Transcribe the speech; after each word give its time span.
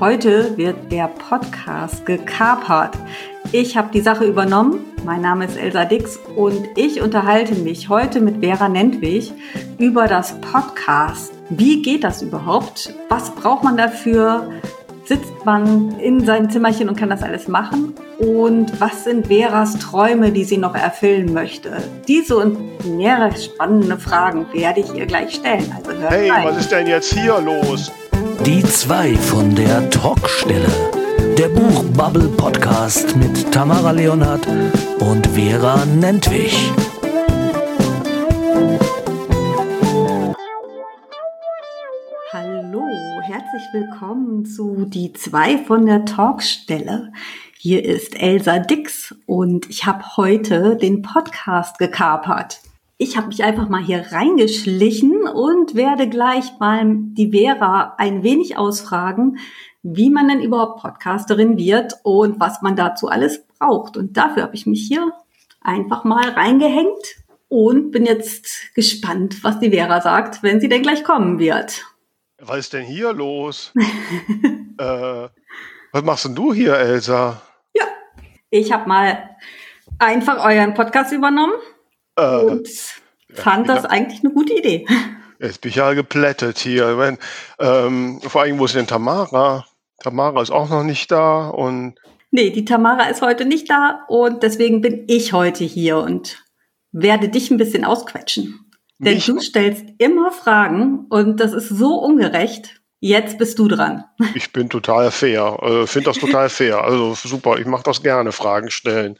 Heute 0.00 0.56
wird 0.56 0.90
der 0.90 1.08
Podcast 1.08 2.06
gekapert. 2.06 2.96
Ich 3.52 3.76
habe 3.76 3.90
die 3.92 4.00
Sache 4.00 4.24
übernommen. 4.24 4.86
Mein 5.04 5.20
Name 5.20 5.44
ist 5.44 5.58
Elsa 5.58 5.84
Dix 5.84 6.18
und 6.36 6.68
ich 6.74 7.02
unterhalte 7.02 7.54
mich 7.54 7.90
heute 7.90 8.22
mit 8.22 8.42
Vera 8.42 8.70
Nentwig 8.70 9.30
über 9.76 10.06
das 10.06 10.40
Podcast. 10.40 11.34
Wie 11.50 11.82
geht 11.82 12.02
das 12.02 12.22
überhaupt? 12.22 12.94
Was 13.10 13.34
braucht 13.34 13.62
man 13.62 13.76
dafür? 13.76 14.50
Sitzt 15.04 15.44
man 15.44 15.98
in 16.00 16.24
seinem 16.24 16.48
Zimmerchen 16.48 16.88
und 16.88 16.96
kann 16.96 17.10
das 17.10 17.22
alles 17.22 17.46
machen? 17.46 17.94
Und 18.18 18.80
was 18.80 19.04
sind 19.04 19.26
Veras 19.26 19.78
Träume, 19.80 20.32
die 20.32 20.44
sie 20.44 20.56
noch 20.56 20.74
erfüllen 20.74 21.34
möchte? 21.34 21.76
Diese 22.08 22.38
und 22.38 22.96
mehrere 22.96 23.36
spannende 23.36 23.98
Fragen 23.98 24.46
werde 24.54 24.80
ich 24.80 24.94
ihr 24.94 25.04
gleich 25.04 25.34
stellen. 25.34 25.70
Also 25.76 25.92
hey, 26.08 26.30
rein. 26.30 26.46
was 26.46 26.56
ist 26.56 26.72
denn 26.72 26.86
jetzt 26.86 27.12
hier 27.12 27.38
los? 27.38 27.92
Die 28.46 28.62
zwei 28.64 29.14
von 29.16 29.54
der 29.54 29.90
Talkstelle. 29.90 30.70
Der 31.36 31.48
Buchbubble 31.50 32.28
Podcast 32.28 33.14
mit 33.14 33.52
Tamara 33.52 33.90
Leonhardt 33.90 34.46
und 35.00 35.26
Vera 35.26 35.84
Nentwich. 35.84 36.72
Hallo, 42.32 42.82
herzlich 43.22 43.62
willkommen 43.72 44.46
zu 44.46 44.86
Die 44.86 45.12
zwei 45.12 45.58
von 45.58 45.84
der 45.84 46.06
Talkstelle. 46.06 47.12
Hier 47.58 47.84
ist 47.84 48.18
Elsa 48.18 48.58
Dix 48.58 49.14
und 49.26 49.68
ich 49.68 49.84
habe 49.84 50.16
heute 50.16 50.76
den 50.76 51.02
Podcast 51.02 51.78
gekapert. 51.78 52.62
Ich 53.02 53.16
habe 53.16 53.28
mich 53.28 53.42
einfach 53.42 53.70
mal 53.70 53.82
hier 53.82 54.12
reingeschlichen 54.12 55.26
und 55.26 55.74
werde 55.74 56.06
gleich 56.06 56.58
mal 56.58 56.84
die 56.84 57.30
Vera 57.30 57.94
ein 57.96 58.22
wenig 58.22 58.58
ausfragen, 58.58 59.38
wie 59.82 60.10
man 60.10 60.28
denn 60.28 60.42
überhaupt 60.42 60.82
Podcasterin 60.82 61.56
wird 61.56 61.94
und 62.02 62.38
was 62.40 62.60
man 62.60 62.76
dazu 62.76 63.08
alles 63.08 63.46
braucht. 63.46 63.96
Und 63.96 64.18
dafür 64.18 64.42
habe 64.42 64.54
ich 64.54 64.66
mich 64.66 64.82
hier 64.86 65.14
einfach 65.62 66.04
mal 66.04 66.28
reingehängt 66.28 67.16
und 67.48 67.90
bin 67.90 68.04
jetzt 68.04 68.74
gespannt, 68.74 69.42
was 69.42 69.58
die 69.60 69.70
Vera 69.70 70.02
sagt, 70.02 70.42
wenn 70.42 70.60
sie 70.60 70.68
denn 70.68 70.82
gleich 70.82 71.02
kommen 71.02 71.38
wird. 71.38 71.86
Was 72.38 72.58
ist 72.58 72.74
denn 72.74 72.84
hier 72.84 73.14
los? 73.14 73.72
äh, 74.78 75.28
was 75.92 76.02
machst 76.02 76.26
denn 76.26 76.34
du 76.34 76.52
hier, 76.52 76.74
Elsa? 76.74 77.40
Ich 78.50 78.72
habe 78.72 78.86
mal 78.86 79.30
einfach 79.98 80.44
euren 80.44 80.74
Podcast 80.74 81.12
übernommen 81.12 81.54
äh, 82.16 82.36
und 82.36 82.68
fand 83.34 83.68
ja, 83.68 83.74
das 83.74 83.84
eigentlich 83.84 84.20
eine 84.24 84.32
gute 84.32 84.54
Idee. 84.54 84.86
Jetzt 85.38 85.62
bin 85.62 85.70
ich 85.70 85.76
ja 85.76 85.92
geplättet 85.94 86.58
hier. 86.58 86.98
Wenn, 86.98 87.18
ähm, 87.58 88.20
vor 88.20 88.42
allem, 88.42 88.58
wo 88.58 88.66
ist 88.66 88.74
denn 88.74 88.86
Tamara? 88.86 89.64
Tamara 90.02 90.42
ist 90.42 90.50
auch 90.50 90.68
noch 90.68 90.82
nicht 90.82 91.10
da 91.10 91.48
und. 91.48 91.94
Nee, 92.30 92.50
die 92.50 92.64
Tamara 92.64 93.04
ist 93.04 93.22
heute 93.22 93.44
nicht 93.44 93.68
da 93.70 94.04
und 94.08 94.42
deswegen 94.42 94.80
bin 94.80 95.04
ich 95.08 95.32
heute 95.32 95.64
hier 95.64 95.98
und 95.98 96.44
werde 96.92 97.28
dich 97.28 97.50
ein 97.50 97.56
bisschen 97.56 97.84
ausquetschen. 97.84 98.70
Denn 98.98 99.14
Mich? 99.14 99.26
du 99.26 99.40
stellst 99.40 99.84
immer 99.98 100.30
Fragen 100.30 101.06
und 101.08 101.40
das 101.40 101.52
ist 101.52 101.70
so 101.70 101.94
ungerecht. 101.94 102.80
Jetzt 103.02 103.38
bist 103.38 103.58
du 103.58 103.66
dran. 103.66 104.04
Ich 104.34 104.52
bin 104.52 104.68
total 104.68 105.10
fair. 105.10 105.58
Äh, 105.62 105.86
Finde 105.86 106.10
das 106.10 106.18
total 106.18 106.50
fair. 106.50 106.84
Also 106.84 107.14
super, 107.14 107.58
ich 107.58 107.64
mache 107.64 107.82
das 107.82 108.02
gerne, 108.02 108.30
Fragen 108.30 108.70
stellen. 108.70 109.18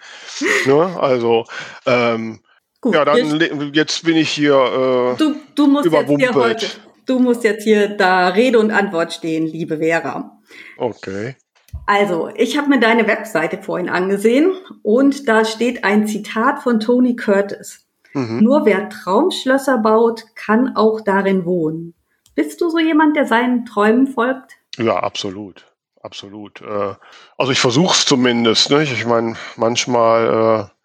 Ne? 0.67 0.99
Also, 1.01 1.47
ähm, 1.87 2.41
Gut, 2.81 2.95
ja, 2.95 3.05
dann 3.05 3.39
jetzt, 3.39 3.75
jetzt, 3.75 4.05
bin 4.05 4.17
ich 4.17 4.31
hier 4.31 4.55
äh, 4.55 5.17
du, 5.19 5.37
du 5.55 5.67
musst 5.67 5.93
jetzt 5.93 6.09
hier 6.09 6.35
heute, 6.35 6.67
Du 7.11 7.19
musst 7.19 7.43
jetzt 7.43 7.65
hier 7.65 7.89
da 7.89 8.29
Rede 8.29 8.59
und 8.59 8.71
Antwort 8.71 9.13
stehen, 9.13 9.45
liebe 9.45 9.79
Vera. 9.79 10.39
Okay. 10.79 11.35
Also, 11.87 12.31
ich 12.37 12.57
habe 12.57 12.69
mir 12.69 12.79
deine 12.79 13.07
Webseite 13.09 13.61
vorhin 13.61 13.89
angesehen 13.89 14.53
und 14.83 15.29
da 15.29 15.45
steht 15.45 15.83
ein 15.83 16.07
Zitat 16.07 16.63
von 16.63 16.79
Tony 16.79 17.17
Curtis. 17.17 17.87
Mhm. 18.13 18.45
Nur 18.45 18.65
wer 18.65 18.89
Traumschlösser 18.89 19.79
baut, 19.79 20.25
kann 20.37 20.77
auch 20.77 21.01
darin 21.01 21.45
wohnen. 21.45 21.95
Bist 22.37 22.61
du 22.61 22.71
so 22.71 22.79
jemand, 22.79 23.17
der 23.17 23.27
seinen 23.27 23.67
Träumen 23.67 24.07
folgt? 24.07 24.53
Ja, 24.79 24.97
absolut. 24.97 25.67
Absolut. 26.03 26.61
Äh, 26.63 26.95
also 27.37 27.53
ich 27.53 27.59
versuche 27.59 27.95
es 27.95 28.07
zumindest. 28.07 28.71
Nicht? 28.71 28.93
Ich 28.93 29.05
meine, 29.05 29.35
manchmal 29.57 30.71
äh, 30.71 30.80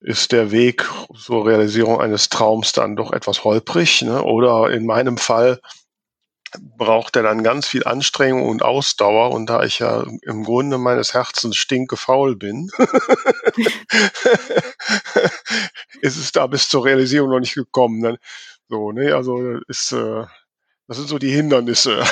ist 0.00 0.32
der 0.32 0.50
Weg 0.50 0.88
zur 1.14 1.46
Realisierung 1.46 2.00
eines 2.00 2.28
Traums 2.28 2.72
dann 2.72 2.96
doch 2.96 3.12
etwas 3.12 3.44
holprig. 3.44 4.02
Ne? 4.02 4.22
Oder 4.22 4.70
in 4.70 4.86
meinem 4.86 5.18
Fall 5.18 5.60
braucht 6.58 7.16
er 7.16 7.22
dann 7.22 7.44
ganz 7.44 7.66
viel 7.66 7.84
Anstrengung 7.84 8.48
und 8.48 8.62
Ausdauer. 8.62 9.30
Und 9.32 9.50
da 9.50 9.62
ich 9.62 9.78
ja 9.78 10.04
im 10.22 10.44
Grunde 10.44 10.78
meines 10.78 11.14
Herzens 11.14 11.56
stinkefaul 11.56 12.36
bin, 12.36 12.70
ist 16.00 16.16
es 16.16 16.32
da 16.32 16.46
bis 16.46 16.68
zur 16.68 16.84
Realisierung 16.84 17.30
noch 17.30 17.40
nicht 17.40 17.54
gekommen. 17.54 18.00
Ne? 18.00 18.18
So, 18.68 18.92
ne? 18.92 19.14
Also 19.14 19.58
ist 19.68 19.92
äh, 19.92 20.24
das 20.90 20.96
sind 20.96 21.08
so 21.08 21.18
die 21.18 21.30
Hindernisse. 21.30 22.02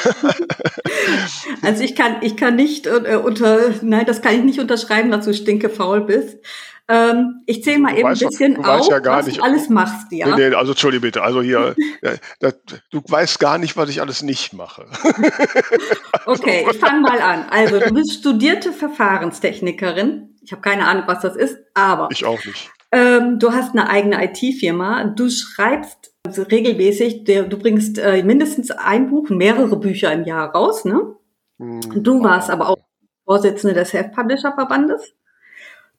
also 1.62 1.82
ich 1.82 1.96
kann, 1.96 2.18
ich 2.20 2.36
kann 2.36 2.54
nicht 2.54 2.86
äh, 2.86 3.20
unter, 3.20 3.74
nein, 3.82 4.06
das 4.06 4.22
kann 4.22 4.36
ich 4.36 4.44
nicht 4.44 4.60
unterschreiben, 4.60 5.10
dass 5.10 5.24
du 5.24 5.34
stinkefaul 5.34 6.02
bist. 6.02 6.38
Ähm, 6.90 7.42
ich 7.44 7.62
zähle 7.62 7.80
mal 7.80 7.92
du 7.92 7.98
eben 7.98 8.08
ein 8.08 8.18
bisschen 8.18 8.54
doch, 8.54 8.80
auf, 8.80 8.88
ja 8.88 9.04
was 9.04 9.26
nicht, 9.26 9.38
du 9.38 9.42
alles 9.42 9.68
machst, 9.68 10.10
ja. 10.10 10.34
Nee, 10.34 10.48
nee, 10.48 10.54
also 10.54 10.72
entschuldige 10.72 11.02
bitte, 11.02 11.22
also 11.22 11.42
hier, 11.42 11.76
das, 12.40 12.54
du 12.90 13.02
weißt 13.06 13.38
gar 13.40 13.58
nicht, 13.58 13.76
was 13.76 13.90
ich 13.90 14.00
alles 14.00 14.22
nicht 14.22 14.54
mache. 14.54 14.86
okay, 16.26 16.66
ich 16.70 16.78
fange 16.78 17.00
mal 17.00 17.20
an. 17.20 17.46
Also 17.50 17.78
du 17.78 17.92
bist 17.92 18.14
studierte 18.14 18.72
Verfahrenstechnikerin. 18.72 20.36
Ich 20.40 20.52
habe 20.52 20.62
keine 20.62 20.86
Ahnung, 20.86 21.04
was 21.06 21.20
das 21.20 21.36
ist, 21.36 21.58
aber. 21.74 22.08
Ich 22.10 22.24
auch 22.24 22.42
nicht. 22.44 22.70
Ähm, 22.90 23.38
du 23.38 23.52
hast 23.52 23.72
eine 23.72 23.90
eigene 23.90 24.24
IT-Firma. 24.24 25.12
Du 25.14 25.28
schreibst 25.28 26.14
also 26.24 26.42
regelmäßig, 26.42 27.24
du 27.24 27.58
bringst 27.58 27.98
äh, 27.98 28.22
mindestens 28.22 28.70
ein 28.70 29.08
Buch, 29.08 29.30
mehrere 29.30 29.78
Bücher 29.78 30.12
im 30.12 30.24
Jahr 30.24 30.50
raus, 30.54 30.84
ne? 30.84 31.16
Mhm. 31.58 32.02
Du 32.02 32.22
warst 32.22 32.50
aber 32.50 32.68
auch 32.68 32.78
Vorsitzende 33.24 33.74
des 33.74 33.90
Self-Publisher-Verbandes. 33.90 35.14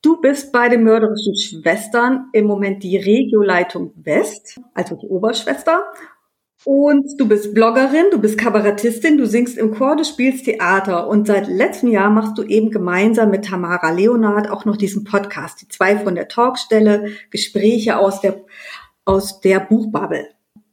Du 0.02 0.22
bist 0.22 0.54
bei 0.54 0.70
den 0.70 0.84
mörderischen 0.84 1.36
Schwestern 1.36 2.30
im 2.32 2.46
Moment 2.46 2.84
die 2.84 2.96
Regioleitung 2.96 3.92
West, 3.98 4.58
also 4.74 4.96
die 4.96 5.08
Oberschwester. 5.08 5.84
Und 6.64 7.06
du 7.18 7.28
bist 7.28 7.54
Bloggerin, 7.54 8.06
du 8.10 8.20
bist 8.20 8.38
Kabarettistin, 8.38 9.18
du 9.18 9.26
singst 9.26 9.58
im 9.58 9.74
Chor, 9.76 9.98
du 9.98 10.06
spielst 10.06 10.46
Theater. 10.46 11.10
Und 11.10 11.28
seit 11.28 11.48
letztem 11.48 11.90
Jahr 11.90 12.10
machst 12.10 12.38
du 12.38 12.44
eben 12.44 12.72
gemeinsam 12.72 13.30
mit 13.30 13.46
Tamara 13.46 13.92
Leonard 13.92 14.50
auch 14.50 14.64
noch 14.64 14.78
diesen 14.78 15.04
Podcast, 15.04 15.62
die 15.62 15.68
zwei 15.68 15.98
von 15.98 16.16
der 16.16 16.30
Talkstelle, 16.30 17.12
Gespräche 17.30 17.98
aus 17.98 18.22
der, 18.22 18.46
aus 19.04 19.42
der 19.42 19.60
Buchbubble. 19.60 20.30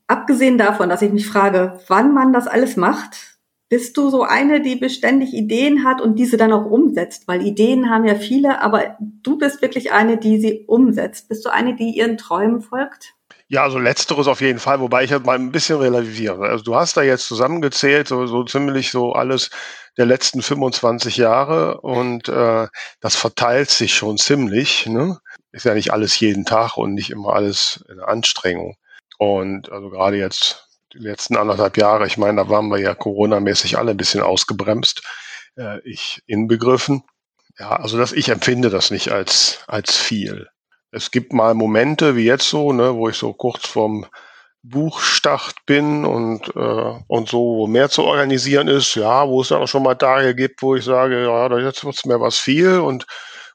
Abgesehen 0.07 0.57
davon, 0.57 0.89
dass 0.89 1.03
ich 1.03 1.13
mich 1.13 1.27
frage, 1.27 1.81
wann 1.89 2.15
man 2.15 2.33
das 2.33 2.47
alles 2.47 2.77
macht, 2.77 3.36
bist 3.69 3.97
du 3.97 4.11
so 4.11 4.23
eine, 4.23 4.61
die 4.61 4.77
beständig 4.77 5.35
Ideen 5.35 5.85
hat 5.85 6.01
und 6.01 6.17
diese 6.17 6.37
dann 6.37 6.53
auch 6.53 6.65
umsetzt? 6.67 7.27
Weil 7.27 7.45
Ideen 7.45 7.91
haben 7.91 8.05
ja 8.05 8.15
viele, 8.15 8.61
aber 8.61 8.97
du 9.01 9.39
bist 9.39 9.63
wirklich 9.63 9.93
eine, 9.93 10.19
die 10.19 10.41
sie 10.41 10.65
umsetzt. 10.67 11.29
Bist 11.29 11.45
du 11.45 11.53
eine, 11.53 11.75
die 11.75 11.91
ihren 11.91 12.17
Träumen 12.17 12.61
folgt? 12.61 13.15
Ja, 13.49 13.63
also 13.63 13.79
letzteres 13.79 14.27
auf 14.27 14.41
jeden 14.41 14.59
Fall, 14.59 14.81
wobei 14.81 15.05
ich 15.05 15.13
halt 15.13 15.25
mal 15.25 15.39
ein 15.39 15.53
bisschen 15.53 15.79
relativiere. 15.79 16.49
Also 16.49 16.65
du 16.65 16.75
hast 16.75 16.97
da 16.97 17.03
jetzt 17.03 17.29
zusammengezählt, 17.29 18.09
so, 18.09 18.27
so 18.27 18.43
ziemlich 18.43 18.91
so 18.91 19.13
alles 19.13 19.51
der 19.97 20.07
letzten 20.07 20.43
25 20.43 21.17
Jahre 21.17 21.81
und 21.81 22.29
äh, 22.29 22.67
das 23.01 23.15
verteilt 23.15 23.71
sich 23.71 23.95
schon 23.95 24.19
ziemlich. 24.19 24.87
Ne? 24.87 25.19
Ist 25.53 25.65
ja 25.65 25.75
nicht 25.75 25.93
alles 25.93 26.19
jeden 26.19 26.45
Tag 26.45 26.77
und 26.77 26.95
nicht 26.95 27.11
immer 27.11 27.35
alles 27.35 27.85
eine 27.89 28.07
Anstrengung. 28.07 28.77
Und 29.19 29.71
also 29.71 29.91
gerade 29.91 30.17
jetzt 30.17 30.66
die 30.97 31.03
letzten 31.03 31.37
anderthalb 31.37 31.77
Jahre, 31.77 32.07
ich 32.07 32.17
meine, 32.17 32.43
da 32.43 32.49
waren 32.49 32.69
wir 32.69 32.79
ja 32.79 32.95
Corona-mäßig 32.95 33.79
alle 33.79 33.93
ein 33.93 33.97
bisschen 33.97 34.23
ausgebremst, 34.23 35.03
äh, 35.57 35.81
ich 35.89 36.23
inbegriffen. 36.27 37.03
Ja, 37.59 37.77
also 37.77 37.99
das, 37.99 38.13
ich 38.13 38.29
empfinde 38.29 38.71
das 38.71 38.91
nicht 38.91 39.11
als, 39.11 39.61
als 39.67 39.97
viel. 39.97 40.49
Es 40.91 41.11
gibt 41.11 41.33
mal 41.33 41.55
Momente 41.55 42.17
wie 42.17 42.25
jetzt 42.25 42.49
so, 42.49 42.73
ne, 42.73 42.95
wo 42.95 43.09
ich 43.09 43.17
so 43.17 43.33
kurz 43.33 43.67
vorm 43.67 44.07
Buchstart 44.63 45.55
bin 45.67 46.05
und, 46.05 46.49
äh, 46.57 46.93
und 47.07 47.29
so, 47.29 47.39
wo 47.39 47.67
mehr 47.67 47.89
zu 47.89 48.03
organisieren 48.03 48.69
ist, 48.69 48.95
ja, 48.95 49.29
wo 49.29 49.41
es 49.43 49.49
dann 49.49 49.63
auch 49.63 49.69
schon 49.69 49.83
mal 49.83 49.95
Tage 49.95 50.35
gibt, 50.35 50.63
wo 50.63 50.75
ich 50.75 50.85
sage, 50.85 51.25
ja, 51.25 51.59
jetzt 51.59 51.85
wird's 51.85 52.05
mir 52.05 52.21
was 52.21 52.39
viel 52.39 52.81
und 52.81 53.07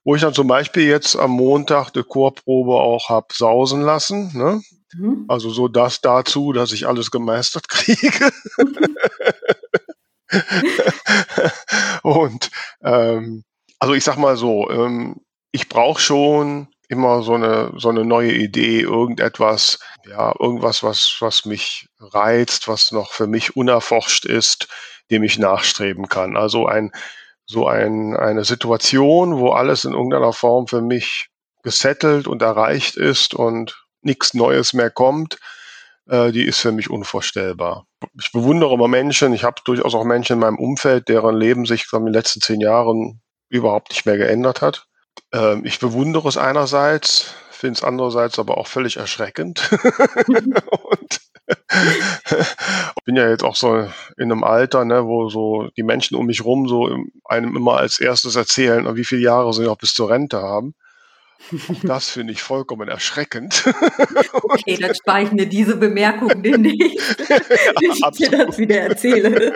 wo 0.03 0.15
ich 0.15 0.21
dann 0.21 0.33
zum 0.33 0.47
Beispiel 0.47 0.87
jetzt 0.87 1.15
am 1.15 1.31
Montag 1.31 1.91
die 1.91 2.03
Chorprobe 2.03 2.73
auch 2.73 3.09
hab 3.09 3.33
sausen 3.33 3.81
lassen, 3.81 4.31
ne? 4.33 4.61
Mhm. 4.93 5.25
Also 5.27 5.49
so 5.49 5.67
das 5.67 6.01
dazu, 6.01 6.53
dass 6.53 6.71
ich 6.71 6.87
alles 6.87 7.11
gemeistert 7.11 7.69
kriege. 7.69 8.31
und 12.03 12.49
ähm, 12.83 13.43
also 13.79 13.93
ich 13.93 14.03
sag 14.03 14.17
mal 14.17 14.37
so, 14.37 14.69
ähm, 14.69 15.21
ich 15.51 15.69
brauche 15.69 16.01
schon 16.01 16.67
immer 16.87 17.23
so 17.23 17.35
eine, 17.35 17.71
so 17.77 17.89
eine 17.89 18.03
neue 18.03 18.33
Idee, 18.33 18.81
irgendetwas, 18.81 19.79
ja, 20.05 20.33
irgendwas, 20.39 20.83
was, 20.83 21.17
was 21.21 21.45
mich 21.45 21.87
reizt, 21.99 22.67
was 22.67 22.91
noch 22.91 23.13
für 23.13 23.27
mich 23.27 23.55
unerforscht 23.55 24.25
ist, 24.25 24.67
dem 25.09 25.23
ich 25.23 25.39
nachstreben 25.39 26.09
kann. 26.09 26.35
Also 26.35 26.67
ein, 26.67 26.91
so 27.45 27.67
ein, 27.67 28.15
eine 28.15 28.43
Situation, 28.43 29.37
wo 29.37 29.51
alles 29.51 29.85
in 29.85 29.93
irgendeiner 29.93 30.33
Form 30.33 30.67
für 30.67 30.81
mich 30.81 31.29
gesettelt 31.63 32.27
und 32.27 32.41
erreicht 32.41 32.97
ist 32.97 33.33
und 33.33 33.80
nichts 34.01 34.33
Neues 34.33 34.73
mehr 34.73 34.89
kommt, 34.89 35.37
äh, 36.07 36.31
die 36.31 36.45
ist 36.45 36.59
für 36.59 36.71
mich 36.71 36.89
unvorstellbar. 36.89 37.85
Ich 38.19 38.31
bewundere 38.31 38.73
immer 38.73 38.87
Menschen, 38.87 39.33
ich 39.33 39.43
habe 39.43 39.61
durchaus 39.65 39.95
auch 39.95 40.03
Menschen 40.03 40.33
in 40.33 40.39
meinem 40.39 40.59
Umfeld, 40.59 41.09
deren 41.09 41.37
Leben 41.37 41.65
sich 41.65 41.85
in 41.91 42.05
den 42.05 42.13
letzten 42.13 42.41
zehn 42.41 42.61
Jahren 42.61 43.21
überhaupt 43.49 43.89
nicht 43.91 44.05
mehr 44.05 44.17
geändert 44.17 44.61
hat. 44.61 44.87
Ähm, 45.33 45.65
ich 45.65 45.79
bewundere 45.79 46.27
es 46.27 46.37
einerseits, 46.37 47.33
finde 47.51 47.77
es 47.77 47.83
andererseits 47.83 48.39
aber 48.39 48.57
auch 48.57 48.67
völlig 48.67 48.97
erschreckend. 48.97 49.69
und 50.27 51.21
bin 53.05 53.15
ja 53.15 53.29
jetzt 53.29 53.43
auch 53.43 53.55
so 53.55 53.87
in 54.17 54.31
einem 54.31 54.43
Alter, 54.43 54.85
ne, 54.85 55.05
wo 55.05 55.29
so 55.29 55.69
die 55.77 55.83
Menschen 55.83 56.15
um 56.15 56.25
mich 56.25 56.43
rum 56.43 56.67
so 56.67 56.89
einem 57.25 57.55
immer 57.55 57.77
als 57.77 57.99
erstes 57.99 58.35
erzählen, 58.35 58.95
wie 58.95 59.05
viele 59.05 59.21
Jahre 59.21 59.53
sie 59.53 59.63
noch 59.63 59.77
bis 59.77 59.93
zur 59.93 60.09
Rente 60.09 60.41
haben. 60.41 60.73
Das 61.83 62.09
finde 62.09 62.33
ich 62.33 62.41
vollkommen 62.41 62.87
erschreckend. 62.87 63.63
Okay, 64.33 64.77
dann 64.77 64.95
spare 64.95 65.23
ich 65.23 65.31
mir 65.31 65.45
diese 65.47 65.77
Bemerkung 65.77 66.41
demnächst, 66.43 67.19
wenn 67.29 67.91
ich 67.91 68.17
dir 68.17 68.45
das 68.45 68.57
wieder 68.57 68.81
erzähle. 68.81 69.53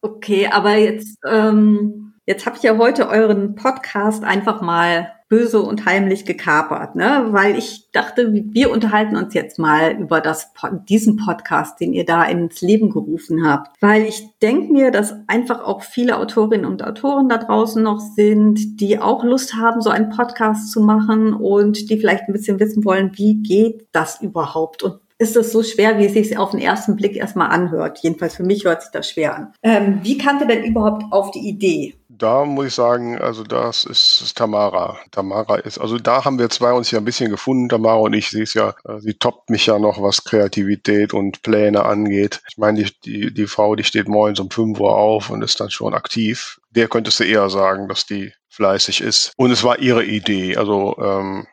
Okay, 0.00 0.46
aber 0.46 0.76
jetzt, 0.76 1.18
ähm, 1.26 2.14
jetzt 2.28 2.44
habe 2.44 2.56
ich 2.56 2.62
ja 2.62 2.76
heute 2.76 3.08
euren 3.08 3.54
Podcast 3.54 4.22
einfach 4.22 4.60
mal 4.60 5.12
böse 5.30 5.62
und 5.62 5.86
heimlich 5.86 6.26
gekapert, 6.26 6.94
ne? 6.94 7.28
Weil 7.30 7.56
ich 7.56 7.90
dachte, 7.92 8.32
wir 8.32 8.70
unterhalten 8.70 9.16
uns 9.16 9.32
jetzt 9.32 9.58
mal 9.58 9.92
über 9.92 10.20
das, 10.20 10.52
diesen 10.88 11.16
Podcast, 11.16 11.80
den 11.80 11.94
ihr 11.94 12.04
da 12.04 12.24
ins 12.24 12.60
Leben 12.60 12.90
gerufen 12.90 13.46
habt. 13.46 13.74
Weil 13.80 14.02
ich 14.02 14.26
denke 14.42 14.72
mir, 14.72 14.90
dass 14.90 15.14
einfach 15.26 15.64
auch 15.64 15.82
viele 15.82 16.18
Autorinnen 16.18 16.66
und 16.66 16.84
Autoren 16.84 17.30
da 17.30 17.38
draußen 17.38 17.82
noch 17.82 18.00
sind, 18.00 18.80
die 18.80 18.98
auch 18.98 19.24
Lust 19.24 19.54
haben, 19.54 19.80
so 19.80 19.88
einen 19.90 20.10
Podcast 20.10 20.70
zu 20.70 20.82
machen 20.82 21.32
und 21.32 21.90
die 21.90 21.98
vielleicht 21.98 22.24
ein 22.28 22.32
bisschen 22.32 22.60
wissen 22.60 22.84
wollen, 22.84 23.12
wie 23.14 23.42
geht 23.42 23.86
das 23.92 24.20
überhaupt 24.20 24.82
und 24.82 25.00
ist 25.18 25.36
es 25.36 25.50
so 25.50 25.62
schwer, 25.62 25.98
wie 25.98 26.06
es 26.06 26.12
sich 26.12 26.38
auf 26.38 26.52
den 26.52 26.60
ersten 26.60 26.94
Blick 26.94 27.16
erstmal 27.16 27.50
anhört. 27.50 27.98
Jedenfalls 28.02 28.36
für 28.36 28.44
mich 28.44 28.64
hört 28.64 28.82
sich 28.82 28.92
das 28.92 29.10
schwer 29.10 29.34
an. 29.34 29.52
Ähm, 29.62 29.98
wie 30.02 30.16
kam 30.16 30.38
ihr 30.40 30.46
denn 30.46 30.64
überhaupt 30.64 31.04
auf 31.10 31.32
die 31.32 31.48
Idee? 31.48 31.94
Da 32.18 32.44
muss 32.44 32.66
ich 32.66 32.74
sagen, 32.74 33.16
also 33.18 33.44
das 33.44 33.84
ist, 33.84 34.20
ist 34.22 34.36
Tamara. 34.36 34.98
Tamara 35.12 35.56
ist, 35.56 35.78
also 35.78 35.98
da 35.98 36.24
haben 36.24 36.40
wir 36.40 36.50
zwei 36.50 36.72
uns 36.72 36.90
ja 36.90 36.98
ein 36.98 37.04
bisschen 37.04 37.30
gefunden, 37.30 37.68
Tamara 37.68 37.98
und 37.98 38.12
ich. 38.12 38.30
Sie 38.30 38.42
ist 38.42 38.54
ja, 38.54 38.74
äh, 38.84 38.98
sie 38.98 39.14
toppt 39.14 39.50
mich 39.50 39.66
ja 39.66 39.78
noch, 39.78 40.02
was 40.02 40.24
Kreativität 40.24 41.14
und 41.14 41.42
Pläne 41.42 41.84
angeht. 41.84 42.42
Ich 42.50 42.58
meine, 42.58 42.82
die, 42.82 42.92
die, 43.04 43.32
die 43.32 43.46
Frau, 43.46 43.76
die 43.76 43.84
steht 43.84 44.08
morgens 44.08 44.40
um 44.40 44.50
5 44.50 44.80
Uhr 44.80 44.96
auf 44.96 45.30
und 45.30 45.42
ist 45.42 45.60
dann 45.60 45.70
schon 45.70 45.94
aktiv. 45.94 46.60
Der 46.70 46.88
könntest 46.88 47.20
du 47.20 47.24
eher 47.24 47.48
sagen, 47.50 47.86
dass 47.88 48.04
die 48.04 48.32
fleißig 48.48 49.00
ist. 49.00 49.32
Und 49.36 49.52
es 49.52 49.62
war 49.62 49.78
ihre 49.78 50.04
Idee. 50.04 50.56
Also 50.56 50.96
ähm, 51.00 51.46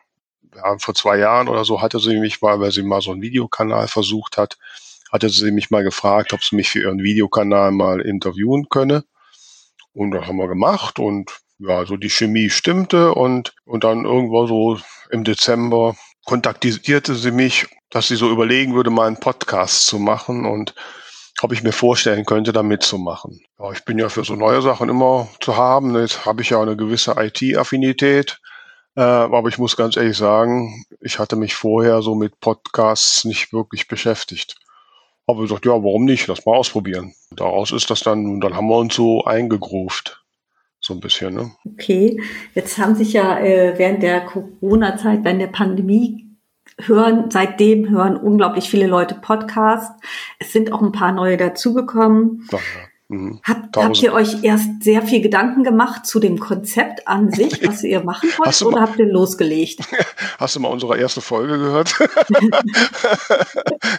vor 0.78 0.94
zwei 0.96 1.18
Jahren 1.18 1.46
oder 1.46 1.64
so 1.64 1.80
hatte 1.80 2.00
sie 2.00 2.18
mich 2.18 2.42
mal, 2.42 2.58
weil 2.58 2.72
sie 2.72 2.82
mal 2.82 3.02
so 3.02 3.12
einen 3.12 3.22
Videokanal 3.22 3.86
versucht 3.86 4.36
hat, 4.36 4.58
hatte 5.12 5.28
sie 5.28 5.52
mich 5.52 5.70
mal 5.70 5.84
gefragt, 5.84 6.32
ob 6.32 6.42
sie 6.42 6.56
mich 6.56 6.70
für 6.70 6.80
ihren 6.80 7.04
Videokanal 7.04 7.70
mal 7.70 8.00
interviewen 8.00 8.68
könne. 8.68 9.04
Und 9.96 10.10
das 10.10 10.26
haben 10.26 10.36
wir 10.36 10.46
gemacht 10.46 10.98
und 10.98 11.32
ja, 11.58 11.86
so 11.86 11.96
die 11.96 12.10
Chemie 12.10 12.50
stimmte 12.50 13.14
und, 13.14 13.54
und 13.64 13.82
dann 13.82 14.04
irgendwo 14.04 14.46
so 14.46 14.78
im 15.10 15.24
Dezember 15.24 15.96
kontaktierte 16.26 17.14
sie 17.14 17.30
mich, 17.30 17.66
dass 17.88 18.08
sie 18.08 18.16
so 18.16 18.30
überlegen 18.30 18.74
würde, 18.74 18.90
mal 18.90 19.06
einen 19.06 19.20
Podcast 19.20 19.86
zu 19.86 19.98
machen 19.98 20.44
und 20.44 20.74
ob 21.40 21.52
ich 21.52 21.62
mir 21.62 21.72
vorstellen 21.72 22.26
könnte, 22.26 22.52
da 22.52 22.62
mitzumachen. 22.62 23.40
Ja, 23.58 23.72
ich 23.72 23.86
bin 23.86 23.98
ja 23.98 24.10
für 24.10 24.24
so 24.24 24.36
neue 24.36 24.60
Sachen 24.60 24.90
immer 24.90 25.28
zu 25.40 25.56
haben. 25.56 25.98
Jetzt 25.98 26.26
habe 26.26 26.42
ich 26.42 26.50
ja 26.50 26.60
eine 26.60 26.76
gewisse 26.76 27.14
IT-Affinität. 27.16 28.38
Äh, 28.96 29.02
aber 29.02 29.48
ich 29.48 29.56
muss 29.56 29.76
ganz 29.76 29.96
ehrlich 29.96 30.16
sagen, 30.16 30.84
ich 31.00 31.18
hatte 31.18 31.36
mich 31.36 31.54
vorher 31.54 32.02
so 32.02 32.14
mit 32.14 32.40
Podcasts 32.40 33.24
nicht 33.24 33.52
wirklich 33.52 33.88
beschäftigt. 33.88 34.56
Aber 35.26 35.42
ich 35.42 35.48
gesagt, 35.48 35.66
ja, 35.66 35.72
warum 35.72 36.04
nicht? 36.04 36.26
Lass 36.28 36.46
mal 36.46 36.56
ausprobieren. 36.56 37.14
Daraus 37.30 37.72
ist 37.72 37.90
das 37.90 38.00
dann, 38.00 38.40
dann 38.40 38.54
haben 38.54 38.68
wir 38.68 38.78
uns 38.78 38.94
so 38.94 39.24
eingegruft. 39.24 40.22
So 40.80 40.94
ein 40.94 41.00
bisschen, 41.00 41.34
ne? 41.34 41.50
Okay. 41.64 42.20
Jetzt 42.54 42.78
haben 42.78 42.94
sich 42.94 43.12
ja 43.12 43.38
äh, 43.38 43.76
während 43.76 44.02
der 44.02 44.20
Corona-Zeit, 44.20 45.24
während 45.24 45.40
der 45.40 45.48
Pandemie 45.48 46.26
hören, 46.80 47.30
seitdem 47.30 47.88
hören 47.88 48.16
unglaublich 48.16 48.70
viele 48.70 48.86
Leute 48.86 49.14
Podcasts. 49.16 50.00
Es 50.38 50.52
sind 50.52 50.72
auch 50.72 50.82
ein 50.82 50.92
paar 50.92 51.12
neue 51.12 51.36
dazugekommen. 51.36 52.46
Ja. 52.52 52.58
Mhm. 53.08 53.40
Habt, 53.44 53.76
habt 53.76 54.02
ihr 54.02 54.12
euch 54.12 54.42
erst 54.42 54.82
sehr 54.82 55.00
viel 55.00 55.20
Gedanken 55.20 55.62
gemacht 55.62 56.06
zu 56.06 56.18
dem 56.18 56.40
Konzept 56.40 57.06
an 57.06 57.30
sich, 57.30 57.62
was 57.66 57.84
ihr 57.84 58.02
machen 58.02 58.28
wollt, 58.36 58.62
oder 58.62 58.80
habt 58.80 58.98
ihr 58.98 59.06
losgelegt? 59.06 59.80
Hast 60.38 60.56
du 60.56 60.60
mal 60.60 60.68
unsere 60.68 60.98
erste 60.98 61.20
Folge 61.20 61.56
gehört? 61.58 61.94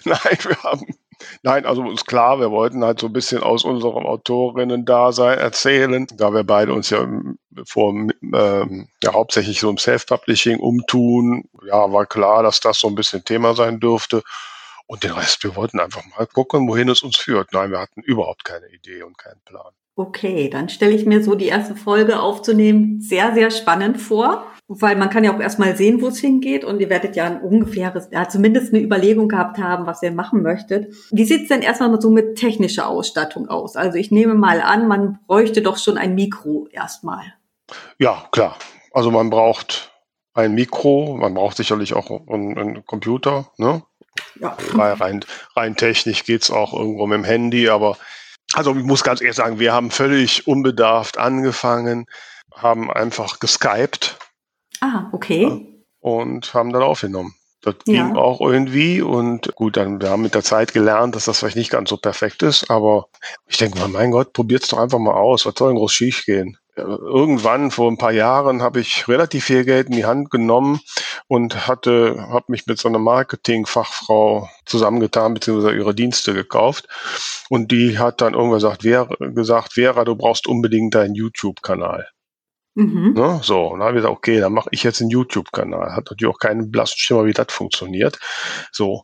Nein, 0.04 0.38
wir 0.42 0.64
haben, 0.64 0.86
nein, 1.44 1.66
also 1.66 1.82
uns 1.82 2.06
klar, 2.06 2.40
wir 2.40 2.52
wollten 2.52 2.84
halt 2.84 3.00
so 3.00 3.08
ein 3.08 3.14
bisschen 3.14 3.44
aus 3.44 3.64
unserem 3.64 4.06
Autorinnen-Dasein 4.06 5.38
erzählen, 5.38 6.08
da 6.16 6.34
wir 6.34 6.44
beide 6.44 6.74
uns 6.74 6.90
ja 6.90 7.08
vor, 7.66 7.94
ähm, 7.94 8.88
ja, 9.04 9.14
hauptsächlich 9.14 9.60
so 9.60 9.70
im 9.70 9.78
Self-Publishing 9.78 10.60
umtun. 10.60 11.46
Ja, 11.66 11.92
war 11.92 12.06
klar, 12.06 12.44
dass 12.44 12.60
das 12.60 12.80
so 12.80 12.88
ein 12.88 12.96
bisschen 12.96 13.26
Thema 13.26 13.56
sein 13.56 13.80
dürfte. 13.80 14.24
Und 14.86 15.04
den 15.04 15.12
Rest, 15.12 15.44
wir 15.44 15.56
wollten 15.56 15.80
einfach 15.80 16.04
mal 16.18 16.26
gucken, 16.28 16.68
wohin 16.70 16.88
es 16.90 17.02
uns 17.02 17.18
führt. 17.18 17.52
Nein, 17.52 17.72
wir 17.72 17.80
hatten 17.80 18.02
überhaupt 18.02 18.46
keine 18.46 18.68
Idee 18.70 19.04
und 19.04 19.18
keinen 19.18 19.42
Plan. 19.44 19.74
Okay, 19.96 20.50
dann 20.50 20.70
stelle 20.70 20.94
ich 20.94 21.06
mir 21.06 21.24
so 21.24 21.36
die 21.36 21.48
erste 21.48 21.76
Folge 21.76 22.20
aufzunehmen 22.20 23.02
sehr, 23.02 23.34
sehr 23.34 23.50
spannend 23.50 24.00
vor, 24.00 24.46
weil 24.68 24.98
man 24.98 25.10
kann 25.10 25.24
ja 25.24 25.34
auch 25.34 25.40
erstmal 25.40 25.78
sehen, 25.78 26.02
wo 26.02 26.08
es 26.08 26.20
hingeht 26.20 26.66
und 26.66 26.82
ihr 26.82 26.90
werdet 26.90 27.16
ja 27.16 27.26
ein 27.26 27.42
ungefähres, 27.42 28.10
ja, 28.12 28.28
zumindest 28.28 28.74
eine 28.74 28.84
Überlegung 28.84 29.30
gehabt 29.30 29.58
haben, 29.58 29.86
was 29.86 30.04
ihr 30.04 30.12
machen 30.12 30.42
möchtet. 30.42 30.94
Wie 31.12 31.24
sieht 31.24 31.44
es 31.44 31.48
denn 31.48 31.62
erstmal 31.62 32.02
so 32.02 32.10
mit 32.10 32.38
technischer 32.38 32.88
Ausstattung 32.88 33.48
aus? 33.48 33.76
Also 33.78 33.98
ich 33.98 34.12
nehme 34.12 34.34
mal 34.34 34.62
an, 34.62 34.88
man 34.88 35.20
bräuchte 35.28 35.62
doch 35.62 35.78
schon 35.78 35.98
ein 35.98 36.16
Mikro 36.16 36.68
erstmal. 36.72 37.34
Ja, 37.98 38.28
klar. 38.32 38.58
Also 38.92 39.10
man 39.10 39.30
braucht 39.30 39.92
ein 40.34 40.54
Mikro, 40.54 41.18
man 41.18 41.34
braucht 41.34 41.58
sicherlich 41.58 41.94
auch 41.94 42.28
einen, 42.28 42.58
einen 42.58 42.86
Computer, 42.86 43.52
ne? 43.58 43.84
Ja. 44.40 44.58
Rein, 44.74 45.24
rein 45.56 45.76
technisch 45.76 46.24
geht's 46.24 46.52
auch 46.52 46.74
irgendwo 46.74 47.06
mit 47.06 47.18
dem 47.18 47.24
Handy, 47.24 47.70
aber 47.70 47.98
also 48.54 48.76
ich 48.76 48.84
muss 48.84 49.04
ganz 49.04 49.22
ehrlich 49.22 49.36
sagen, 49.36 49.60
wir 49.60 49.74
haben 49.74 49.92
völlig 49.92 50.48
unbedarft 50.48 51.18
angefangen, 51.18 52.08
haben 52.54 52.92
einfach 52.92 53.40
geskypt. 53.40 54.18
Ah, 54.82 55.10
okay. 55.12 55.44
Ja, 55.44 55.60
und 56.00 56.54
haben 56.54 56.72
dann 56.72 56.84
aufgenommen. 56.84 57.34
Das 57.62 57.76
ja. 57.86 58.08
ging 58.08 58.16
auch 58.16 58.40
irgendwie 58.40 59.02
und 59.02 59.54
gut, 59.56 59.78
dann 59.78 60.00
wir 60.00 60.10
haben 60.10 60.22
mit 60.22 60.36
der 60.36 60.44
Zeit 60.44 60.74
gelernt, 60.74 61.16
dass 61.16 61.26
das 61.26 61.40
vielleicht 61.40 61.58
nicht 61.58 61.72
ganz 61.72 61.90
so 61.90 61.98
perfekt 61.98 62.44
ist, 62.44 62.70
aber 62.70 63.08
ich 63.48 63.58
denke 63.58 63.80
mal, 63.80 63.88
mein 63.88 64.12
Gott, 64.12 64.32
probiert's 64.32 64.68
doch 64.68 64.78
einfach 64.78 65.00
mal 65.00 65.16
aus. 65.16 65.46
Was 65.46 65.56
soll 65.58 65.70
denn 65.70 65.78
groß 65.78 65.92
schief 65.92 66.24
gehen? 66.26 66.58
irgendwann 66.78 67.72
vor 67.72 67.92
ein 67.92 67.98
paar 67.98 68.12
Jahren 68.12 68.62
habe 68.62 68.80
ich 68.80 69.08
relativ 69.08 69.46
viel 69.46 69.66
Geld 69.66 69.88
in 69.88 69.96
die 69.96 70.06
Hand 70.06 70.30
genommen 70.30 70.80
und 71.28 71.68
hatte, 71.68 72.28
habe 72.30 72.46
mich 72.50 72.68
mit 72.68 72.80
so 72.80 72.88
einer 72.88 73.00
Marketingfachfrau 73.00 74.50
zusammengetan 74.66 75.34
beziehungsweise 75.34 75.76
ihre 75.76 75.96
Dienste 75.96 76.34
gekauft 76.34 76.88
und 77.50 77.72
die 77.72 78.00
hat 78.00 78.22
dann 78.22 78.34
irgendwann 78.34 78.60
gesagt, 78.60 78.84
Vera, 78.84 79.16
gesagt, 79.20 79.74
Vera, 79.74 80.04
du 80.06 80.16
brauchst 80.16 80.48
unbedingt 80.48 80.96
deinen 80.96 81.16
YouTube-Kanal. 81.16 82.08
Mhm. 82.78 83.14
Ne, 83.16 83.40
so, 83.42 83.70
und 83.70 83.80
dann 83.80 83.88
habe 83.88 83.98
ich 83.98 84.04
gesagt, 84.04 84.16
okay, 84.16 84.40
dann 84.40 84.54
mache 84.54 84.70
ich 84.72 84.84
jetzt 84.84 85.02
einen 85.02 85.10
YouTube-Kanal. 85.10 85.96
Hat 85.96 86.12
natürlich 86.12 86.32
auch 86.32 86.38
keinen 86.38 86.70
blassen 86.70 87.00
Schimmer, 87.00 87.26
wie 87.26 87.34
das 87.34 87.48
funktioniert. 87.50 88.20
So, 88.72 89.02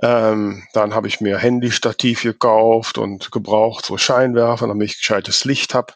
ähm, 0.00 0.62
dann 0.74 0.94
habe 0.94 1.08
ich 1.08 1.20
mir 1.20 1.36
Handystativ 1.36 2.22
gekauft 2.22 2.98
und 2.98 3.32
gebraucht, 3.32 3.84
so 3.84 3.98
Scheinwerfer, 3.98 4.68
damit 4.68 4.90
ich 4.90 4.98
gescheites 4.98 5.44
Licht 5.44 5.74
habe. 5.74 5.94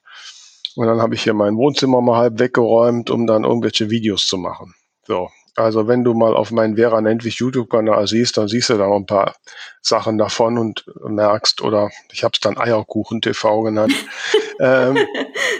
Und 0.74 0.88
dann 0.88 1.00
habe 1.00 1.14
ich 1.14 1.22
hier 1.22 1.34
mein 1.34 1.56
Wohnzimmer 1.56 2.00
mal 2.00 2.18
halb 2.18 2.40
weggeräumt, 2.40 3.10
um 3.10 3.28
dann 3.28 3.44
irgendwelche 3.44 3.90
Videos 3.90 4.26
zu 4.26 4.36
machen. 4.36 4.74
So. 5.06 5.28
Also 5.54 5.86
wenn 5.86 6.02
du 6.02 6.14
mal 6.14 6.34
auf 6.34 6.50
meinen 6.50 6.74
Vera 6.74 7.00
Nentwich 7.00 7.36
YouTube-Kanal 7.36 8.08
siehst, 8.08 8.38
dann 8.38 8.48
siehst 8.48 8.70
du 8.70 8.76
da 8.76 8.88
noch 8.88 8.96
ein 8.96 9.06
paar 9.06 9.36
Sachen 9.82 10.18
davon 10.18 10.58
und 10.58 10.84
merkst, 11.04 11.62
oder 11.62 11.90
ich 12.10 12.24
habe 12.24 12.32
es 12.34 12.40
dann 12.40 12.58
Eierkuchen 12.58 13.20
TV 13.20 13.62
genannt. 13.62 13.94
ähm, 14.60 14.98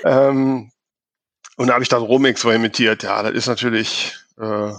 ähm, 0.04 0.72
und 1.60 1.66
da 1.66 1.74
habe 1.74 1.82
ich 1.82 1.90
dann 1.90 2.00
rumexperimentiert. 2.00 3.02
Ja, 3.02 3.22
das 3.22 3.34
ist 3.34 3.46
natürlich 3.46 4.16
äh, 4.38 4.72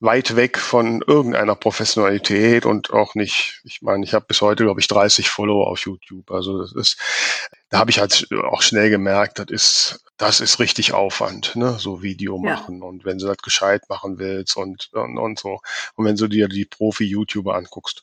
weit 0.00 0.34
weg 0.34 0.58
von 0.58 1.00
irgendeiner 1.06 1.54
Professionalität 1.54 2.66
und 2.66 2.92
auch 2.92 3.14
nicht, 3.14 3.60
ich 3.62 3.82
meine, 3.82 4.02
ich 4.02 4.14
habe 4.14 4.24
bis 4.26 4.40
heute, 4.40 4.64
glaube 4.64 4.80
ich, 4.80 4.88
30 4.88 5.30
Follower 5.30 5.68
auf 5.68 5.78
YouTube. 5.78 6.32
Also 6.32 6.60
das 6.60 6.72
ist, 6.72 6.98
da 7.68 7.78
habe 7.78 7.92
ich 7.92 8.00
halt 8.00 8.26
auch 8.50 8.62
schnell 8.62 8.90
gemerkt, 8.90 9.38
das 9.38 9.46
ist, 9.50 10.04
das 10.16 10.40
ist 10.40 10.58
richtig 10.58 10.92
Aufwand, 10.92 11.54
ne? 11.54 11.76
so 11.78 12.02
Video 12.02 12.36
machen. 12.36 12.80
Ja. 12.80 12.88
Und 12.88 13.04
wenn 13.04 13.18
du 13.18 13.26
das 13.26 13.36
gescheit 13.36 13.88
machen 13.88 14.18
willst 14.18 14.56
und, 14.56 14.90
und, 14.94 15.18
und 15.18 15.38
so. 15.38 15.60
Und 15.94 16.04
wenn 16.04 16.16
du 16.16 16.26
dir 16.26 16.48
die 16.48 16.64
Profi-YouTuber 16.64 17.54
anguckst. 17.54 18.02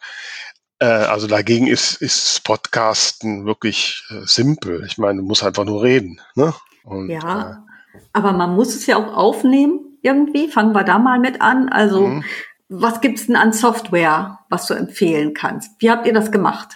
Äh, 0.80 0.86
also 0.86 1.28
dagegen 1.28 1.68
ist, 1.68 2.02
ist 2.02 2.46
Podcasten 2.46 3.46
wirklich 3.46 4.06
äh, 4.10 4.26
simpel. 4.26 4.86
Ich 4.86 4.98
meine, 4.98 5.20
du 5.20 5.26
musst 5.26 5.44
einfach 5.44 5.66
nur 5.66 5.84
reden. 5.84 6.22
Ne? 6.36 6.54
Und, 6.86 7.10
ja, 7.10 7.52
äh, 7.52 7.75
aber 8.14 8.34
man 8.34 8.56
muss 8.56 8.76
es 8.76 8.86
ja 8.86 8.98
auch 8.98 9.14
aufnehmen 9.14 9.98
irgendwie. 10.02 10.48
Fangen 10.48 10.74
wir 10.74 10.84
da 10.84 11.00
mal 11.00 11.20
mit 11.20 11.42
an. 11.42 11.70
Also 11.70 12.08
mhm. 12.08 12.24
was 12.70 13.02
gibt's 13.02 13.28
denn 13.28 13.36
an 13.36 13.54
Software, 13.54 14.40
was 14.50 14.68
du 14.68 14.74
empfehlen 14.74 15.34
kannst? 15.34 15.72
Wie 15.80 15.90
habt 15.90 16.06
ihr 16.06 16.14
das 16.14 16.32
gemacht? 16.32 16.76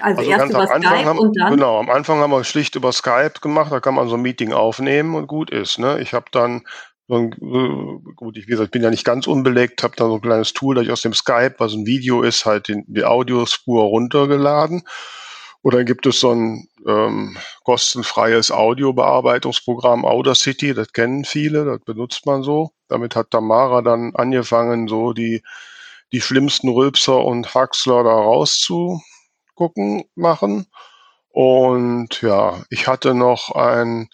Also, 0.00 0.20
also 0.20 0.30
erst 0.30 0.50
über 0.50 0.66
Skype 0.66 1.04
haben, 1.04 1.18
und 1.18 1.38
dann? 1.38 1.52
Genau, 1.52 1.78
am 1.78 1.90
Anfang 1.90 2.18
haben 2.18 2.30
wir 2.30 2.44
schlicht 2.44 2.76
über 2.76 2.92
Skype 2.92 3.40
gemacht. 3.42 3.70
Da 3.70 3.80
kann 3.80 3.94
man 3.94 4.08
so 4.08 4.14
ein 4.14 4.22
Meeting 4.22 4.52
aufnehmen 4.52 5.14
und 5.14 5.26
gut 5.26 5.50
ist. 5.50 5.78
Ne? 5.78 6.00
Ich 6.00 6.14
habe 6.14 6.26
dann 6.32 6.62
so 7.08 7.16
ein, 7.16 7.32
äh, 7.32 8.12
gut, 8.14 8.36
ich, 8.36 8.46
wie 8.46 8.52
gesagt, 8.52 8.72
bin 8.72 8.82
ja 8.82 8.90
nicht 8.90 9.04
ganz 9.04 9.26
unbelegt, 9.26 9.82
habe 9.82 9.94
da 9.96 10.06
so 10.06 10.14
ein 10.14 10.20
kleines 10.20 10.54
Tool, 10.54 10.74
das 10.74 10.84
ich 10.84 10.90
aus 10.90 11.02
dem 11.02 11.12
Skype, 11.12 11.54
was 11.58 11.72
ein 11.72 11.86
Video 11.86 12.22
ist, 12.22 12.46
halt 12.46 12.68
den, 12.68 12.84
die 12.88 13.04
Audiospur 13.04 13.84
runtergeladen. 13.84 14.82
Oder 15.62 15.84
gibt 15.84 16.06
es 16.06 16.20
so 16.20 16.30
ein 16.30 16.68
ähm, 16.86 17.36
kostenfreies 17.64 18.50
Audiobearbeitungsprogramm 18.50 20.04
Audacity, 20.04 20.74
das 20.74 20.92
kennen 20.92 21.24
viele, 21.24 21.64
das 21.64 21.80
benutzt 21.80 22.26
man 22.26 22.42
so. 22.42 22.70
Damit 22.88 23.16
hat 23.16 23.30
Tamara 23.30 23.82
dann 23.82 24.14
angefangen, 24.14 24.88
so 24.88 25.12
die, 25.12 25.42
die 26.12 26.20
schlimmsten 26.20 26.68
Rülpser 26.68 27.24
und 27.24 27.54
Haxler 27.54 28.04
da 28.04 28.12
rauszugucken, 28.12 30.04
machen. 30.14 30.66
Und 31.30 32.22
ja, 32.22 32.62
ich 32.70 32.86
hatte 32.86 33.14
noch 33.14 33.50
ein 33.50 34.08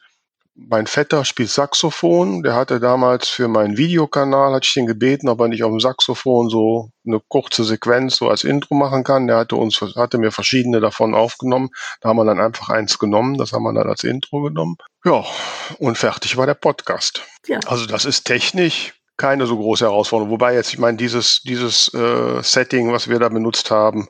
mein 0.54 0.86
Vetter 0.86 1.24
spielt 1.24 1.50
Saxophon. 1.50 2.42
Der 2.42 2.54
hatte 2.54 2.78
damals 2.78 3.28
für 3.28 3.48
meinen 3.48 3.76
Videokanal, 3.76 4.52
hatte 4.52 4.66
ich 4.68 4.76
ihn 4.76 4.86
gebeten, 4.86 5.28
ob 5.28 5.40
er 5.40 5.48
nicht 5.48 5.64
auf 5.64 5.70
dem 5.70 5.80
Saxophon 5.80 6.50
so 6.50 6.90
eine 7.06 7.20
kurze 7.28 7.64
Sequenz 7.64 8.16
so 8.16 8.28
als 8.28 8.44
Intro 8.44 8.74
machen 8.74 9.04
kann. 9.04 9.26
Der 9.26 9.38
hatte 9.38 9.56
uns, 9.56 9.80
hatte 9.80 10.18
mir 10.18 10.30
verschiedene 10.30 10.80
davon 10.80 11.14
aufgenommen. 11.14 11.70
Da 12.00 12.10
haben 12.10 12.16
wir 12.16 12.24
dann 12.24 12.40
einfach 12.40 12.68
eins 12.68 12.98
genommen. 12.98 13.38
Das 13.38 13.52
haben 13.52 13.62
wir 13.62 13.72
dann 13.72 13.88
als 13.88 14.04
Intro 14.04 14.42
genommen. 14.42 14.76
Ja, 15.04 15.24
und 15.78 15.96
fertig 15.96 16.36
war 16.36 16.46
der 16.46 16.54
Podcast. 16.54 17.22
Ja. 17.46 17.58
Also 17.66 17.86
das 17.86 18.04
ist 18.04 18.24
technisch 18.24 18.94
keine 19.16 19.46
so 19.46 19.56
große 19.56 19.84
Herausforderung. 19.84 20.32
Wobei 20.32 20.54
jetzt, 20.54 20.72
ich 20.72 20.78
meine, 20.78 20.96
dieses, 20.96 21.42
dieses 21.42 21.92
äh, 21.94 22.42
Setting, 22.42 22.92
was 22.92 23.08
wir 23.08 23.18
da 23.18 23.28
benutzt 23.28 23.70
haben, 23.70 24.08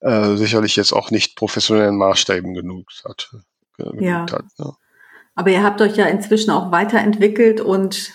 äh, 0.00 0.36
sicherlich 0.36 0.76
jetzt 0.76 0.92
auch 0.92 1.10
nicht 1.10 1.36
professionellen 1.36 1.96
Maßstäben 1.96 2.54
genug 2.54 2.86
hat. 3.04 3.30
Äh, 3.78 4.04
ja. 4.04 4.22
Hat, 4.22 4.44
ne? 4.58 4.72
Aber 5.34 5.50
ihr 5.50 5.62
habt 5.62 5.80
euch 5.80 5.96
ja 5.96 6.06
inzwischen 6.06 6.50
auch 6.50 6.72
weiterentwickelt 6.72 7.60
und 7.60 8.12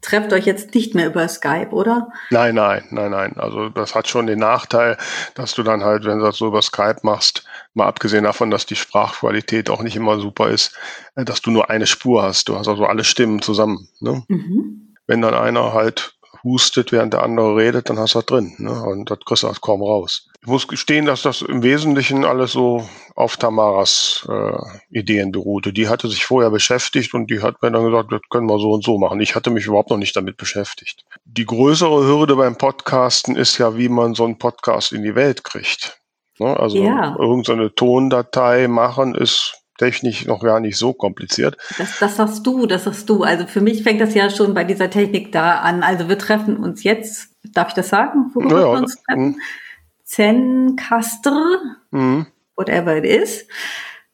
trefft 0.00 0.32
euch 0.32 0.46
jetzt 0.46 0.74
nicht 0.74 0.94
mehr 0.94 1.06
über 1.06 1.26
Skype, 1.28 1.70
oder? 1.70 2.08
Nein, 2.30 2.54
nein, 2.54 2.84
nein, 2.90 3.10
nein. 3.10 3.36
Also 3.36 3.68
das 3.68 3.94
hat 3.94 4.08
schon 4.08 4.26
den 4.26 4.38
Nachteil, 4.38 4.96
dass 5.34 5.54
du 5.54 5.62
dann 5.62 5.84
halt, 5.84 6.04
wenn 6.04 6.18
du 6.18 6.24
das 6.24 6.38
so 6.38 6.46
über 6.46 6.62
Skype 6.62 7.00
machst, 7.02 7.44
mal 7.74 7.86
abgesehen 7.86 8.24
davon, 8.24 8.50
dass 8.50 8.66
die 8.66 8.76
Sprachqualität 8.76 9.68
auch 9.70 9.82
nicht 9.82 9.96
immer 9.96 10.18
super 10.20 10.48
ist, 10.48 10.76
äh, 11.16 11.24
dass 11.24 11.42
du 11.42 11.50
nur 11.50 11.70
eine 11.70 11.86
Spur 11.86 12.22
hast. 12.22 12.48
Du 12.48 12.56
hast 12.56 12.68
also 12.68 12.86
alle 12.86 13.04
Stimmen 13.04 13.42
zusammen. 13.42 13.88
Ne? 14.00 14.22
Mhm. 14.28 14.94
Wenn 15.06 15.22
dann 15.22 15.34
einer 15.34 15.72
halt 15.72 16.17
hustet, 16.44 16.92
während 16.92 17.12
der 17.12 17.22
andere 17.22 17.56
redet, 17.56 17.90
dann 17.90 17.98
hast 17.98 18.14
du 18.14 18.18
das 18.18 18.26
drin. 18.26 18.54
Ne? 18.58 18.70
Und 18.70 19.10
das 19.10 19.18
kriegst 19.24 19.42
du 19.42 19.48
halt 19.48 19.60
kaum 19.60 19.82
raus. 19.82 20.28
Ich 20.40 20.46
muss 20.46 20.68
gestehen, 20.68 21.06
dass 21.06 21.22
das 21.22 21.42
im 21.42 21.62
Wesentlichen 21.62 22.24
alles 22.24 22.52
so 22.52 22.88
auf 23.14 23.36
Tamaras 23.36 24.26
äh, 24.30 24.96
Ideen 24.96 25.32
beruhte. 25.32 25.72
Die 25.72 25.88
hatte 25.88 26.08
sich 26.08 26.24
vorher 26.24 26.50
beschäftigt 26.50 27.12
und 27.14 27.30
die 27.30 27.42
hat 27.42 27.60
mir 27.62 27.70
dann 27.70 27.84
gesagt, 27.84 28.12
das 28.12 28.20
können 28.30 28.46
wir 28.46 28.58
so 28.58 28.72
und 28.72 28.84
so 28.84 28.98
machen. 28.98 29.20
Ich 29.20 29.34
hatte 29.34 29.50
mich 29.50 29.66
überhaupt 29.66 29.90
noch 29.90 29.96
nicht 29.96 30.16
damit 30.16 30.36
beschäftigt. 30.36 31.04
Die 31.24 31.44
größere 31.46 32.06
Hürde 32.06 32.36
beim 32.36 32.56
Podcasten 32.56 33.36
ist 33.36 33.58
ja, 33.58 33.76
wie 33.76 33.88
man 33.88 34.14
so 34.14 34.24
einen 34.24 34.38
Podcast 34.38 34.92
in 34.92 35.02
die 35.02 35.14
Welt 35.14 35.44
kriegt. 35.44 36.00
Ne? 36.38 36.56
Also 36.56 36.78
ja. 36.78 37.16
irgendeine 37.18 37.74
Tondatei 37.74 38.68
machen 38.68 39.14
ist 39.14 39.57
technisch 39.78 40.26
noch 40.26 40.40
gar 40.40 40.60
nicht 40.60 40.76
so 40.76 40.92
kompliziert. 40.92 41.56
Das, 41.78 41.98
das 41.98 42.16
sagst 42.16 42.46
du, 42.46 42.66
das 42.66 42.84
sagst 42.84 43.08
du. 43.08 43.22
Also 43.22 43.46
für 43.46 43.60
mich 43.60 43.82
fängt 43.82 44.00
das 44.00 44.14
ja 44.14 44.28
schon 44.28 44.52
bei 44.52 44.64
dieser 44.64 44.90
Technik 44.90 45.32
da 45.32 45.60
an. 45.60 45.82
Also 45.82 46.08
wir 46.08 46.18
treffen 46.18 46.58
uns 46.58 46.82
jetzt, 46.82 47.30
darf 47.42 47.68
ich 47.68 47.74
das 47.74 47.88
sagen, 47.88 48.30
naja, 48.34 48.50
wir 48.50 48.70
uns 48.70 49.02
treffen? 49.02 49.22
Mhm. 49.22 49.40
Zencaster, 50.04 51.60
mhm. 51.90 52.26
whatever 52.56 52.96
it 52.96 53.04
is. 53.04 53.46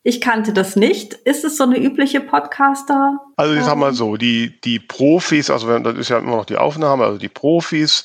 Ich 0.02 0.20
kannte 0.20 0.52
das 0.52 0.76
nicht. 0.76 1.14
Ist 1.14 1.44
es 1.44 1.56
so 1.56 1.64
eine 1.64 1.78
übliche 1.78 2.20
Podcaster? 2.20 3.18
Also 3.36 3.54
ich 3.54 3.62
sag 3.62 3.76
mal 3.76 3.94
so, 3.94 4.16
die, 4.16 4.60
die 4.60 4.78
Profis, 4.78 5.48
also 5.48 5.78
das 5.78 5.96
ist 5.96 6.10
ja 6.10 6.18
immer 6.18 6.36
noch 6.36 6.44
die 6.44 6.58
Aufnahme, 6.58 7.04
also 7.04 7.18
die 7.18 7.30
Profis, 7.30 8.04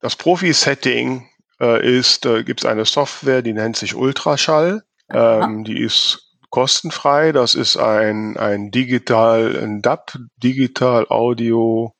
das 0.00 0.16
Profi-Setting 0.16 1.28
äh, 1.60 1.98
ist, 1.98 2.24
äh, 2.24 2.44
gibt 2.44 2.60
es 2.60 2.66
eine 2.66 2.86
Software, 2.86 3.42
die 3.42 3.52
nennt 3.52 3.76
sich 3.76 3.94
Ultraschall. 3.94 4.84
Ähm, 5.10 5.64
die 5.64 5.78
ist 5.80 6.33
kostenfrei. 6.54 7.32
Das 7.32 7.56
ist 7.56 7.76
ein, 7.76 8.36
ein 8.36 8.70
digital, 8.70 9.56
ein 9.60 9.82
DAP, 9.82 10.16
Digital 10.36 11.04
Audio 11.08 11.92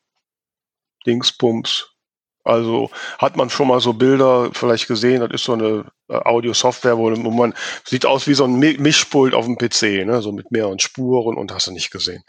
Dingsbums. 1.07 1.91
Also 2.45 2.89
hat 3.19 3.37
man 3.37 3.51
schon 3.51 3.67
mal 3.67 3.81
so 3.81 3.95
Bilder 3.95 4.51
vielleicht 4.53 4.87
gesehen, 4.87 5.23
das 5.23 5.31
ist 5.33 5.45
so 5.45 5.55
eine 5.55 5.87
äh, 6.09 6.15
Audio-Software, 6.15 6.99
wo, 6.99 7.11
man 7.11 7.55
sieht 7.85 8.07
aus 8.07 8.29
wie 8.29 8.35
so 8.35 8.45
ein 8.45 8.59
Mischpult 8.59 9.35
auf 9.35 9.47
dem 9.47 9.59
PC, 9.59 10.07
ne? 10.07 10.23
so 10.23 10.31
mit 10.31 10.53
mehreren 10.53 10.79
Spuren 10.79 11.37
und 11.37 11.53
hast 11.53 11.67
du 11.67 11.73
nicht 11.73 11.91
gesehen. 11.91 12.23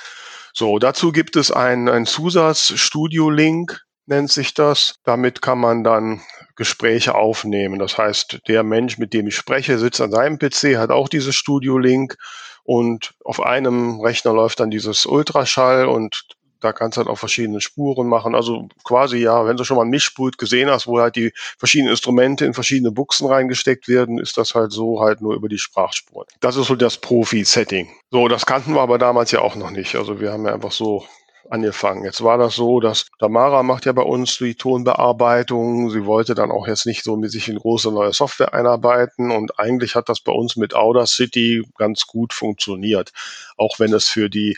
So, 0.52 0.80
dazu 0.80 1.12
gibt 1.12 1.36
es 1.36 1.52
einen, 1.52 1.90
einen 1.90 2.08
Zusatz-Studio-Link, 2.08 3.82
nennt 4.08 4.32
sich 4.32 4.56
das. 4.56 4.96
Damit 5.04 5.44
kann 5.44 5.60
man 5.60 5.84
dann 5.84 6.22
Gespräche 6.56 7.16
aufnehmen. 7.16 7.80
Das 7.80 7.98
heißt, 7.98 8.42
der 8.48 8.64
Mensch, 8.64 8.98
mit 8.98 9.14
dem 9.14 9.28
ich 9.28 9.36
spreche, 9.36 9.78
sitzt 9.78 10.02
an 10.02 10.12
seinem 10.12 10.40
PC, 10.40 10.78
hat 10.78 10.92
auch 10.92 11.10
dieses 11.10 11.36
Studio-Link 11.36 12.18
und 12.64 13.14
auf 13.24 13.42
einem 13.42 14.00
Rechner 14.00 14.34
läuft 14.34 14.60
dann 14.60 14.72
dieses 14.72 15.06
Ultraschall 15.06 15.86
und 15.86 16.26
da 16.62 16.74
kannst 16.74 16.98
du 16.98 17.00
halt 17.00 17.10
auch 17.10 17.18
verschiedene 17.18 17.62
Spuren 17.62 18.08
machen. 18.08 18.34
Also 18.34 18.68
quasi 18.84 19.18
ja, 19.18 19.46
wenn 19.46 19.58
du 19.58 19.64
schon 19.64 19.78
mal 19.78 19.84
ein 19.84 19.90
Mischpult 19.90 20.38
gesehen 20.38 20.70
hast, 20.70 20.88
wo 20.88 21.00
halt 21.00 21.16
die 21.16 21.32
verschiedenen 21.58 21.92
Instrumente 21.92 22.46
in 22.46 22.54
verschiedene 22.54 22.92
Buchsen 22.92 23.28
reingesteckt 23.28 23.88
werden, 23.88 24.18
ist 24.18 24.38
das 24.38 24.56
halt 24.56 24.72
so 24.72 25.00
halt 25.00 25.22
nur 25.22 25.36
über 25.36 25.48
die 25.48 25.60
Sprachspuren. 25.60 26.28
Das 26.40 26.56
ist 26.56 26.68
so 26.68 26.76
das 26.76 26.98
Profi-Setting. 26.98 27.90
So, 28.10 28.28
das 28.28 28.46
kannten 28.46 28.74
wir 28.74 28.82
aber 28.82 28.98
damals 28.98 29.32
ja 29.32 29.42
auch 29.42 29.56
noch 29.56 29.70
nicht. 29.70 29.96
Also 29.96 30.20
wir 30.20 30.32
haben 30.32 30.46
ja 30.46 30.54
einfach 30.54 30.72
so 30.72 31.06
angefangen. 31.50 32.04
Jetzt 32.04 32.24
war 32.24 32.38
das 32.38 32.56
so, 32.56 32.80
dass 32.80 33.08
Tamara 33.20 33.64
macht 33.64 33.86
ja 33.86 33.92
bei 33.92 34.02
uns 34.02 34.38
die 34.38 34.56
Tonbearbeitung. 34.56 35.90
Sie 35.90 36.06
wollte 36.06 36.36
dann 36.36 36.52
auch 36.52 36.68
jetzt 36.68 36.86
nicht 36.86 37.04
so 37.04 37.16
mit 37.16 37.32
sich 37.32 37.50
in 37.50 37.58
große 37.58 37.92
neue 37.92 38.14
Software 38.14 38.54
einarbeiten 38.54 39.32
und 39.32 39.60
eigentlich 39.60 39.96
hat 39.96 40.10
das 40.10 40.20
bei 40.22 40.32
uns 40.32 40.56
mit 40.56 40.76
Audacity 40.76 41.64
ganz 41.78 42.08
gut 42.08 42.34
funktioniert. 42.34 43.12
Auch 43.58 43.80
wenn 43.80 43.94
es 43.94 44.08
für 44.08 44.30
die 44.30 44.58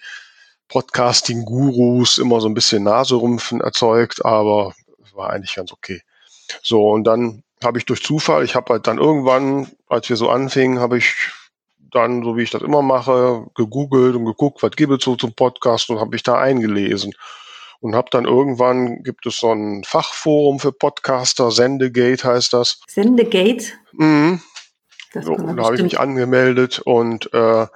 Podcasting-Gurus 0.70 2.17
immer 2.17 2.41
so 2.41 2.48
ein 2.48 2.53
bisschen 2.53 2.84
Naserümpfen 2.84 3.62
erzeugt, 3.62 4.25
aber 4.25 4.74
war 5.17 5.32
eigentlich 5.32 5.56
ganz 5.56 5.74
okay. 5.74 6.01
So, 6.62 6.89
und 6.89 7.03
dann 7.03 7.44
habe 7.63 7.79
ich 7.79 7.86
durch 7.86 8.03
Zufall, 8.03 8.46
ich 8.46 8.56
habe 8.56 8.74
halt 8.74 8.88
dann 8.88 9.00
irgendwann, 9.00 9.70
als 9.89 10.08
wir 10.08 10.15
so 10.15 10.29
anfingen, 10.29 10.79
habe 10.79 10.98
ich 10.98 11.15
dann, 11.98 12.24
so 12.24 12.38
wie 12.38 12.44
ich 12.44 12.51
das 12.51 12.62
immer 12.62 12.82
mache, 12.82 13.46
gegoogelt 13.56 14.16
und 14.16 14.25
geguckt, 14.25 14.62
was 14.62 14.72
gibt 14.72 14.94
es 14.94 15.04
so 15.04 15.16
zum 15.16 15.34
Podcast 15.34 15.89
und 15.89 16.00
habe 16.00 16.12
mich 16.12 16.24
da 16.24 16.36
eingelesen. 16.36 17.13
Und 17.80 17.96
habe 17.96 18.10
dann 18.12 18.25
irgendwann, 18.25 19.04
gibt 19.04 19.25
es 19.25 19.39
so 19.39 19.51
ein 19.51 19.84
Fachforum 19.84 20.60
für 20.60 20.72
Podcaster, 20.72 21.51
Sendegate 21.51 22.24
heißt 22.24 22.54
das. 22.54 22.80
Sendegate? 22.88 23.74
Mhm. 23.94 24.42
So, 25.13 25.36
da 25.36 25.63
habe 25.63 25.75
ich 25.75 25.84
mich 25.84 26.00
angemeldet 26.00 26.80
und 26.80 27.34
äh, 27.34 27.68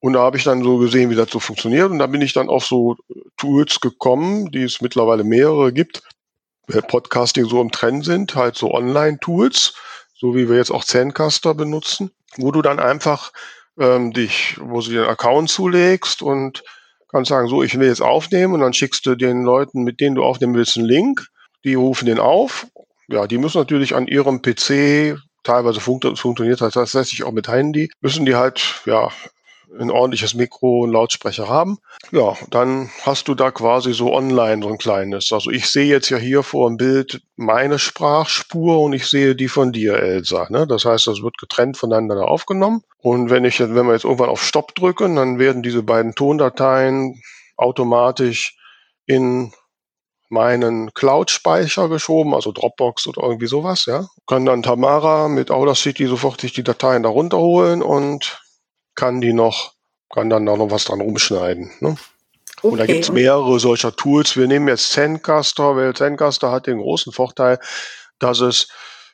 und 0.00 0.14
da 0.14 0.20
habe 0.20 0.36
ich 0.36 0.42
dann 0.42 0.64
so 0.64 0.78
gesehen, 0.78 1.10
wie 1.10 1.14
das 1.14 1.30
so 1.30 1.38
funktioniert. 1.38 1.88
Und 1.88 2.00
da 2.00 2.08
bin 2.08 2.22
ich 2.22 2.32
dann 2.32 2.48
auf 2.48 2.66
so 2.66 2.96
Tools 3.36 3.78
gekommen, 3.78 4.50
die 4.50 4.64
es 4.64 4.80
mittlerweile 4.80 5.22
mehrere 5.22 5.72
gibt, 5.72 6.02
weil 6.66 6.82
Podcasting 6.82 7.44
so 7.44 7.60
im 7.60 7.70
Trend 7.70 8.04
sind, 8.04 8.34
halt 8.34 8.56
so 8.56 8.74
Online-Tools, 8.74 9.74
so 10.14 10.34
wie 10.34 10.48
wir 10.48 10.56
jetzt 10.56 10.72
auch 10.72 10.84
Zencaster 10.84 11.54
benutzen 11.54 12.10
wo 12.36 12.50
du 12.50 12.62
dann 12.62 12.78
einfach 12.78 13.32
ähm, 13.78 14.12
dich, 14.12 14.56
wo 14.60 14.80
du 14.80 14.90
dir 14.90 15.02
einen 15.02 15.10
Account 15.10 15.50
zulegst 15.50 16.22
und 16.22 16.62
kannst 17.08 17.28
sagen, 17.28 17.48
so, 17.48 17.62
ich 17.62 17.78
will 17.78 17.88
jetzt 17.88 18.02
aufnehmen 18.02 18.54
und 18.54 18.60
dann 18.60 18.72
schickst 18.72 19.04
du 19.06 19.14
den 19.14 19.42
Leuten, 19.42 19.82
mit 19.82 20.00
denen 20.00 20.16
du 20.16 20.24
aufnehmen 20.24 20.54
willst, 20.54 20.76
einen 20.76 20.86
Link. 20.86 21.26
Die 21.64 21.74
rufen 21.74 22.06
den 22.06 22.18
auf. 22.18 22.66
Ja, 23.08 23.26
die 23.26 23.38
müssen 23.38 23.58
natürlich 23.58 23.94
an 23.94 24.06
ihrem 24.06 24.42
PC, 24.42 25.18
teilweise 25.42 25.80
funkt, 25.80 26.18
funktioniert 26.18 26.60
das 26.60 26.74
tatsächlich 26.74 27.24
auch 27.24 27.32
mit 27.32 27.48
Handy, 27.48 27.90
müssen 28.00 28.24
die 28.24 28.34
halt, 28.34 28.82
ja, 28.86 29.10
ein 29.78 29.90
ordentliches 29.90 30.34
Mikro 30.34 30.80
und 30.80 30.92
Lautsprecher 30.92 31.48
haben. 31.48 31.78
Ja, 32.10 32.36
dann 32.50 32.90
hast 33.02 33.28
du 33.28 33.34
da 33.34 33.50
quasi 33.50 33.92
so 33.92 34.12
online 34.12 34.62
so 34.62 34.68
ein 34.68 34.78
kleines. 34.78 35.32
Also 35.32 35.50
ich 35.50 35.70
sehe 35.70 35.86
jetzt 35.86 36.10
ja 36.10 36.18
hier 36.18 36.42
vor 36.42 36.68
dem 36.68 36.76
Bild 36.76 37.22
meine 37.36 37.78
Sprachspur 37.78 38.80
und 38.80 38.92
ich 38.92 39.06
sehe 39.06 39.34
die 39.34 39.48
von 39.48 39.72
dir, 39.72 39.94
Elsa. 39.94 40.46
Ne? 40.50 40.66
Das 40.66 40.84
heißt, 40.84 41.06
das 41.06 41.22
wird 41.22 41.38
getrennt 41.38 41.76
voneinander 41.76 42.28
aufgenommen. 42.28 42.82
Und 42.98 43.30
wenn 43.30 43.44
ich, 43.44 43.60
wenn 43.60 43.86
wir 43.86 43.92
jetzt 43.92 44.04
irgendwann 44.04 44.28
auf 44.28 44.42
Stopp 44.42 44.74
drücken, 44.74 45.16
dann 45.16 45.38
werden 45.38 45.62
diese 45.62 45.82
beiden 45.82 46.14
Tondateien 46.14 47.20
automatisch 47.56 48.56
in 49.06 49.52
meinen 50.28 50.94
Cloud-Speicher 50.94 51.90
geschoben, 51.90 52.34
also 52.34 52.52
Dropbox 52.52 53.06
oder 53.06 53.22
irgendwie 53.22 53.46
sowas, 53.46 53.84
ja. 53.84 54.06
Kann 54.26 54.46
dann 54.46 54.62
Tamara 54.62 55.28
mit 55.28 55.50
Audacity 55.50 56.06
sofort 56.06 56.40
sich 56.40 56.54
die 56.54 56.64
Dateien 56.64 57.02
da 57.02 57.10
runterholen 57.10 57.82
und 57.82 58.41
kann 58.94 59.20
die 59.20 59.32
noch, 59.32 59.72
kann 60.12 60.30
dann 60.30 60.46
da 60.46 60.56
noch 60.56 60.70
was 60.70 60.84
dran 60.84 61.00
rumschneiden. 61.00 61.70
Ne? 61.80 61.96
Okay. 62.58 62.68
Und 62.68 62.78
da 62.78 62.86
gibt 62.86 63.04
es 63.04 63.12
mehrere 63.12 63.58
solcher 63.58 63.94
Tools. 63.96 64.36
Wir 64.36 64.46
nehmen 64.46 64.68
jetzt 64.68 64.92
Zencaster, 64.92 65.76
weil 65.76 65.94
Zencaster 65.94 66.52
hat 66.52 66.66
den 66.66 66.78
großen 66.78 67.12
Vorteil, 67.12 67.58
dass 68.18 68.40
es 68.40 68.68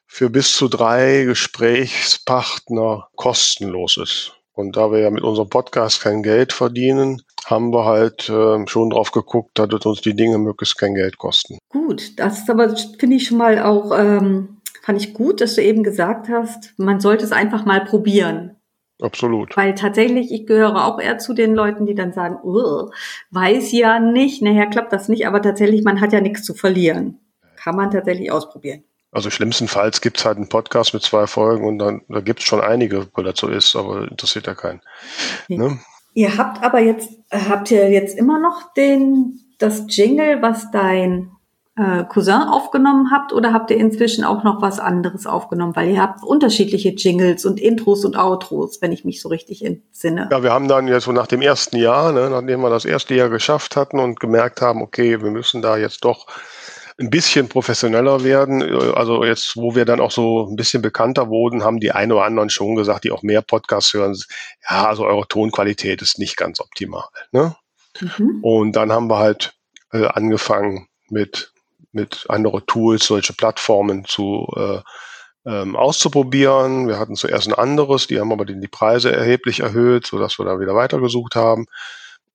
für 0.06 0.30
bis 0.30 0.52
zu 0.52 0.68
drei 0.68 1.24
Gesprächspartner 1.24 3.08
kostenlos 3.16 3.96
ist. 3.96 4.32
Und 4.52 4.76
da 4.76 4.90
wir 4.90 4.98
ja 4.98 5.10
mit 5.10 5.22
unserem 5.22 5.48
Podcast 5.48 6.00
kein 6.02 6.22
Geld 6.22 6.52
verdienen, 6.52 7.22
haben 7.46 7.72
wir 7.72 7.84
halt 7.84 8.28
äh, 8.28 8.66
schon 8.66 8.90
drauf 8.90 9.12
geguckt, 9.12 9.58
dass 9.58 9.86
uns 9.86 10.00
die 10.00 10.14
Dinge 10.14 10.38
möglichst 10.38 10.76
kein 10.76 10.94
Geld 10.94 11.16
kosten. 11.16 11.58
Gut, 11.68 12.18
das 12.18 12.40
ist 12.40 12.50
aber, 12.50 12.74
finde 12.98 13.16
ich 13.16 13.28
schon 13.28 13.38
mal 13.38 13.62
auch, 13.62 13.96
ähm, 13.96 14.58
fand 14.82 15.00
ich 15.00 15.14
gut, 15.14 15.40
dass 15.40 15.54
du 15.54 15.62
eben 15.62 15.84
gesagt 15.84 16.28
hast, 16.28 16.74
man 16.76 16.98
sollte 16.98 17.24
es 17.24 17.32
einfach 17.32 17.64
mal 17.64 17.84
probieren. 17.84 18.57
Absolut. 19.00 19.56
Weil 19.56 19.74
tatsächlich, 19.74 20.32
ich 20.32 20.46
gehöre 20.46 20.86
auch 20.86 20.98
eher 20.98 21.18
zu 21.18 21.32
den 21.32 21.54
Leuten, 21.54 21.86
die 21.86 21.94
dann 21.94 22.12
sagen, 22.12 22.38
weiß 23.30 23.72
ja 23.72 24.00
nicht, 24.00 24.42
nachher 24.42 24.66
klappt 24.66 24.92
das 24.92 25.08
nicht, 25.08 25.26
aber 25.26 25.40
tatsächlich, 25.40 25.84
man 25.84 26.00
hat 26.00 26.12
ja 26.12 26.20
nichts 26.20 26.42
zu 26.42 26.54
verlieren. 26.54 27.20
Kann 27.56 27.76
man 27.76 27.90
tatsächlich 27.90 28.32
ausprobieren. 28.32 28.82
Also 29.10 29.30
schlimmstenfalls 29.30 30.00
gibt 30.00 30.18
es 30.18 30.24
halt 30.24 30.36
einen 30.36 30.48
Podcast 30.48 30.92
mit 30.94 31.02
zwei 31.02 31.26
Folgen 31.26 31.66
und 31.66 31.78
dann 31.78 32.02
da 32.08 32.20
gibt 32.20 32.40
es 32.40 32.46
schon 32.46 32.60
einige, 32.60 33.06
wo 33.14 33.22
das 33.22 33.38
so 33.38 33.48
ist, 33.48 33.74
aber 33.74 34.08
interessiert 34.10 34.46
ja 34.46 34.54
keinen. 34.54 34.82
Ne? 35.48 35.78
Ihr 36.12 36.36
habt 36.36 36.62
aber 36.62 36.80
jetzt, 36.80 37.10
habt 37.30 37.70
ihr 37.70 37.90
jetzt 37.90 38.18
immer 38.18 38.38
noch 38.38 38.74
den, 38.74 39.40
das 39.58 39.84
Jingle, 39.88 40.42
was 40.42 40.70
dein 40.70 41.30
äh, 41.78 42.04
Cousin 42.04 42.42
aufgenommen 42.42 43.10
habt 43.12 43.32
oder 43.32 43.52
habt 43.52 43.70
ihr 43.70 43.76
inzwischen 43.76 44.24
auch 44.24 44.44
noch 44.44 44.60
was 44.60 44.80
anderes 44.80 45.26
aufgenommen? 45.26 45.76
Weil 45.76 45.90
ihr 45.90 46.02
habt 46.02 46.22
unterschiedliche 46.24 46.90
Jingles 46.90 47.44
und 47.44 47.60
Intros 47.60 48.04
und 48.04 48.16
Outros, 48.16 48.82
wenn 48.82 48.92
ich 48.92 49.04
mich 49.04 49.20
so 49.22 49.28
richtig 49.28 49.64
entsinne. 49.64 50.28
Ja, 50.30 50.42
wir 50.42 50.52
haben 50.52 50.68
dann 50.68 50.88
jetzt 50.88 51.04
so 51.04 51.12
nach 51.12 51.26
dem 51.26 51.42
ersten 51.42 51.76
Jahr, 51.76 52.12
ne, 52.12 52.28
nachdem 52.30 52.60
wir 52.60 52.70
das 52.70 52.84
erste 52.84 53.14
Jahr 53.14 53.28
geschafft 53.28 53.76
hatten 53.76 53.98
und 53.98 54.20
gemerkt 54.20 54.60
haben, 54.60 54.82
okay, 54.82 55.22
wir 55.22 55.30
müssen 55.30 55.62
da 55.62 55.76
jetzt 55.76 56.04
doch 56.04 56.26
ein 57.00 57.10
bisschen 57.10 57.48
professioneller 57.48 58.24
werden. 58.24 58.62
Also 58.94 59.24
jetzt, 59.24 59.56
wo 59.56 59.74
wir 59.74 59.84
dann 59.84 60.00
auch 60.00 60.10
so 60.10 60.48
ein 60.48 60.56
bisschen 60.56 60.82
bekannter 60.82 61.28
wurden, 61.28 61.62
haben 61.62 61.78
die 61.78 61.92
ein 61.92 62.10
oder 62.10 62.24
anderen 62.24 62.50
schon 62.50 62.74
gesagt, 62.74 63.04
die 63.04 63.12
auch 63.12 63.22
mehr 63.22 63.40
Podcasts 63.40 63.94
hören. 63.94 64.16
Ja, 64.68 64.88
also 64.88 65.06
eure 65.06 65.28
Tonqualität 65.28 66.02
ist 66.02 66.18
nicht 66.18 66.36
ganz 66.36 66.60
optimal. 66.60 67.04
Ne? 67.30 67.54
Mhm. 68.00 68.40
Und 68.42 68.72
dann 68.72 68.90
haben 68.90 69.08
wir 69.08 69.18
halt 69.18 69.54
äh, 69.92 70.06
angefangen 70.06 70.88
mit, 71.08 71.52
mit 71.98 72.26
anderen 72.28 72.64
Tools, 72.66 73.06
solche 73.06 73.32
Plattformen 73.32 74.04
zu 74.04 74.46
äh, 74.56 74.80
ähm, 75.46 75.76
auszuprobieren. 75.76 76.88
Wir 76.88 76.98
hatten 76.98 77.16
zuerst 77.16 77.48
ein 77.48 77.54
anderes, 77.54 78.06
die 78.06 78.20
haben 78.20 78.32
aber 78.32 78.44
die, 78.44 78.60
die 78.60 78.68
Preise 78.68 79.10
erheblich 79.12 79.60
erhöht, 79.60 80.06
sodass 80.06 80.38
wir 80.38 80.44
da 80.44 80.60
wieder 80.60 80.74
weitergesucht 80.74 81.34
haben. 81.34 81.66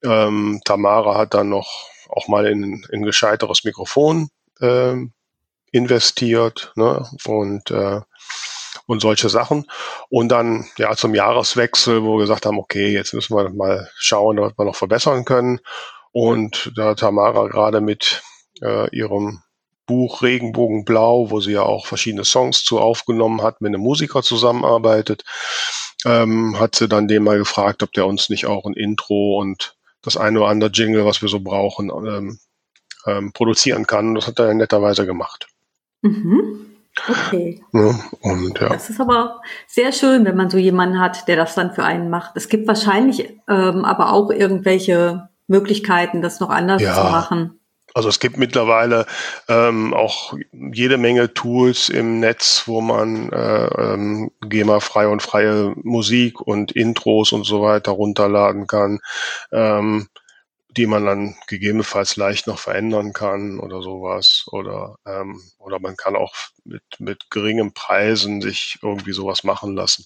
Ähm, 0.04 0.62
Tamara 0.66 1.18
hat 1.18 1.34
dann 1.34 1.50
noch 1.50 1.88
auch 2.10 2.28
mal 2.28 2.46
in, 2.48 2.84
in 2.92 3.04
gescheiteres 3.04 3.64
Mikrofon 3.64 4.30
äh, 4.60 4.96
investiert 5.72 6.72
ne? 6.76 7.08
und, 7.26 7.72
äh, 7.72 8.02
und 8.88 9.02
solche 9.02 9.30
Sachen. 9.30 9.68
Und 10.10 10.30
dann 10.30 10.66
ja 10.78 10.96
zum 10.96 11.14
Jahreswechsel, 11.14 12.04
wo 12.04 12.16
wir 12.16 12.22
gesagt 12.22 12.46
haben, 12.46 12.58
okay, 12.58 12.90
jetzt 12.90 13.14
müssen 13.14 13.36
wir 13.36 13.50
mal 13.50 13.90
schauen, 13.96 14.40
was 14.40 14.58
wir 14.58 14.66
noch 14.66 14.76
verbessern 14.76 15.24
können. 15.24 15.60
Und 16.12 16.72
da 16.76 16.96
Tamara 16.96 17.48
gerade 17.48 17.82
mit 17.82 18.24
äh, 18.62 18.90
ihrem 18.96 19.43
Buch 19.86 20.22
Regenbogenblau, 20.22 21.30
wo 21.30 21.40
sie 21.40 21.54
ja 21.54 21.64
auch 21.64 21.86
verschiedene 21.86 22.26
Songs 22.26 22.64
zu 22.64 22.80
aufgenommen 22.80 23.42
hat, 23.42 23.62
mit 23.62 23.70
einem 23.70 23.82
Musiker 23.82 24.22
zusammenarbeitet, 24.24 25.24
ähm, 26.06 26.60
hat 26.60 26.76
sie 26.76 26.88
dann 26.88 27.08
den 27.08 27.24
mal 27.24 27.38
gefragt, 27.38 27.84
ob 27.84 27.92
der 27.94 28.06
uns 28.06 28.30
nicht 28.30 28.46
auch 28.46 28.66
ein 28.66 28.74
Intro 28.74 29.40
und 29.40 29.76
das 30.02 30.18
eine 30.18 30.40
oder 30.40 30.50
andere 30.50 30.72
Jingle, 30.72 31.06
was 31.06 31.22
wir 31.22 31.30
so 31.30 31.40
brauchen, 31.40 31.90
ähm, 31.90 32.40
ähm, 33.06 33.32
produzieren 33.34 33.88
kann. 33.88 34.16
Das 34.16 34.28
hat 34.28 34.40
er 34.40 34.54
netterweise 34.54 35.06
gemacht. 35.06 35.48
Mhm. 36.02 36.74
Okay. 37.10 37.62
Ja, 37.74 38.00
und, 38.22 38.60
ja. 38.60 38.70
Das 38.70 38.90
ist 38.90 39.02
aber 39.02 39.42
sehr 39.68 39.92
schön, 39.92 40.26
wenn 40.26 40.38
man 40.38 40.50
so 40.50 40.58
jemanden 40.58 41.00
hat, 41.00 41.28
der 41.28 41.36
das 41.36 41.56
dann 41.56 41.74
für 41.74 41.84
einen 41.84 42.10
macht. 42.10 42.34
Es 42.36 42.50
gibt 42.50 42.68
wahrscheinlich 42.68 43.30
ähm, 43.50 43.84
aber 43.84 44.14
auch 44.14 44.30
irgendwelche 44.30 45.30
Möglichkeiten, 45.48 46.22
das 46.22 46.40
noch 46.40 46.50
anders 46.50 46.82
ja. 46.82 46.94
zu 46.94 47.02
machen. 47.02 47.60
Also 47.94 48.10
es 48.10 48.20
gibt 48.20 48.38
mittlerweile 48.38 49.06
ähm, 49.48 49.94
auch 49.94 50.34
jede 50.52 50.98
Menge 50.98 51.34
Tools 51.34 51.90
im 51.90 52.20
Netz, 52.20 52.64
wo 52.66 52.82
man 52.82 53.32
äh, 53.32 53.66
ähm, 53.66 54.32
GEMA-freie 54.42 55.10
und 55.10 55.22
freie 55.22 55.74
Musik 55.84 56.42
und 56.42 56.72
Intros 56.72 57.32
und 57.32 57.46
so 57.46 57.62
weiter 57.62 57.92
runterladen 57.92 58.68
kann. 58.68 59.00
Ähm, 59.52 60.08
die 60.76 60.88
man 60.88 61.06
dann 61.06 61.36
gegebenenfalls 61.48 62.16
leicht 62.16 62.48
noch 62.48 62.60
verändern 62.60 63.14
kann 63.14 63.60
oder 63.60 63.82
sowas. 63.82 64.46
Oder, 64.48 64.98
ähm, 65.06 65.40
oder 65.60 65.80
man 65.80 65.96
kann 65.96 66.16
auch 66.16 66.34
mit, 66.64 66.84
mit 67.00 67.30
geringen 67.30 67.74
Preisen 67.74 68.42
sich 68.42 68.80
irgendwie 68.82 69.14
sowas 69.14 69.44
machen 69.44 69.76
lassen. 69.76 70.06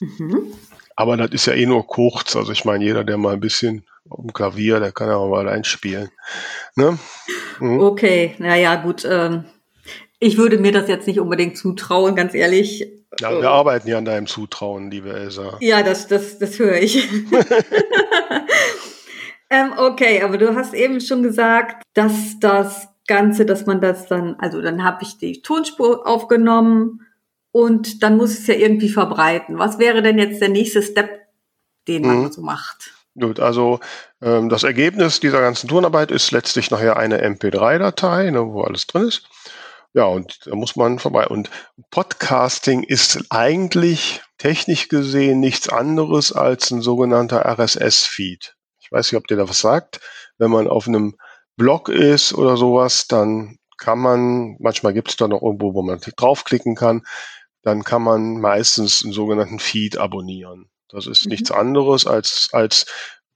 Mhm. 0.00 0.54
Aber 0.96 1.16
das 1.16 1.30
ist 1.30 1.46
ja 1.46 1.54
eh 1.54 1.66
nur 1.66 1.86
kurz. 1.86 2.34
Also 2.34 2.52
ich 2.52 2.64
meine, 2.64 2.84
jeder, 2.84 3.04
der 3.04 3.18
mal 3.18 3.34
ein 3.34 3.40
bisschen 3.40 3.86
um 4.08 4.32
Klavier, 4.32 4.80
der 4.80 4.92
kann 4.92 5.08
ja 5.08 5.16
auch 5.16 5.28
mal 5.28 5.48
einspielen. 5.48 6.10
Ne? 6.76 6.98
Mhm. 7.58 7.80
Okay, 7.80 8.34
naja, 8.38 8.76
gut. 8.76 9.04
Ähm, 9.04 9.44
ich 10.18 10.36
würde 10.36 10.58
mir 10.58 10.72
das 10.72 10.88
jetzt 10.88 11.06
nicht 11.06 11.20
unbedingt 11.20 11.56
zutrauen, 11.56 12.14
ganz 12.14 12.34
ehrlich. 12.34 12.86
Ja, 13.18 13.30
wir 13.30 13.42
äh, 13.42 13.46
arbeiten 13.46 13.88
ja 13.88 13.98
an 13.98 14.04
deinem 14.04 14.26
Zutrauen, 14.26 14.90
liebe 14.90 15.12
Elsa. 15.12 15.56
Ja, 15.60 15.82
das, 15.82 16.08
das, 16.08 16.38
das 16.38 16.58
höre 16.58 16.80
ich. 16.80 17.08
Ähm, 19.50 19.72
okay, 19.76 20.22
aber 20.22 20.38
du 20.38 20.54
hast 20.54 20.74
eben 20.74 21.00
schon 21.00 21.24
gesagt, 21.24 21.82
dass 21.94 22.38
das 22.38 22.88
Ganze, 23.08 23.44
dass 23.44 23.66
man 23.66 23.80
das 23.80 24.06
dann, 24.06 24.36
also 24.38 24.62
dann 24.62 24.84
habe 24.84 25.02
ich 25.02 25.18
die 25.18 25.42
Tonspur 25.42 26.06
aufgenommen 26.06 27.04
und 27.50 28.04
dann 28.04 28.16
muss 28.16 28.38
es 28.38 28.46
ja 28.46 28.54
irgendwie 28.54 28.88
verbreiten. 28.88 29.58
Was 29.58 29.80
wäre 29.80 30.02
denn 30.02 30.18
jetzt 30.18 30.40
der 30.40 30.50
nächste 30.50 30.82
Step, 30.82 31.26
den 31.88 32.02
man 32.02 32.22
mhm. 32.22 32.32
so 32.32 32.42
macht? 32.42 32.94
Gut, 33.20 33.38
also 33.38 33.80
ähm, 34.22 34.48
das 34.48 34.62
Ergebnis 34.62 35.20
dieser 35.20 35.42
ganzen 35.42 35.68
Turnarbeit 35.68 36.10
ist 36.10 36.30
letztlich 36.30 36.70
nachher 36.70 36.96
eine 36.96 37.22
MP3-Datei, 37.22 38.30
ne, 38.30 38.46
wo 38.46 38.62
alles 38.62 38.86
drin 38.86 39.08
ist. 39.08 39.28
Ja, 39.92 40.04
und 40.04 40.46
da 40.46 40.54
muss 40.54 40.74
man 40.76 40.98
vorbei. 40.98 41.26
Und 41.26 41.50
Podcasting 41.90 42.82
ist 42.82 43.26
eigentlich 43.28 44.22
technisch 44.38 44.88
gesehen 44.88 45.40
nichts 45.40 45.68
anderes 45.68 46.32
als 46.32 46.70
ein 46.70 46.80
sogenannter 46.80 47.44
RSS-Feed. 47.44 48.54
Ich 48.80 48.90
weiß 48.90 49.12
nicht, 49.12 49.18
ob 49.18 49.26
dir 49.26 49.36
da 49.36 49.48
was 49.48 49.60
sagt. 49.60 50.00
Wenn 50.38 50.50
man 50.50 50.66
auf 50.66 50.88
einem 50.88 51.16
Blog 51.56 51.90
ist 51.90 52.32
oder 52.32 52.56
sowas, 52.56 53.06
dann 53.06 53.58
kann 53.76 53.98
man, 53.98 54.56
manchmal 54.60 54.94
gibt 54.94 55.10
es 55.10 55.16
da 55.16 55.28
noch 55.28 55.42
irgendwo, 55.42 55.74
wo 55.74 55.82
man 55.82 56.00
draufklicken 56.16 56.74
kann, 56.74 57.02
dann 57.62 57.84
kann 57.84 58.02
man 58.02 58.40
meistens 58.40 59.04
einen 59.04 59.12
sogenannten 59.12 59.58
Feed 59.58 59.98
abonnieren. 59.98 60.70
Das 60.92 61.06
ist 61.06 61.26
mhm. 61.26 61.30
nichts 61.30 61.50
anderes 61.50 62.06
als, 62.06 62.48
als 62.52 62.86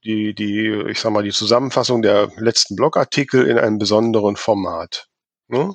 die, 0.03 0.33
die, 0.35 0.69
ich 0.89 0.99
sag 0.99 1.11
mal, 1.11 1.23
die 1.23 1.31
Zusammenfassung 1.31 2.01
der 2.01 2.31
letzten 2.37 2.75
Blogartikel 2.75 3.47
in 3.47 3.57
einem 3.57 3.79
besonderen 3.79 4.35
Format. 4.35 5.07
Ne? 5.47 5.73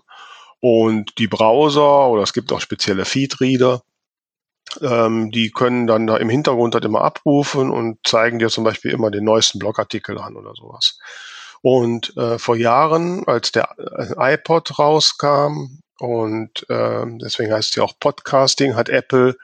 Und 0.60 1.18
die 1.18 1.26
Browser 1.26 2.08
oder 2.08 2.22
es 2.22 2.32
gibt 2.32 2.52
auch 2.52 2.60
spezielle 2.60 3.04
Feedreader, 3.04 3.82
ähm, 4.82 5.30
die 5.30 5.50
können 5.50 5.86
dann 5.86 6.06
da 6.06 6.16
im 6.16 6.28
Hintergrund 6.28 6.74
halt 6.74 6.84
immer 6.84 7.02
abrufen 7.02 7.70
und 7.70 7.98
zeigen 8.04 8.38
dir 8.38 8.50
zum 8.50 8.64
Beispiel 8.64 8.92
immer 8.92 9.10
den 9.10 9.24
neuesten 9.24 9.58
Blogartikel 9.58 10.18
an 10.18 10.36
oder 10.36 10.52
sowas. 10.54 10.98
Und 11.62 12.16
äh, 12.16 12.38
vor 12.38 12.56
Jahren, 12.56 13.26
als 13.26 13.52
der 13.52 13.74
äh, 13.78 14.34
iPod 14.34 14.78
rauskam 14.78 15.80
und 15.98 16.64
äh, 16.70 17.04
deswegen 17.20 17.52
heißt 17.52 17.70
es 17.70 17.74
ja 17.74 17.82
auch 17.82 17.98
Podcasting, 17.98 18.76
hat 18.76 18.88
Apple 18.88 19.36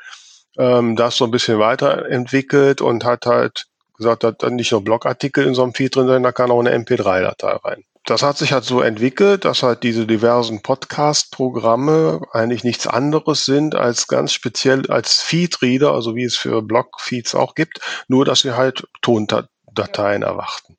ähm, 0.59 0.97
das 0.97 1.16
so 1.16 1.25
ein 1.25 1.31
bisschen 1.31 1.59
weiterentwickelt 1.59 2.81
und 2.81 3.05
hat 3.05 3.27
halt 3.27 3.66
gesagt, 3.97 4.25
dass 4.25 4.37
dann 4.38 4.57
nicht 4.57 4.73
nur 4.73 4.85
Blogartikel 4.85 5.47
in 5.47 5.55
so 5.55 5.62
einem 5.62 5.75
Feed 5.75 5.97
drin 5.97 6.07
sind, 6.09 6.23
da 6.23 6.33
kann 6.33 6.51
auch 6.51 6.61
eine 6.61 6.77
MP3-Datei 6.77 7.53
rein 7.53 7.85
das 8.07 8.23
hat 8.23 8.38
sich 8.38 8.53
halt 8.53 8.64
so 8.64 8.81
entwickelt, 8.81 9.45
dass 9.45 9.64
halt 9.64 9.83
diese 9.83 10.07
diversen 10.07 10.62
Podcast-Programme 10.62 12.21
eigentlich 12.33 12.62
nichts 12.62 12.87
anderes 12.87 13.45
sind 13.45 13.75
als 13.75 14.07
ganz 14.07 14.33
speziell 14.33 14.88
als 14.88 15.21
Feed-Reader, 15.23 15.92
also 15.92 16.14
wie 16.14 16.23
es 16.23 16.37
für 16.37 16.62
Blog-Feeds 16.62 17.35
auch 17.35 17.57
gibt, 17.57 17.81
nur 18.07 18.25
dass 18.25 18.42
sie 18.42 18.57
halt 18.57 18.87
Tondateien 19.03 20.23
erwarten. 20.23 20.77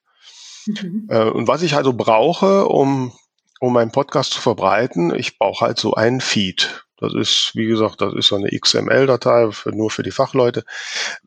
Mhm. 0.68 1.08
Äh, 1.10 1.30
und 1.30 1.50
was 1.50 1.64
ich 1.64 1.76
also 1.76 1.92
brauche, 1.92 2.66
um, 2.66 3.12
um 3.60 3.74
meinen 3.74 3.92
Podcast 3.92 4.32
zu 4.32 4.42
verbreiten, 4.42 5.14
ich 5.14 5.38
brauche 5.38 5.66
halt 5.66 5.80
so 5.80 5.96
einen 5.96 6.22
Feed. 6.22 6.86
Das 7.00 7.14
ist, 7.14 7.52
wie 7.54 7.68
gesagt, 7.68 8.02
das 8.02 8.14
ist 8.14 8.28
so 8.28 8.36
eine 8.36 8.50
XML-Datei 8.50 9.50
nur 9.72 9.92
für 9.92 10.04
die 10.04 10.12
Fachleute. 10.12 10.64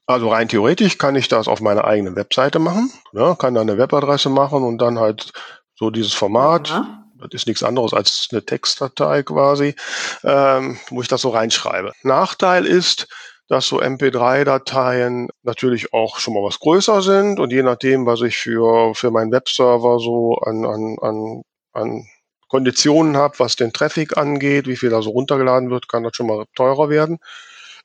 Also 0.07 0.29
rein 0.31 0.49
theoretisch 0.49 0.99
kann 0.99 1.15
ich 1.15 1.29
das 1.29 1.47
auf 1.47 1.61
meiner 1.61 1.85
eigenen 1.85 2.17
Webseite 2.17 2.59
machen, 2.59 2.93
ja, 3.13 3.35
kann 3.37 3.55
da 3.55 3.61
eine 3.61 3.79
Webadresse 3.79 4.31
machen 4.31 4.65
und 4.65 4.79
dann 4.79 4.99
halt 4.99 5.33
so 5.77 5.91
dieses 5.91 6.13
Format, 6.13 6.69
ja. 6.71 7.05
das 7.19 7.31
ist 7.33 7.47
nichts 7.47 7.63
anderes 7.63 7.95
als 7.95 8.29
eine 8.33 8.45
Textdatei 8.45 9.23
quasi, 9.23 9.77
ähm, 10.25 10.79
wo 10.89 11.03
ich 11.03 11.09
das 11.09 11.23
so 11.23 11.31
reinschreibe. 11.31 11.93
Nachteil 12.03 12.67
ist, 12.67 13.07
dass 13.49 13.67
so 13.67 13.81
MP3-Dateien 13.81 15.29
natürlich 15.43 15.93
auch 15.93 16.19
schon 16.19 16.35
mal 16.35 16.43
was 16.43 16.61
größer 16.61 17.03
sind 17.03 17.41
und 17.41 17.53
je 17.53 17.63
nachdem, 17.63 18.07
was 18.07 18.23
ich 18.23 18.37
für, 18.37 18.95
für 18.95 19.11
meinen 19.11 19.33
Webserver 19.33 19.99
so 19.99 20.35
an, 20.45 20.65
an, 20.65 20.97
an, 21.01 21.43
an 21.73 22.05
Konditionen 22.51 23.17
habe, 23.17 23.39
was 23.39 23.57
den 23.57 23.73
Traffic 23.73 24.19
angeht, 24.19 24.67
wie 24.67 24.77
viel 24.77 24.91
da 24.91 25.01
so 25.01 25.09
runtergeladen 25.11 25.71
wird, 25.71 25.89
kann 25.89 26.03
das 26.03 26.17
schon 26.17 26.27
mal 26.27 26.45
teurer 26.55 26.91
werden. 26.91 27.19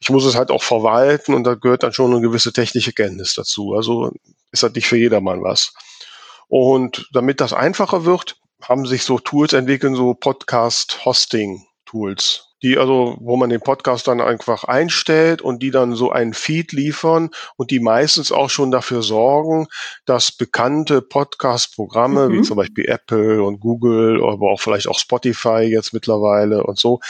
Ich 0.02 0.10
muss 0.10 0.26
es 0.26 0.36
halt 0.36 0.52
auch 0.52 0.64
verwalten 0.64 1.34
und 1.36 1.46
da 1.46 1.54
gehört 1.54 1.84
dann 1.84 1.94
schon 1.94 2.12
eine 2.12 2.20
gewisse 2.20 2.52
technische 2.52 2.92
Kenntnis 2.92 3.36
dazu. 3.36 3.76
Also 3.76 4.12
ist 4.52 4.64
das 4.64 4.74
nicht 4.74 4.88
für 4.88 4.98
jedermann 4.98 5.44
was. 5.44 5.72
Und 6.48 7.08
damit 7.14 7.40
das 7.42 7.54
einfacher 7.54 8.06
wird, 8.06 8.38
haben 8.62 8.88
sich 8.88 9.04
so 9.04 9.20
Tools 9.20 9.54
entwickelt, 9.54 9.96
so 9.96 10.16
Podcast-Hosting-Tools 10.16 12.55
die 12.66 12.80
also, 12.80 13.16
wo 13.20 13.38
man 13.38 13.52
den 13.52 13.62
Podcast 13.62 14.08
dann 14.08 14.20
einfach 14.20 14.64
einstellt 14.64 15.44
und 15.44 15.62
die 15.62 15.70
dann 15.70 15.94
so 15.94 16.10
einen 16.10 16.34
Feed 16.34 16.72
liefern 16.72 17.30
und 17.58 17.70
die 17.70 17.80
meistens 17.80 18.32
auch 18.32 18.50
schon 18.50 18.72
dafür 18.72 19.04
sorgen, 19.04 19.68
dass 20.06 20.32
bekannte 20.32 21.04
Podcast-Programme, 21.04 22.28
mhm. 22.28 22.34
wie 22.34 22.42
zum 22.42 22.58
Beispiel 22.58 22.86
Apple 22.86 23.44
und 23.44 23.60
Google, 23.60 24.20
aber 24.24 24.52
auch 24.52 24.60
vielleicht 24.60 24.88
auch 24.88 24.98
Spotify 24.98 25.60
jetzt 25.60 25.94
mittlerweile 25.94 26.64
und 26.64 26.80
so, 26.80 27.02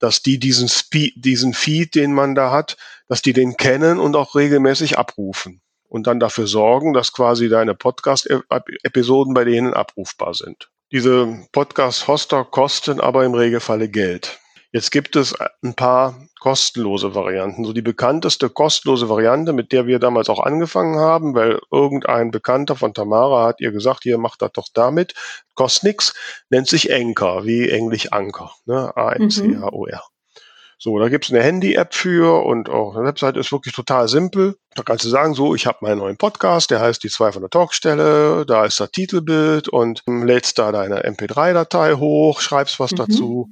dass 0.00 0.22
die 0.22 0.40
diesen, 0.40 0.68
Spe 0.68 1.12
diesen 1.14 1.54
Feed, 1.54 1.94
den 1.94 2.12
man 2.12 2.34
da 2.34 2.50
hat, 2.50 2.76
dass 3.06 3.22
die 3.22 3.32
den 3.32 3.56
kennen 3.56 4.00
und 4.00 4.16
auch 4.16 4.34
regelmäßig 4.34 4.98
abrufen 4.98 5.60
und 5.88 6.08
dann 6.08 6.18
dafür 6.18 6.48
sorgen, 6.48 6.94
dass 6.94 7.12
quasi 7.12 7.48
deine 7.48 7.76
Podcast-Episoden 7.76 9.34
bei 9.34 9.44
denen 9.44 9.72
abrufbar 9.72 10.34
sind. 10.34 10.68
Diese 10.90 11.46
Podcast-Hoster 11.52 12.44
kosten 12.44 13.00
aber 13.00 13.24
im 13.24 13.34
Regelfalle 13.34 13.88
Geld. 13.88 14.40
Jetzt 14.76 14.90
gibt 14.90 15.16
es 15.16 15.34
ein 15.62 15.72
paar 15.72 16.20
kostenlose 16.38 17.14
Varianten. 17.14 17.64
So 17.64 17.72
die 17.72 17.80
bekannteste 17.80 18.50
kostenlose 18.50 19.08
Variante, 19.08 19.54
mit 19.54 19.72
der 19.72 19.86
wir 19.86 19.98
damals 19.98 20.28
auch 20.28 20.38
angefangen 20.38 20.98
haben, 20.98 21.34
weil 21.34 21.60
irgendein 21.72 22.30
Bekannter 22.30 22.76
von 22.76 22.92
Tamara 22.92 23.46
hat 23.46 23.62
ihr 23.62 23.72
gesagt, 23.72 24.02
hier 24.02 24.18
macht 24.18 24.42
das 24.42 24.52
doch 24.52 24.68
damit, 24.74 25.14
kostet 25.54 25.84
nichts, 25.84 26.14
nennt 26.50 26.68
sich 26.68 26.92
Anchor, 26.92 27.46
wie 27.46 27.70
Englisch 27.70 28.12
Anker, 28.12 28.52
ne? 28.66 28.94
A-N-C-H-O-R. 28.94 29.96
Mhm. 29.96 30.42
So, 30.78 30.98
da 30.98 31.08
gibt 31.08 31.24
es 31.24 31.32
eine 31.32 31.42
Handy-App 31.42 31.94
für 31.94 32.44
und 32.44 32.68
auch 32.68 32.96
eine 32.96 33.06
Webseite 33.06 33.40
ist 33.40 33.52
wirklich 33.52 33.74
total 33.74 34.08
simpel. 34.08 34.56
Da 34.74 34.82
kannst 34.82 35.06
du 35.06 35.08
sagen, 35.08 35.32
so, 35.32 35.54
ich 35.54 35.66
habe 35.66 35.78
meinen 35.80 36.00
neuen 36.00 36.18
Podcast, 36.18 36.70
der 36.70 36.80
heißt 36.80 37.02
die 37.02 37.08
zwei 37.08 37.32
von 37.32 37.40
der 37.40 37.48
Talkstelle, 37.48 38.44
da 38.44 38.66
ist 38.66 38.78
das 38.78 38.90
Titelbild 38.90 39.70
und 39.70 40.02
lädst 40.06 40.58
da 40.58 40.70
deine 40.70 41.02
MP3-Datei 41.08 41.94
hoch, 41.94 42.42
schreibst 42.42 42.78
was 42.78 42.92
mhm. 42.92 42.96
dazu 42.96 43.50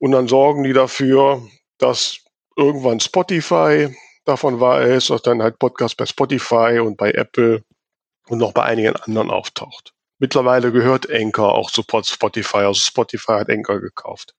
und 0.00 0.12
dann 0.12 0.26
sorgen 0.26 0.64
die 0.64 0.72
dafür, 0.72 1.46
dass 1.78 2.20
irgendwann 2.56 3.00
Spotify 3.00 3.94
davon 4.24 4.60
weiß, 4.60 5.08
dass 5.08 5.22
dann 5.22 5.42
halt 5.42 5.58
Podcast 5.58 5.96
bei 5.96 6.06
Spotify 6.06 6.80
und 6.80 6.96
bei 6.96 7.12
Apple 7.12 7.62
und 8.28 8.38
noch 8.38 8.52
bei 8.52 8.64
einigen 8.64 8.96
anderen 8.96 9.30
auftaucht. 9.30 9.92
Mittlerweile 10.18 10.72
gehört 10.72 11.10
Anchor 11.10 11.54
auch 11.54 11.70
zu 11.70 11.82
Spotify, 11.82 12.58
also 12.58 12.80
Spotify 12.80 13.32
hat 13.32 13.50
Anchor 13.50 13.80
gekauft. 13.80 14.34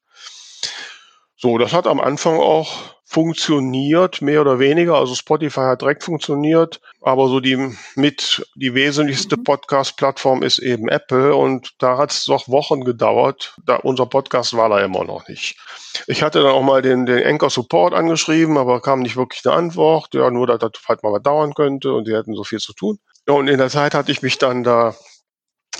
So, 1.44 1.58
das 1.58 1.74
hat 1.74 1.88
am 1.88 2.00
Anfang 2.00 2.40
auch 2.40 3.02
funktioniert, 3.04 4.22
mehr 4.22 4.42
oder 4.42 4.60
weniger. 4.60 4.94
Also 4.94 5.16
Spotify 5.16 5.62
hat 5.62 5.82
direkt 5.82 6.04
funktioniert, 6.04 6.82
aber 7.02 7.30
so 7.30 7.40
die 7.40 7.76
mit 7.96 8.46
die 8.54 8.76
wesentlichste 8.76 9.38
mhm. 9.38 9.46
Podcast-Plattform 9.46 10.44
ist 10.44 10.60
eben 10.60 10.88
Apple 10.88 11.36
und 11.36 11.72
da 11.80 11.98
hat 11.98 12.12
es 12.12 12.26
doch 12.26 12.48
Wochen 12.48 12.84
gedauert. 12.84 13.56
Da 13.66 13.78
unser 13.78 14.06
Podcast 14.06 14.56
war 14.56 14.70
da 14.70 14.82
immer 14.82 15.04
noch 15.04 15.28
nicht. 15.28 15.58
Ich 16.06 16.22
hatte 16.22 16.44
dann 16.44 16.52
auch 16.52 16.62
mal 16.62 16.84
den, 16.84 17.08
den 17.08 17.26
Anchor 17.26 17.50
Support 17.50 17.96
angeschrieben, 17.96 18.60
aber 18.60 18.80
kam 18.80 19.00
nicht 19.00 19.18
wirklich 19.18 19.42
eine 19.44 19.56
Antwort. 19.56 20.14
Ja, 20.14 20.30
nur 20.30 20.46
dass 20.46 20.60
das 20.60 20.72
halt 20.88 21.02
mal 21.02 21.12
was 21.12 21.24
dauern 21.24 21.56
könnte 21.56 21.92
und 21.92 22.08
die 22.08 22.14
hätten 22.14 22.36
so 22.36 22.44
viel 22.44 22.60
zu 22.60 22.74
tun. 22.74 23.00
Und 23.26 23.48
in 23.48 23.58
der 23.58 23.70
Zeit 23.70 23.96
hatte 23.96 24.12
ich 24.12 24.22
mich 24.22 24.38
dann 24.38 24.64
da 24.64 24.94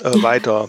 äh, 0.02 0.22
weiter 0.22 0.68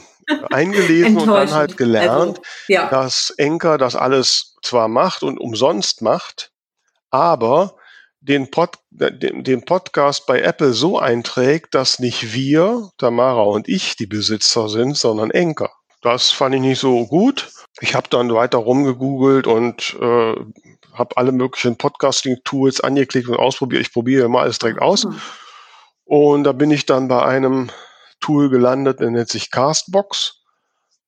eingelesen 0.52 1.18
und 1.18 1.28
dann 1.28 1.52
halt 1.52 1.78
gelernt, 1.78 2.40
also, 2.40 2.42
ja. 2.68 2.90
dass 2.90 3.34
Anchor 3.40 3.78
das 3.78 3.96
alles 3.96 4.56
zwar 4.62 4.88
macht 4.88 5.24
und 5.24 5.40
umsonst 5.40 6.02
macht, 6.02 6.52
aber 7.10 7.76
den, 8.22 8.50
Pod, 8.50 8.78
den, 8.90 9.44
den 9.44 9.66
Podcast 9.66 10.26
bei 10.26 10.42
Apple 10.42 10.74
so 10.74 10.98
einträgt, 10.98 11.76
dass 11.76 12.00
nicht 12.00 12.34
wir, 12.34 12.90
Tamara 12.98 13.44
und 13.44 13.68
ich, 13.68 13.98
die 13.98 14.08
Besitzer 14.08 14.70
sind, 14.70 14.98
sondern 14.98 15.30
Enker. 15.30 15.72
Das 16.02 16.32
fand 16.32 16.56
ich 16.56 16.62
nicht 16.62 16.80
so 16.80 17.06
gut. 17.06 17.50
Ich 17.80 17.96
habe 17.96 18.10
dann 18.10 18.34
weiter 18.34 18.60
rumgegoogelt 18.60 19.48
und 19.48 19.96
äh, 20.00 20.36
habe 20.94 21.18
alle 21.18 21.32
möglichen 21.32 21.78
Podcasting-Tools 21.78 22.82
angeklickt 22.82 23.28
und 23.28 23.38
ausprobiert. 23.38 23.82
Ich 23.82 23.94
probiere 23.94 24.26
immer 24.26 24.42
alles 24.42 24.60
direkt 24.60 24.82
aus. 24.82 25.06
Mhm. 25.06 25.22
Und 26.06 26.44
da 26.44 26.52
bin 26.52 26.72
ich 26.72 26.86
dann 26.86 27.08
bei 27.08 27.24
einem 27.24 27.72
Tool 28.24 28.50
gelandet, 28.50 29.02
der 29.02 29.12
nennt 29.12 29.28
sich 29.28 29.52
Castbox. 29.52 30.42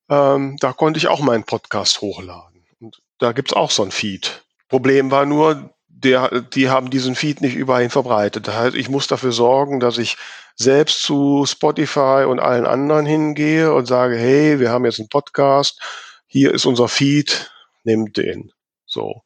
Ähm, 0.10 0.58
da 0.60 0.74
konnte 0.74 0.98
ich 0.98 1.08
auch 1.08 1.22
meinen 1.22 1.46
Podcast 1.46 2.02
hochladen. 2.02 2.66
Und 2.82 3.02
da 3.20 3.32
gibt's 3.32 3.54
auch 3.54 3.72
so 3.72 3.84
ein 3.84 3.92
Feed. 3.92 4.44
Problem 4.68 5.12
war 5.12 5.26
nur, 5.26 5.70
der, 5.88 6.42
die 6.42 6.70
haben 6.70 6.90
diesen 6.90 7.16
Feed 7.16 7.40
nicht 7.40 7.56
überall 7.56 7.90
verbreitet. 7.90 8.50
Das 8.50 8.56
heißt, 8.56 8.76
ich 8.76 8.90
muss 8.90 9.08
dafür 9.08 9.32
sorgen, 9.32 9.80
dass 9.80 9.98
ich 9.98 10.18
selbst 10.56 11.04
zu 11.04 11.46
Spotify 11.46 12.26
und 12.28 12.42
allen 12.42 12.66
anderen 12.66 13.06
hingehe 13.06 13.74
und 13.74 13.86
sage, 13.86 14.18
hey, 14.18 14.60
wir 14.60 14.72
haben 14.72 14.84
jetzt 14.84 15.00
einen 15.00 15.08
Podcast, 15.08 15.82
hier 16.28 16.54
ist 16.54 16.66
unser 16.66 16.90
Feed, 16.90 17.50
nehmt 17.86 18.18
den. 18.18 18.52
So. 18.86 19.22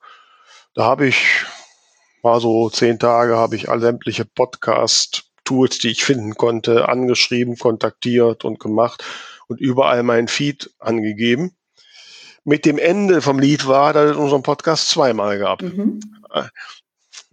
Da 0.75 0.84
habe 0.86 1.08
ich 1.08 1.43
mal 2.21 2.39
so 2.39 2.69
zehn 2.69 2.99
Tage 2.99 3.36
habe 3.36 3.56
ich 3.56 3.63
sämtliche 3.63 4.25
Podcast-Tools, 5.49 5.79
die 5.79 5.89
ich 5.89 6.03
finden 6.03 6.35
konnte, 6.35 6.88
angeschrieben, 6.88 7.57
kontaktiert 7.57 8.45
und 8.45 8.59
gemacht 8.59 9.03
und 9.47 9.59
überall 9.59 10.03
meinen 10.03 10.27
Feed 10.27 10.71
angegeben. 10.79 11.55
Mit 12.43 12.65
dem 12.65 12.77
Ende 12.77 13.21
vom 13.21 13.39
Lied 13.39 13.67
war, 13.67 13.93
dass 13.93 14.12
es 14.12 14.17
unseren 14.17 14.43
Podcast 14.43 14.89
zweimal 14.89 15.39
gab. 15.39 15.62
Mhm. 15.62 15.99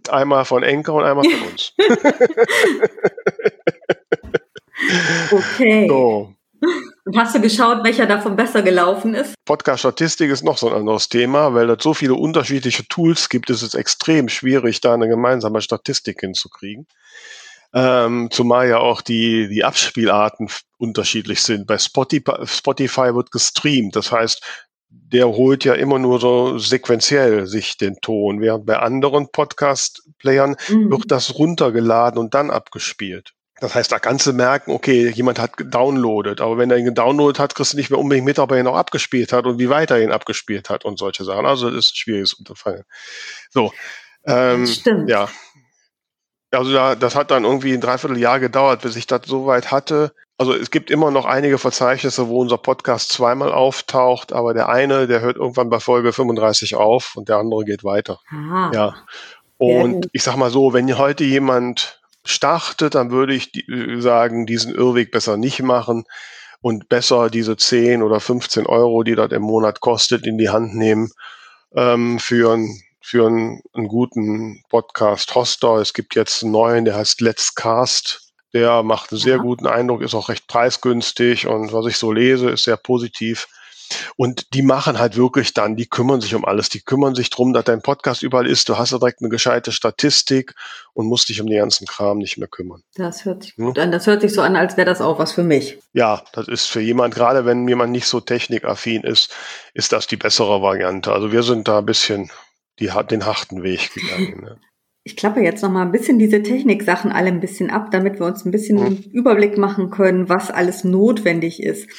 Einmal 0.09 0.45
von 0.45 0.63
Enker 0.63 0.93
und 0.93 1.03
einmal 1.03 1.25
von 1.25 1.51
uns. 1.51 1.73
okay. 5.31 5.87
So. 5.87 6.33
Und 7.05 7.17
hast 7.17 7.35
du 7.35 7.41
geschaut, 7.41 7.83
welcher 7.83 8.05
davon 8.05 8.35
besser 8.35 8.63
gelaufen 8.63 9.13
ist? 9.13 9.35
Podcast-Statistik 9.45 10.31
ist 10.31 10.43
noch 10.43 10.57
so 10.57 10.67
ein 10.67 10.75
anderes 10.75 11.07
Thema, 11.07 11.53
weil 11.53 11.69
es 11.69 11.83
so 11.83 11.93
viele 11.93 12.15
unterschiedliche 12.15 12.87
Tools 12.87 13.29
gibt, 13.29 13.49
ist 13.49 13.61
es 13.61 13.75
extrem 13.75 14.27
schwierig, 14.27 14.81
da 14.81 14.93
eine 14.93 15.07
gemeinsame 15.07 15.61
Statistik 15.61 16.21
hinzukriegen. 16.21 16.87
Ähm, 17.73 18.29
zumal 18.31 18.69
ja 18.69 18.79
auch 18.79 19.01
die, 19.01 19.49
die 19.49 19.63
Abspielarten 19.63 20.49
unterschiedlich 20.77 21.41
sind. 21.41 21.67
Bei 21.67 21.77
Spotify, 21.77 22.45
Spotify 22.45 23.13
wird 23.13 23.31
gestreamt. 23.31 23.95
Das 23.95 24.11
heißt, 24.11 24.41
der 24.89 25.27
holt 25.27 25.65
ja 25.65 25.73
immer 25.73 25.99
nur 25.99 26.19
so 26.19 26.57
sequenziell 26.57 27.45
sich 27.45 27.77
den 27.77 27.97
Ton, 28.01 28.41
während 28.41 28.65
bei 28.65 28.77
anderen 28.77 29.29
Podcast-Playern 29.31 30.55
mhm. 30.69 30.91
wird 30.91 31.11
das 31.11 31.35
runtergeladen 31.35 32.19
und 32.19 32.33
dann 32.33 32.49
abgespielt. 32.49 33.33
Das 33.59 33.73
heißt, 33.73 33.91
da 33.91 33.97
kannst 33.97 34.27
du 34.27 34.33
merken, 34.33 34.71
okay, 34.71 35.09
jemand 35.09 35.39
hat 35.39 35.57
gedownloadet, 35.57 36.41
aber 36.41 36.57
wenn 36.59 36.69
er 36.69 36.77
ihn 36.77 36.85
gedownloadet 36.85 37.39
hat, 37.39 37.55
kriegst 37.55 37.73
du 37.73 37.77
nicht 37.77 37.89
mehr 37.89 37.99
unbedingt 37.99 38.25
mit, 38.25 38.37
ob 38.37 38.51
er 38.51 38.59
ihn 38.59 38.67
auch 38.67 38.75
abgespielt 38.75 39.33
hat 39.33 39.45
und 39.45 39.57
wie 39.57 39.69
weit 39.69 39.89
er 39.89 40.01
ihn 40.01 40.11
abgespielt 40.11 40.69
hat 40.69 40.85
und 40.85 40.99
solche 40.99 41.23
Sachen. 41.23 41.45
Also 41.45 41.69
das 41.69 41.85
ist 41.85 41.93
ein 41.93 41.95
schwieriges 41.95 42.33
Unterfangen. 42.33 42.83
So. 43.49 43.73
Ähm, 44.25 44.67
Stimmt. 44.67 45.09
Ja. 45.09 45.27
Also 46.51 46.71
da, 46.71 46.95
das 46.95 47.15
hat 47.15 47.31
dann 47.31 47.43
irgendwie 47.43 47.73
ein 47.73 47.81
Dreivierteljahr 47.81 48.39
gedauert, 48.39 48.81
bis 48.81 48.95
ich 48.95 49.07
das 49.07 49.21
so 49.25 49.45
weit 49.45 49.71
hatte, 49.71 50.13
also 50.37 50.53
es 50.53 50.69
gibt 50.69 50.91
immer 50.91 51.09
noch 51.09 51.25
einige 51.25 51.57
Verzeichnisse, 51.57 52.27
wo 52.27 52.39
unser 52.39 52.59
Podcast 52.59 53.11
zweimal 53.11 53.51
auftaucht, 53.51 54.33
aber 54.33 54.53
der 54.53 54.69
eine, 54.69 55.07
der 55.07 55.21
hört 55.21 55.37
irgendwann 55.37 55.69
bei 55.69 55.79
Folge 55.79 56.13
35 56.13 56.75
auf 56.75 57.15
und 57.15 57.27
der 57.27 57.37
andere 57.37 57.65
geht 57.65 57.83
weiter. 57.83 58.19
Aha. 58.29 58.71
Ja. 58.73 58.95
Und 59.57 60.07
ich 60.13 60.21
sag 60.21 60.35
mal 60.35 60.51
so, 60.51 60.73
wenn 60.73 60.95
heute 60.95 61.23
jemand 61.23 61.99
startet, 62.23 62.93
dann 62.93 63.09
würde 63.09 63.33
ich 63.33 63.51
sagen, 63.97 64.45
diesen 64.45 64.75
Irrweg 64.75 65.11
besser 65.11 65.37
nicht 65.37 65.63
machen 65.63 66.03
und 66.61 66.87
besser 66.87 67.31
diese 67.31 67.57
10 67.57 68.03
oder 68.03 68.19
15 68.19 68.67
Euro, 68.67 69.01
die 69.01 69.15
das 69.15 69.31
im 69.31 69.41
Monat 69.41 69.79
kostet, 69.79 70.27
in 70.27 70.37
die 70.37 70.49
Hand 70.49 70.75
nehmen 70.75 71.09
ähm, 71.75 72.19
für, 72.19 72.53
ein, 72.53 72.79
für 73.07 73.27
einen, 73.27 73.61
einen 73.73 73.87
guten 73.87 74.63
Podcast-Hoster. 74.69 75.75
Es 75.75 75.93
gibt 75.93 76.15
jetzt 76.15 76.43
einen 76.43 76.51
neuen, 76.51 76.83
der 76.83 76.95
heißt 76.95 77.21
Let's 77.21 77.55
Cast 77.55 78.27
der 78.53 78.81
macht 78.81 79.11
einen 79.11 79.19
sehr 79.19 79.39
guten 79.39 79.67
Eindruck, 79.67 80.01
ist 80.01 80.15
auch 80.15 80.29
recht 80.29 80.47
preisgünstig 80.47 81.47
und 81.47 81.73
was 81.73 81.85
ich 81.85 81.97
so 81.97 82.11
lese, 82.11 82.49
ist 82.49 82.63
sehr 82.63 82.77
positiv. 82.77 83.47
Und 84.15 84.53
die 84.53 84.61
machen 84.61 84.99
halt 84.99 85.15
wirklich 85.15 85.53
dann, 85.53 85.75
die 85.75 85.85
kümmern 85.85 86.21
sich 86.21 86.35
um 86.35 86.43
alles. 86.43 86.69
Die 86.69 86.81
kümmern 86.81 87.15
sich 87.15 87.29
drum, 87.29 87.53
dass 87.53 87.65
dein 87.65 87.81
Podcast 87.81 88.23
überall 88.23 88.47
ist. 88.47 88.67
Du 88.67 88.77
hast 88.77 88.91
ja 88.91 88.97
direkt 88.97 89.21
eine 89.21 89.29
gescheite 89.29 89.71
Statistik 89.71 90.55
und 90.93 91.07
musst 91.07 91.29
dich 91.29 91.39
um 91.39 91.47
den 91.47 91.59
ganzen 91.59 91.87
Kram 91.87 92.17
nicht 92.17 92.37
mehr 92.37 92.47
kümmern. 92.47 92.83
Das 92.95 93.23
hört 93.23 93.43
sich 93.43 93.55
gut 93.55 93.77
hm? 93.77 93.83
an. 93.83 93.91
Das 93.91 94.07
hört 94.07 94.21
sich 94.21 94.33
so 94.33 94.41
an, 94.41 94.55
als 94.55 94.75
wäre 94.75 94.85
das 94.85 94.99
auch 94.99 95.19
was 95.19 95.31
für 95.31 95.43
mich. 95.43 95.77
Ja, 95.93 96.23
das 96.33 96.47
ist 96.47 96.65
für 96.65 96.81
jemand, 96.81 97.15
gerade 97.15 97.45
wenn 97.45 97.67
jemand 97.67 97.91
nicht 97.91 98.07
so 98.07 98.19
technikaffin 98.19 99.03
ist, 99.03 99.33
ist 99.73 99.93
das 99.93 100.07
die 100.07 100.17
bessere 100.17 100.61
Variante. 100.61 101.13
Also 101.13 101.31
wir 101.31 101.43
sind 101.43 101.67
da 101.67 101.79
ein 101.79 101.85
bisschen 101.85 102.29
die, 102.79 102.91
den 103.09 103.25
harten 103.25 103.63
Weg 103.63 103.93
gegangen. 103.93 104.41
Ne? 104.41 104.57
Ich 105.03 105.15
klappe 105.15 105.39
jetzt 105.39 105.63
noch 105.63 105.71
mal 105.71 105.83
ein 105.83 105.93
bisschen 105.93 106.19
diese 106.19 106.43
Techniksachen 106.43 107.11
alle 107.11 107.29
ein 107.29 107.39
bisschen 107.39 107.69
ab, 107.69 107.91
damit 107.91 108.19
wir 108.19 108.25
uns 108.25 108.43
ein 108.43 108.51
bisschen 108.51 108.79
einen 108.79 109.03
Überblick 109.11 109.57
machen 109.57 109.89
können, 109.89 110.27
was 110.27 110.51
alles 110.51 110.83
notwendig 110.83 111.63
ist. 111.63 111.89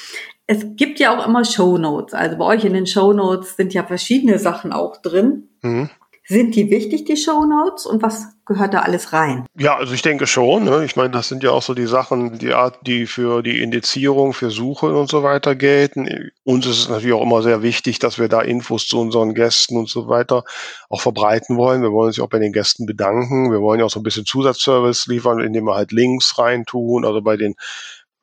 Es 0.47 0.65
gibt 0.77 0.99
ja 0.99 1.17
auch 1.17 1.27
immer 1.27 1.45
Show 1.45 1.79
Notes. 1.79 2.15
Also 2.15 2.37
bei 2.37 2.45
euch 2.45 2.65
in 2.65 2.75
den 2.75 2.87
Show 2.87 3.13
Notes 3.13 3.57
sind 3.57 3.73
ja 3.73 3.83
verschiedene 3.85 4.39
Sachen 4.39 4.73
auch 4.73 5.01
drin. 5.01 5.49
Mhm. 5.63 5.89
Sind 6.31 6.55
die 6.55 6.71
wichtig, 6.71 7.07
die 7.07 7.17
Show? 7.17 7.39
Und 7.39 8.03
was 8.03 8.27
gehört 8.45 8.75
da 8.75 8.81
alles 8.81 9.15
rein? 9.15 9.47
Ja, 9.59 9.77
also 9.77 9.95
ich 9.95 10.03
denke 10.03 10.27
schon. 10.27 10.65
Ne? 10.65 10.85
Ich 10.85 10.95
meine, 10.95 11.11
das 11.11 11.29
sind 11.29 11.43
ja 11.43 11.53
auch 11.53 11.63
so 11.63 11.73
die 11.73 11.87
Sachen, 11.87 12.39
die 12.39 12.53
Art, 12.53 12.87
die 12.87 13.07
für 13.07 13.43
die 13.43 13.63
Indizierung, 13.63 14.35
für 14.35 14.51
Suche 14.51 14.95
und 14.95 15.09
so 15.09 15.23
weiter 15.23 15.55
gelten. 15.55 16.31
Uns 16.45 16.67
ist 16.67 16.81
es 16.81 16.89
natürlich 16.91 17.15
auch 17.15 17.23
immer 17.23 17.41
sehr 17.41 17.63
wichtig, 17.63 17.99
dass 17.99 18.19
wir 18.19 18.29
da 18.29 18.43
Infos 18.43 18.87
zu 18.87 19.01
unseren 19.01 19.33
Gästen 19.33 19.79
und 19.79 19.89
so 19.89 20.09
weiter 20.09 20.45
auch 20.91 21.01
verbreiten 21.01 21.57
wollen. 21.57 21.81
Wir 21.81 21.93
wollen 21.93 22.09
uns 22.09 22.21
auch 22.21 22.29
bei 22.29 22.39
den 22.39 22.53
Gästen 22.53 22.85
bedanken. 22.85 23.51
Wir 23.51 23.63
wollen 23.63 23.81
ja 23.81 23.87
auch 23.87 23.91
so 23.91 24.01
ein 24.01 24.05
bisschen 24.05 24.27
Zusatzservice 24.27 25.07
liefern, 25.07 25.41
indem 25.41 25.65
wir 25.65 25.77
halt 25.77 25.93
Links 25.93 26.39
reintun. 26.39 27.07
Also 27.07 27.23
bei 27.23 27.39
den 27.39 27.55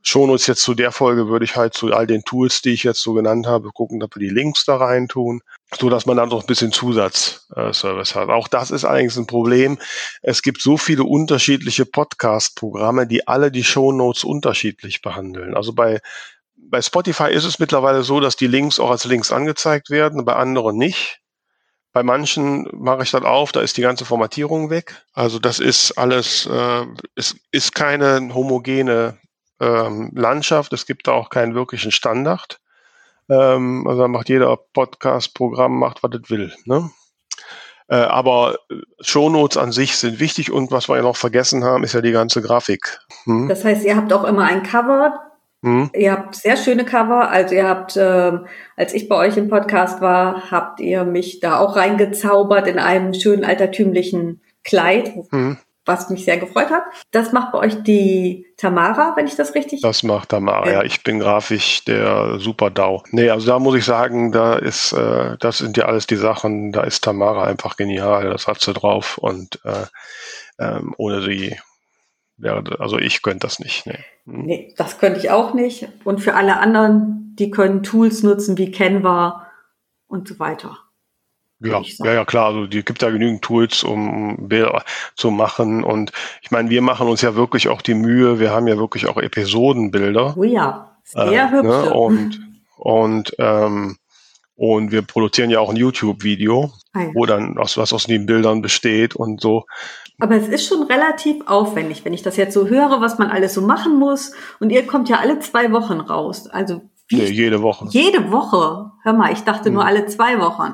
Shownotes 0.07 0.45
jetzt 0.47 0.61
zu 0.61 0.75
der 0.75 0.91
Folge 0.91 1.27
würde 1.27 1.45
ich 1.45 1.55
halt 1.55 1.73
zu 1.73 1.91
all 1.91 2.05
den 2.05 2.23
Tools, 2.23 2.61
die 2.61 2.69
ich 2.69 2.83
jetzt 2.83 3.01
so 3.01 3.13
genannt 3.13 3.47
habe, 3.47 3.71
gucken, 3.71 3.99
dass 3.99 4.09
wir 4.13 4.19
die 4.19 4.33
Links 4.33 4.63
da 4.63 4.77
rein 4.77 5.07
tun, 5.07 5.41
so 5.79 5.89
dass 5.89 6.05
man 6.05 6.17
dann 6.17 6.29
noch 6.29 6.41
ein 6.41 6.47
bisschen 6.47 6.71
Zusatzservice 6.71 8.15
hat. 8.15 8.29
Auch 8.29 8.47
das 8.47 8.69
ist 8.69 8.85
allerdings 8.85 9.17
ein 9.17 9.25
Problem. 9.25 9.79
Es 10.21 10.43
gibt 10.43 10.61
so 10.61 10.77
viele 10.77 11.03
unterschiedliche 11.03 11.85
Podcast-Programme, 11.85 13.07
die 13.07 13.27
alle 13.27 13.51
die 13.51 13.63
Shownotes 13.63 14.23
unterschiedlich 14.23 15.01
behandeln. 15.01 15.55
Also 15.55 15.73
bei 15.73 15.99
bei 16.67 16.81
Spotify 16.81 17.31
ist 17.31 17.45
es 17.45 17.59
mittlerweile 17.59 18.03
so, 18.03 18.19
dass 18.19 18.35
die 18.35 18.47
Links 18.47 18.79
auch 18.79 18.89
als 18.89 19.05
Links 19.05 19.31
angezeigt 19.31 19.89
werden, 19.89 20.25
bei 20.25 20.35
anderen 20.35 20.77
nicht. 20.77 21.21
Bei 21.93 22.03
manchen 22.03 22.67
mache 22.73 23.03
ich 23.03 23.11
das 23.11 23.23
auf, 23.23 23.51
da 23.51 23.61
ist 23.61 23.77
die 23.77 23.81
ganze 23.81 24.03
Formatierung 24.03 24.69
weg. 24.69 25.05
Also 25.13 25.39
das 25.39 25.59
ist 25.59 25.93
alles, 25.93 26.45
äh, 26.45 26.85
es 27.15 27.37
ist 27.51 27.73
keine 27.73 28.33
homogene 28.33 29.17
ähm, 29.59 30.11
Landschaft. 30.15 30.73
Es 30.73 30.85
gibt 30.85 31.07
da 31.07 31.13
auch 31.13 31.29
keinen 31.29 31.55
wirklichen 31.55 31.91
Standard. 31.91 32.59
Ähm, 33.29 33.85
also 33.87 34.01
da 34.01 34.07
macht 34.07 34.29
jeder 34.29 34.57
Podcast-Programm, 34.73 35.77
macht, 35.77 36.03
was 36.03 36.11
es 36.21 36.29
will. 36.29 36.53
Ne? 36.65 36.89
Äh, 37.87 37.95
aber 37.95 38.57
Shownotes 38.99 39.57
an 39.57 39.71
sich 39.71 39.95
sind 39.95 40.19
wichtig 40.19 40.51
und 40.51 40.71
was 40.71 40.89
wir 40.89 40.97
ja 40.97 41.03
noch 41.03 41.17
vergessen 41.17 41.63
haben, 41.63 41.83
ist 41.83 41.93
ja 41.93 42.01
die 42.01 42.11
ganze 42.11 42.41
Grafik. 42.41 42.99
Hm? 43.25 43.47
Das 43.47 43.63
heißt, 43.63 43.83
ihr 43.83 43.95
habt 43.95 44.11
auch 44.13 44.23
immer 44.23 44.43
ein 44.43 44.63
Cover. 44.63 45.19
Hm? 45.61 45.89
Ihr 45.93 46.11
habt 46.11 46.35
sehr 46.35 46.57
schöne 46.57 46.85
Cover. 46.85 47.29
Also 47.29 47.55
ihr 47.55 47.67
habt, 47.67 47.95
äh, 47.95 48.33
als 48.75 48.93
ich 48.93 49.07
bei 49.07 49.15
euch 49.15 49.37
im 49.37 49.49
Podcast 49.49 50.01
war, 50.01 50.51
habt 50.51 50.79
ihr 50.79 51.03
mich 51.03 51.39
da 51.39 51.59
auch 51.59 51.75
reingezaubert 51.75 52.67
in 52.67 52.79
einem 52.79 53.13
schönen 53.13 53.43
altertümlichen 53.43 54.41
Kleid. 54.63 55.13
Hm 55.31 55.57
was 55.85 56.09
mich 56.09 56.25
sehr 56.25 56.37
gefreut 56.37 56.69
hat. 56.69 56.83
Das 57.11 57.31
macht 57.31 57.51
bei 57.51 57.59
euch 57.59 57.83
die 57.83 58.47
Tamara, 58.57 59.13
wenn 59.15 59.27
ich 59.27 59.35
das 59.35 59.53
richtig. 59.55 59.81
Das 59.81 60.03
macht 60.03 60.29
Tamara, 60.29 60.69
ja. 60.69 60.83
Ich 60.83 61.03
bin 61.03 61.19
grafisch 61.19 61.85
der 61.85 62.39
Super 62.39 62.69
DAO. 62.69 63.03
Nee, 63.11 63.29
also 63.29 63.47
da 63.47 63.59
muss 63.59 63.75
ich 63.75 63.85
sagen, 63.85 64.31
da 64.31 64.55
ist, 64.55 64.93
äh, 64.93 65.37
das 65.39 65.59
sind 65.59 65.77
ja 65.77 65.85
alles 65.85 66.07
die 66.07 66.15
Sachen, 66.15 66.71
da 66.71 66.83
ist 66.83 67.03
Tamara 67.03 67.43
einfach 67.45 67.77
genial. 67.77 68.29
Das 68.29 68.47
hat 68.47 68.61
sie 68.61 68.73
drauf 68.73 69.17
und 69.17 69.59
äh, 69.63 69.85
ähm, 70.59 70.93
ohne 70.97 71.21
sie 71.21 71.57
wäre, 72.37 72.63
also 72.79 72.97
ich 72.97 73.21
könnte 73.21 73.47
das 73.47 73.59
nicht. 73.59 73.85
Nee. 73.85 73.99
Hm. 74.25 74.41
nee, 74.45 74.73
das 74.77 74.97
könnte 74.99 75.19
ich 75.19 75.29
auch 75.29 75.53
nicht. 75.53 75.87
Und 76.03 76.19
für 76.19 76.35
alle 76.35 76.57
anderen, 76.57 77.35
die 77.37 77.51
können 77.51 77.83
Tools 77.83 78.23
nutzen 78.23 78.57
wie 78.57 78.71
Canva 78.71 79.47
und 80.07 80.27
so 80.27 80.39
weiter. 80.39 80.77
Ja, 81.59 81.81
ja, 81.81 82.13
ja, 82.13 82.25
klar. 82.25 82.47
Also 82.47 82.65
die 82.67 82.83
gibt 82.83 83.01
ja 83.01 83.09
genügend 83.09 83.41
Tools, 83.41 83.83
um 83.83 84.49
Bilder 84.49 84.83
zu 85.15 85.31
machen. 85.31 85.83
Und 85.83 86.11
ich 86.41 86.51
meine, 86.51 86.69
wir 86.69 86.81
machen 86.81 87.07
uns 87.07 87.21
ja 87.21 87.35
wirklich 87.35 87.69
auch 87.69 87.81
die 87.81 87.93
Mühe. 87.93 88.39
Wir 88.39 88.51
haben 88.51 88.67
ja 88.67 88.77
wirklich 88.77 89.07
auch 89.07 89.17
Episodenbilder. 89.17 90.35
Oh 90.37 90.43
ja, 90.43 90.97
sehr 91.03 91.45
äh, 91.45 91.51
hübsch. 91.51 91.63
Ne? 91.65 91.93
Und 91.93 92.39
und 92.77 93.35
ähm, 93.39 93.97
und 94.57 94.91
wir 94.91 95.01
produzieren 95.01 95.49
ja 95.49 95.59
auch 95.59 95.69
ein 95.69 95.75
YouTube-Video, 95.75 96.71
ah, 96.93 97.01
ja. 97.01 97.09
wo 97.13 97.25
dann 97.25 97.57
aus 97.57 97.77
was 97.77 97.91
aus 97.91 98.05
den 98.05 98.25
Bildern 98.25 98.61
besteht 98.61 99.15
und 99.15 99.41
so. 99.41 99.65
Aber 100.19 100.35
es 100.35 100.47
ist 100.47 100.67
schon 100.67 100.83
relativ 100.83 101.45
aufwendig, 101.45 102.05
wenn 102.05 102.13
ich 102.13 102.21
das 102.21 102.37
jetzt 102.37 102.53
so 102.53 102.67
höre, 102.67 103.01
was 103.01 103.17
man 103.17 103.29
alles 103.29 103.53
so 103.53 103.61
machen 103.61 103.99
muss. 103.99 104.31
Und 104.61 104.69
ihr 104.69 104.87
kommt 104.87 105.09
ja 105.09 105.19
alle 105.19 105.39
zwei 105.39 105.73
Wochen 105.73 105.99
raus. 105.99 106.47
Also 106.47 106.81
wie 107.09 107.17
nee, 107.17 107.25
jede 107.25 107.61
Woche. 107.61 107.87
Jede 107.89 108.31
Woche. 108.31 108.91
Hör 109.03 109.13
mal, 109.13 109.33
ich 109.33 109.41
dachte 109.41 109.65
hm. 109.65 109.73
nur 109.73 109.85
alle 109.85 110.05
zwei 110.05 110.39
Wochen. 110.39 110.73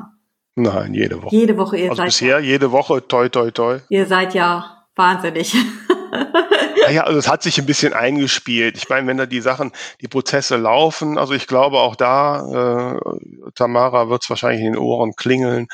Nein, 0.56 0.94
jede 0.94 1.22
Woche. 1.22 1.36
Jede 1.36 1.58
Woche, 1.58 1.78
ihr 1.78 1.90
also 1.90 1.98
seid 1.98 2.08
bisher 2.08 2.40
ja, 2.40 2.46
jede 2.46 2.72
Woche, 2.72 3.08
toi, 3.08 3.30
toi, 3.30 3.52
toi. 3.52 3.80
Ihr 3.90 4.06
seid 4.06 4.34
ja 4.34 4.86
wahnsinnig. 4.96 5.56
Naja, 6.86 7.04
also 7.04 7.20
es 7.20 7.28
hat 7.28 7.44
sich 7.44 7.58
ein 7.60 7.66
bisschen 7.66 7.94
eingespielt. 7.94 8.76
Ich 8.78 8.90
meine, 8.90 9.08
wenn 9.08 9.18
da 9.18 9.26
die 9.26 9.42
Sachen, 9.42 9.72
die 10.02 10.08
Prozesse 10.08 10.58
laufen, 10.58 11.18
also 11.18 11.34
ich 11.34 11.48
glaube 11.48 11.78
auch 11.78 11.96
da, 11.96 12.96
äh, 12.96 13.52
Tamara 13.56 14.10
wird 14.10 14.24
es 14.24 14.30
wahrscheinlich 14.30 14.62
in 14.62 14.74
den 14.74 14.82
Ohren 14.82 15.16
klingeln, 15.16 15.68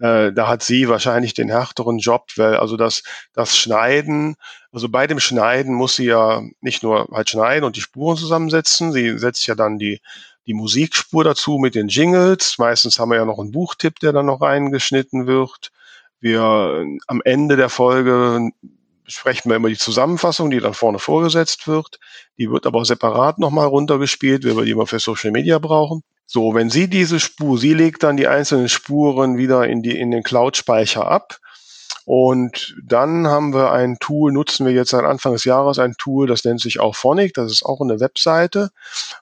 äh, 0.00 0.32
da 0.32 0.48
hat 0.48 0.62
sie 0.62 0.88
wahrscheinlich 0.88 1.34
den 1.34 1.50
härteren 1.50 1.98
Job, 1.98 2.26
weil 2.36 2.56
also 2.56 2.76
das, 2.76 3.02
das 3.34 3.56
Schneiden, 3.56 4.36
also 4.72 4.88
bei 4.88 5.06
dem 5.06 5.20
Schneiden 5.20 5.74
muss 5.74 5.96
sie 5.96 6.06
ja 6.06 6.42
nicht 6.60 6.82
nur 6.82 7.08
halt 7.12 7.30
schneiden 7.30 7.64
und 7.64 7.76
die 7.76 7.80
Spuren 7.80 8.16
zusammensetzen, 8.16 8.92
sie 8.92 9.18
setzt 9.18 9.46
ja 9.46 9.54
dann 9.54 9.78
die 9.78 10.00
die 10.46 10.54
Musikspur 10.54 11.24
dazu 11.24 11.58
mit 11.58 11.74
den 11.74 11.88
Jingles. 11.88 12.56
Meistens 12.58 12.98
haben 12.98 13.10
wir 13.10 13.16
ja 13.16 13.24
noch 13.24 13.38
einen 13.38 13.52
Buchtipp, 13.52 13.98
der 14.00 14.12
dann 14.12 14.26
noch 14.26 14.40
reingeschnitten 14.40 15.26
wird. 15.26 15.72
Wir 16.20 16.84
am 17.06 17.22
Ende 17.24 17.56
der 17.56 17.68
Folge 17.68 18.50
sprechen 19.06 19.50
wir 19.50 19.56
immer 19.56 19.68
die 19.68 19.76
Zusammenfassung, 19.76 20.50
die 20.50 20.60
dann 20.60 20.74
vorne 20.74 20.98
vorgesetzt 20.98 21.66
wird. 21.68 21.98
Die 22.38 22.50
wird 22.50 22.66
aber 22.66 22.84
separat 22.84 23.38
nochmal 23.38 23.66
runtergespielt, 23.66 24.44
weil 24.44 24.56
wir 24.56 24.64
die 24.64 24.70
immer 24.70 24.86
für 24.86 24.98
Social 24.98 25.30
Media 25.30 25.58
brauchen. 25.58 26.02
So, 26.26 26.54
wenn 26.54 26.70
sie 26.70 26.88
diese 26.88 27.20
Spur, 27.20 27.58
sie 27.58 27.74
legt 27.74 28.02
dann 28.02 28.16
die 28.16 28.28
einzelnen 28.28 28.68
Spuren 28.68 29.36
wieder 29.36 29.66
in 29.68 29.82
die, 29.82 29.98
in 29.98 30.10
den 30.10 30.22
Cloud-Speicher 30.22 31.06
ab 31.06 31.38
und 32.04 32.76
dann 32.82 33.26
haben 33.28 33.54
wir 33.54 33.72
ein 33.72 33.96
Tool, 33.98 34.32
nutzen 34.32 34.66
wir 34.66 34.72
jetzt 34.72 34.90
seit 34.90 35.04
Anfang 35.04 35.32
des 35.32 35.44
Jahres 35.44 35.78
ein 35.78 35.94
Tool, 35.98 36.26
das 36.26 36.44
nennt 36.44 36.60
sich 36.60 36.80
auch 36.80 36.94
Phonic, 36.94 37.34
das 37.34 37.50
ist 37.50 37.64
auch 37.64 37.80
eine 37.80 38.00
Webseite 38.00 38.70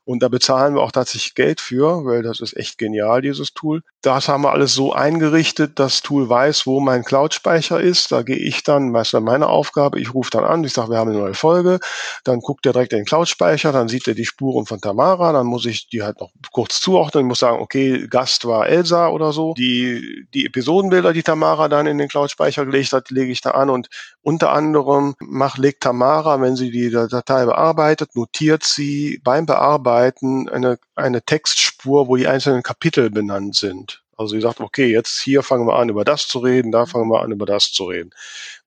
und 0.04 0.22
da 0.22 0.28
bezahlen 0.28 0.74
wir 0.74 0.82
auch 0.82 0.92
tatsächlich 0.92 1.34
Geld 1.34 1.60
für, 1.60 2.04
weil 2.04 2.22
das 2.22 2.40
ist 2.40 2.56
echt 2.56 2.78
genial, 2.78 3.22
dieses 3.22 3.54
Tool. 3.54 3.82
Das 4.02 4.28
haben 4.28 4.42
wir 4.42 4.50
alles 4.50 4.74
so 4.74 4.92
eingerichtet, 4.92 5.78
das 5.78 6.02
Tool 6.02 6.28
weiß, 6.28 6.66
wo 6.66 6.80
mein 6.80 7.04
Cloud-Speicher 7.04 7.80
ist. 7.80 8.10
Da 8.10 8.22
gehe 8.22 8.36
ich 8.36 8.64
dann, 8.64 8.92
was 8.92 9.12
ist 9.12 9.20
meine 9.20 9.46
Aufgabe, 9.46 10.00
ich 10.00 10.12
rufe 10.12 10.30
dann 10.30 10.44
an, 10.44 10.64
ich 10.64 10.72
sage, 10.72 10.90
wir 10.90 10.98
haben 10.98 11.10
eine 11.10 11.20
neue 11.20 11.34
Folge, 11.34 11.78
dann 12.24 12.40
guckt 12.40 12.66
er 12.66 12.72
direkt 12.72 12.92
in 12.92 13.00
den 13.00 13.04
Cloud-Speicher, 13.04 13.70
dann 13.70 13.88
sieht 13.88 14.08
er 14.08 14.14
die 14.14 14.24
Spuren 14.24 14.66
von 14.66 14.80
Tamara, 14.80 15.32
dann 15.32 15.46
muss 15.46 15.66
ich 15.66 15.88
die 15.88 16.02
halt 16.02 16.20
noch 16.20 16.30
kurz 16.50 16.80
zuordnen, 16.80 17.26
muss 17.26 17.38
sagen, 17.38 17.60
okay, 17.60 18.08
Gast 18.08 18.44
war 18.44 18.66
Elsa 18.66 19.08
oder 19.08 19.32
so. 19.32 19.54
Die, 19.54 20.26
die 20.34 20.46
Episodenbilder, 20.46 21.12
die 21.12 21.22
Tamara 21.22 21.68
dann 21.68 21.86
in 21.86 21.98
den 21.98 22.08
Cloud-Speicher 22.08 22.71
gelegt 22.72 22.92
hat, 22.92 23.10
lege 23.10 23.30
ich 23.30 23.40
da 23.40 23.52
an 23.52 23.70
und 23.70 23.88
unter 24.22 24.52
anderem 24.52 25.14
macht, 25.20 25.58
legt 25.58 25.82
Tamara, 25.82 26.40
wenn 26.40 26.56
sie 26.56 26.70
die 26.70 26.90
Datei 26.90 27.44
bearbeitet, 27.44 28.16
notiert 28.16 28.64
sie 28.64 29.20
beim 29.22 29.46
Bearbeiten 29.46 30.48
eine, 30.48 30.78
eine 30.94 31.22
Textspur, 31.22 32.08
wo 32.08 32.16
die 32.16 32.26
einzelnen 32.26 32.62
Kapitel 32.62 33.10
benannt 33.10 33.54
sind. 33.56 34.02
Also 34.16 34.34
sie 34.34 34.40
sagt, 34.40 34.60
okay, 34.60 34.86
jetzt 34.86 35.20
hier 35.20 35.42
fangen 35.42 35.66
wir 35.66 35.76
an, 35.76 35.88
über 35.88 36.04
das 36.04 36.28
zu 36.28 36.38
reden, 36.38 36.70
da 36.70 36.86
fangen 36.86 37.10
wir 37.10 37.22
an, 37.22 37.32
über 37.32 37.46
das 37.46 37.72
zu 37.72 37.84
reden. 37.84 38.10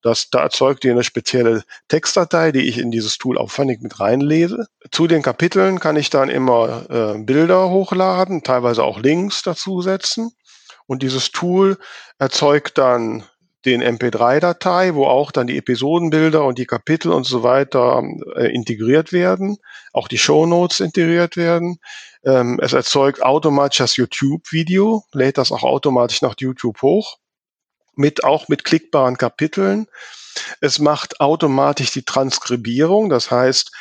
Das, 0.01 0.29
da 0.29 0.41
erzeugt 0.41 0.83
ihr 0.83 0.91
eine 0.91 1.03
spezielle 1.03 1.63
Textdatei, 1.87 2.51
die 2.51 2.67
ich 2.67 2.77
in 2.77 2.91
dieses 2.91 3.17
Tool 3.17 3.37
aufwendig 3.37 3.81
mit 3.81 3.99
reinlese. 3.99 4.67
Zu 4.91 5.07
den 5.07 5.21
Kapiteln 5.21 5.79
kann 5.79 5.95
ich 5.95 6.09
dann 6.09 6.29
immer 6.29 6.89
äh, 6.89 7.17
Bilder 7.19 7.69
hochladen, 7.69 8.43
teilweise 8.43 8.83
auch 8.83 8.99
Links 8.99 9.43
dazusetzen. 9.43 10.31
Und 10.87 11.01
dieses 11.03 11.31
Tool 11.31 11.77
erzeugt 12.19 12.77
dann 12.77 13.23
den 13.65 13.83
MP3-Datei, 13.83 14.95
wo 14.95 15.05
auch 15.05 15.31
dann 15.31 15.47
die 15.47 15.57
Episodenbilder 15.57 16.43
und 16.43 16.57
die 16.57 16.65
Kapitel 16.65 17.11
und 17.11 17.25
so 17.25 17.43
weiter 17.43 18.03
äh, 18.35 18.53
integriert 18.53 19.11
werden, 19.11 19.57
auch 19.93 20.07
die 20.07 20.17
Show 20.17 20.45
Notes 20.45 20.79
integriert 20.79 21.37
werden. 21.37 21.79
Ähm, 22.23 22.59
es 22.61 22.73
erzeugt 22.73 23.23
automatisch 23.23 23.79
das 23.79 23.97
YouTube-Video, 23.97 25.03
lädt 25.13 25.37
das 25.37 25.51
auch 25.51 25.63
automatisch 25.63 26.21
nach 26.21 26.35
YouTube 26.37 26.81
hoch, 26.81 27.17
mit 27.95 28.23
auch 28.23 28.47
mit 28.47 28.63
klickbaren 28.63 29.17
Kapiteln. 29.17 29.87
Es 30.61 30.79
macht 30.79 31.21
automatisch 31.21 31.91
die 31.91 32.03
Transkribierung, 32.03 33.09
das 33.09 33.31
heißt, 33.31 33.71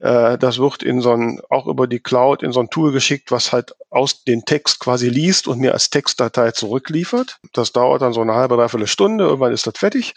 Äh, 0.00 0.38
das 0.38 0.58
wird 0.58 0.82
in 0.82 1.00
so 1.00 1.12
ein, 1.12 1.40
auch 1.48 1.66
über 1.66 1.86
die 1.86 2.00
Cloud 2.00 2.42
in 2.42 2.52
so 2.52 2.60
ein 2.60 2.70
Tool 2.70 2.92
geschickt, 2.92 3.30
was 3.30 3.52
halt 3.52 3.74
aus 3.90 4.24
den 4.24 4.44
Text 4.44 4.80
quasi 4.80 5.08
liest 5.08 5.48
und 5.48 5.60
mir 5.60 5.72
als 5.72 5.90
Textdatei 5.90 6.50
zurückliefert. 6.50 7.38
Das 7.52 7.72
dauert 7.72 8.02
dann 8.02 8.12
so 8.12 8.20
eine 8.20 8.34
halbe, 8.34 8.56
dreiviertel 8.56 8.86
Stunde, 8.86 9.24
irgendwann 9.24 9.52
ist 9.52 9.66
das 9.66 9.78
fertig. 9.78 10.14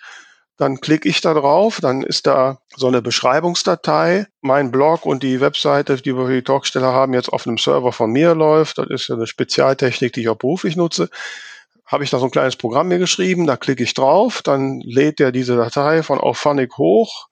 Dann 0.58 0.82
klicke 0.82 1.08
ich 1.08 1.22
da 1.22 1.36
drauf, 1.36 1.78
dann 1.82 2.02
ist 2.02 2.26
da 2.26 2.58
so 2.76 2.88
eine 2.88 3.04
Beschreibungsdatei. 3.04 4.26
Mein 4.42 4.72
Blog 4.72 5.06
und 5.06 5.22
die 5.22 5.40
Webseite, 5.40 5.98
die 5.98 6.18
wir 6.18 6.26
für 6.26 6.34
die 6.34 6.44
Talkstelle 6.44 6.88
haben, 6.88 7.14
jetzt 7.14 7.30
auf 7.30 7.46
einem 7.46 7.60
Server 7.60 7.92
von 7.92 8.12
mir 8.12 8.34
läuft. 8.34 8.80
Das 8.80 8.88
ist 8.90 9.08
ja 9.08 9.16
eine 9.16 9.28
Spezialtechnik, 9.28 10.14
die 10.14 10.22
ich 10.22 10.30
auch 10.30 10.38
beruflich 10.38 10.76
nutze. 10.76 11.10
Habe 11.86 12.04
ich 12.04 12.10
da 12.10 12.18
so 12.18 12.26
ein 12.26 12.32
kleines 12.32 12.56
Programm 12.56 12.88
mir 12.88 12.98
geschrieben, 12.98 13.46
da 13.46 13.56
klicke 13.56 13.84
ich 13.84 13.94
drauf, 13.94 14.42
dann 14.42 14.82
lädt 14.82 15.20
der 15.20 15.32
diese 15.32 15.56
Datei 15.56 16.02
von 16.02 16.20
Auphonic 16.20 16.78
hoch 16.80 17.28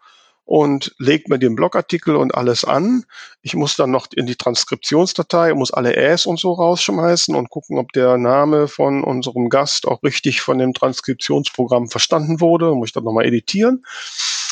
und 0.46 0.94
legt 1.00 1.28
mir 1.28 1.40
den 1.40 1.56
Blogartikel 1.56 2.16
und 2.16 2.36
alles 2.36 2.64
an. 2.64 3.04
Ich 3.42 3.56
muss 3.56 3.76
dann 3.76 3.92
noch 3.92 4.08
in 4.16 4.28
die 4.28 4.36
Transkriptionsdatei, 4.36 5.54
muss 5.56 5.74
alle 5.74 5.96
Äs 5.96 6.28
und 6.28 6.40
so 6.40 6.54
rausschmeißen 6.54 7.36
und 7.36 7.50
gucken, 7.50 7.80
ob 7.80 7.92
der 7.94 8.18
Name 8.18 8.68
von 8.68 9.04
unserem 9.04 9.50
Gast 9.50 9.88
auch 9.88 10.04
richtig 10.04 10.42
von 10.42 10.60
dem 10.60 10.74
Transkriptionsprogramm 10.74 11.90
verstanden 11.90 12.40
wurde. 12.42 12.76
Muss 12.76 12.90
ich 12.90 12.94
dann 12.94 13.04
nochmal 13.04 13.26
editieren 13.26 13.84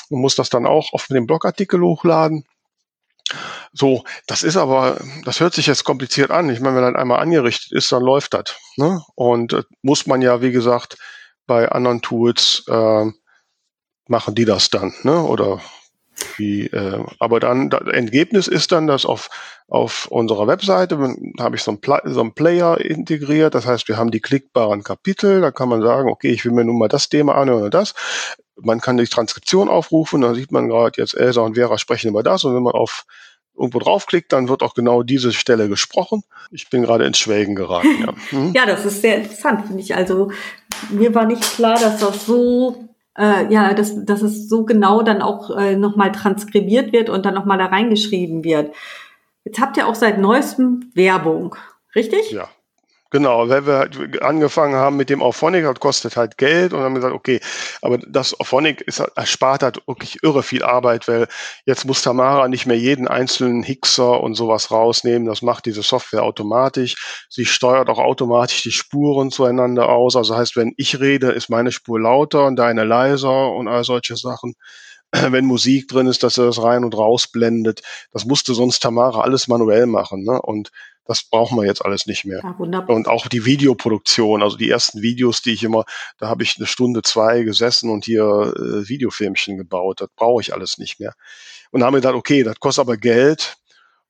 und 0.09 0.19
muss 0.19 0.35
das 0.35 0.49
dann 0.49 0.65
auch 0.65 0.93
auf 0.93 1.07
den 1.07 1.27
Blogartikel 1.27 1.79
hochladen. 1.81 2.45
So, 3.71 4.03
das 4.27 4.43
ist 4.43 4.57
aber, 4.57 4.99
das 5.25 5.39
hört 5.39 5.53
sich 5.53 5.67
jetzt 5.67 5.83
kompliziert 5.83 6.31
an. 6.31 6.49
Ich 6.49 6.59
meine, 6.59 6.75
wenn 6.75 6.93
das 6.93 7.01
einmal 7.01 7.19
angerichtet 7.19 7.71
ist, 7.71 7.91
dann 7.91 8.03
läuft 8.03 8.33
das. 8.33 8.55
Ne? 8.77 9.01
Und 9.15 9.53
äh, 9.53 9.63
muss 9.81 10.07
man 10.07 10.21
ja, 10.21 10.41
wie 10.41 10.51
gesagt, 10.51 10.97
bei 11.45 11.69
anderen 11.69 12.01
Tools 12.01 12.63
äh, 12.67 13.05
machen 14.07 14.35
die 14.35 14.45
das 14.45 14.69
dann, 14.69 14.93
ne? 15.03 15.23
Oder 15.23 15.61
wie, 16.37 16.67
äh, 16.67 17.03
aber 17.19 17.39
dann, 17.39 17.69
das 17.69 17.87
Ergebnis 17.87 18.47
ist 18.47 18.71
dann, 18.71 18.87
dass 18.87 19.05
auf, 19.05 19.29
auf 19.67 20.07
unserer 20.07 20.47
Webseite 20.47 20.97
habe 21.39 21.55
ich 21.55 21.63
so 21.63 21.71
einen, 21.71 22.13
so 22.13 22.21
einen 22.21 22.33
Player 22.33 22.79
integriert. 22.79 23.55
Das 23.55 23.65
heißt, 23.65 23.87
wir 23.87 23.97
haben 23.97 24.11
die 24.11 24.19
klickbaren 24.19 24.83
Kapitel. 24.83 25.41
Da 25.41 25.51
kann 25.51 25.69
man 25.69 25.81
sagen, 25.81 26.09
okay, 26.09 26.29
ich 26.29 26.45
will 26.45 26.51
mir 26.51 26.65
nun 26.65 26.77
mal 26.77 26.87
das 26.87 27.09
Thema 27.09 27.35
anhören 27.35 27.61
oder 27.61 27.69
das. 27.69 27.93
Man 28.55 28.81
kann 28.81 28.97
die 28.97 29.05
Transkription 29.05 29.69
aufrufen. 29.69 30.21
Da 30.21 30.33
sieht 30.33 30.51
man 30.51 30.69
gerade 30.69 31.01
jetzt 31.01 31.15
Elsa 31.15 31.41
und 31.41 31.55
Vera 31.55 31.77
sprechen 31.77 32.09
über 32.09 32.23
das. 32.23 32.43
Und 32.43 32.55
wenn 32.55 32.63
man 32.63 32.73
auf 32.73 33.05
irgendwo 33.55 33.79
draufklickt, 33.79 34.31
dann 34.33 34.49
wird 34.49 34.63
auch 34.63 34.73
genau 34.73 35.03
diese 35.03 35.31
Stelle 35.31 35.69
gesprochen. 35.69 36.23
Ich 36.51 36.69
bin 36.69 36.83
gerade 36.83 37.05
ins 37.05 37.19
Schwelgen 37.19 37.55
geraten. 37.55 38.01
Ja, 38.01 38.13
hm? 38.29 38.53
ja 38.53 38.65
das 38.65 38.85
ist 38.85 39.01
sehr 39.01 39.17
interessant, 39.17 39.67
finde 39.67 39.81
ich. 39.81 39.95
Also 39.95 40.31
mir 40.89 41.13
war 41.13 41.25
nicht 41.25 41.43
klar, 41.43 41.79
dass 41.79 41.99
das 41.99 42.25
so 42.25 42.89
äh, 43.17 43.51
ja, 43.53 43.73
dass, 43.73 44.05
dass 44.05 44.21
es 44.21 44.49
so 44.49 44.65
genau 44.65 45.01
dann 45.01 45.21
auch 45.21 45.55
äh, 45.55 45.75
nochmal 45.75 46.11
transkribiert 46.11 46.93
wird 46.93 47.09
und 47.09 47.25
dann 47.25 47.33
nochmal 47.33 47.57
da 47.57 47.65
reingeschrieben 47.65 48.43
wird. 48.43 48.73
Jetzt 49.43 49.59
habt 49.59 49.77
ihr 49.77 49.87
auch 49.87 49.95
seit 49.95 50.17
neuestem 50.19 50.91
Werbung, 50.93 51.55
richtig? 51.95 52.31
Ja, 52.31 52.47
Genau, 53.13 53.47
weil 53.47 53.67
wir 53.67 53.73
halt 53.77 54.23
angefangen 54.23 54.73
haben 54.73 54.97
mit 54.97 55.07
dem 55.11 55.21
Auphonic, 55.21 55.63
das 55.65 55.79
kostet 55.79 56.17
halt 56.17 56.35
Geld 56.39 56.73
und 56.73 56.81
haben 56.81 56.95
gesagt, 56.95 57.13
okay, 57.13 57.39
aber 57.83 57.99
das 57.99 58.39
Auphonic 58.39 58.81
ist, 58.81 59.01
erspart 59.01 59.61
halt 59.61 59.87
wirklich 59.87 60.23
irre 60.23 60.41
viel 60.41 60.63
Arbeit, 60.63 61.07
weil 61.07 61.27
jetzt 61.67 61.85
muss 61.85 62.01
Tamara 62.01 62.47
nicht 62.47 62.65
mehr 62.65 62.75
jeden 62.79 63.07
einzelnen 63.07 63.61
Hixer 63.61 64.19
und 64.19 64.33
sowas 64.33 64.71
rausnehmen. 64.71 65.27
Das 65.27 65.43
macht 65.43 65.67
diese 65.67 65.83
Software 65.83 66.23
automatisch. 66.23 67.27
Sie 67.29 67.45
steuert 67.45 67.87
auch 67.87 67.99
automatisch 67.99 68.63
die 68.63 68.71
Spuren 68.71 69.29
zueinander 69.29 69.89
aus. 69.89 70.15
Also 70.15 70.35
heißt, 70.35 70.55
wenn 70.55 70.73
ich 70.77 70.99
rede, 70.99 71.29
ist 71.33 71.51
meine 71.51 71.71
Spur 71.71 71.99
lauter 71.99 72.47
und 72.47 72.55
deine 72.55 72.83
leiser 72.83 73.51
und 73.51 73.67
all 73.67 73.83
solche 73.83 74.17
Sachen 74.17 74.55
wenn 75.29 75.45
Musik 75.45 75.87
drin 75.87 76.07
ist, 76.07 76.23
dass 76.23 76.37
er 76.37 76.45
das 76.45 76.61
rein 76.61 76.83
und 76.83 76.97
raus 76.97 77.27
blendet. 77.27 77.81
Das 78.11 78.25
musste 78.25 78.53
sonst 78.53 78.79
Tamara 78.79 79.21
alles 79.21 79.47
manuell 79.47 79.85
machen. 79.85 80.23
Ne? 80.23 80.41
Und 80.41 80.71
das 81.05 81.23
brauchen 81.23 81.57
wir 81.57 81.65
jetzt 81.65 81.83
alles 81.83 82.05
nicht 82.05 82.25
mehr. 82.25 82.41
Ja. 82.43 82.79
Und 82.87 83.07
auch 83.07 83.27
die 83.27 83.45
Videoproduktion, 83.45 84.41
also 84.41 84.57
die 84.57 84.69
ersten 84.69 85.01
Videos, 85.01 85.41
die 85.41 85.51
ich 85.51 85.63
immer, 85.63 85.83
da 86.17 86.29
habe 86.29 86.43
ich 86.43 86.55
eine 86.57 86.65
Stunde, 86.65 87.01
zwei 87.01 87.43
gesessen 87.43 87.89
und 87.89 88.05
hier 88.05 88.23
äh, 88.55 88.87
Videofilmchen 88.87 89.57
gebaut. 89.57 90.01
Das 90.01 90.09
brauche 90.15 90.41
ich 90.41 90.53
alles 90.53 90.77
nicht 90.77 90.99
mehr. 90.99 91.13
Und 91.71 91.83
haben 91.83 91.93
wir 91.93 91.99
gedacht, 91.99 92.15
okay, 92.15 92.43
das 92.43 92.59
kostet 92.59 92.83
aber 92.83 92.97
Geld. 92.97 93.57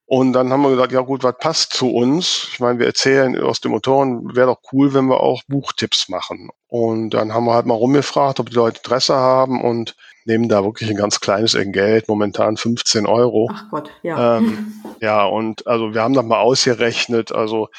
Und 0.05 0.33
dann 0.33 0.51
haben 0.51 0.61
wir 0.61 0.69
gesagt, 0.69 0.91
ja 0.91 1.01
gut, 1.01 1.23
was 1.23 1.37
passt 1.39 1.73
zu 1.73 1.89
uns? 1.89 2.49
Ich 2.51 2.59
meine, 2.59 2.77
wir 2.77 2.85
erzählen 2.85 3.39
aus 3.41 3.61
dem 3.61 3.71
Motoren, 3.71 4.35
wäre 4.35 4.47
doch 4.47 4.59
cool, 4.71 4.93
wenn 4.93 5.05
wir 5.05 5.21
auch 5.21 5.41
Buchtipps 5.47 6.09
machen. 6.09 6.49
Und 6.67 7.11
dann 7.11 7.33
haben 7.33 7.45
wir 7.45 7.53
halt 7.53 7.65
mal 7.65 7.73
rumgefragt, 7.73 8.39
ob 8.39 8.49
die 8.49 8.55
Leute 8.55 8.77
Interesse 8.77 9.15
haben 9.15 9.61
und 9.61 9.95
nehmen 10.25 10.49
da 10.49 10.63
wirklich 10.63 10.89
ein 10.89 10.95
ganz 10.95 11.19
kleines 11.19 11.53
Entgelt, 11.53 12.07
momentan 12.07 12.57
15 12.57 13.05
Euro. 13.05 13.49
Ach 13.53 13.69
Gott, 13.69 13.91
ja. 14.01 14.37
Ähm, 14.37 14.73
ja, 15.01 15.25
und 15.25 15.67
also 15.67 15.93
wir 15.93 16.01
haben 16.01 16.13
das 16.13 16.25
mal 16.25 16.39
ausgerechnet, 16.39 17.31
also 17.31 17.69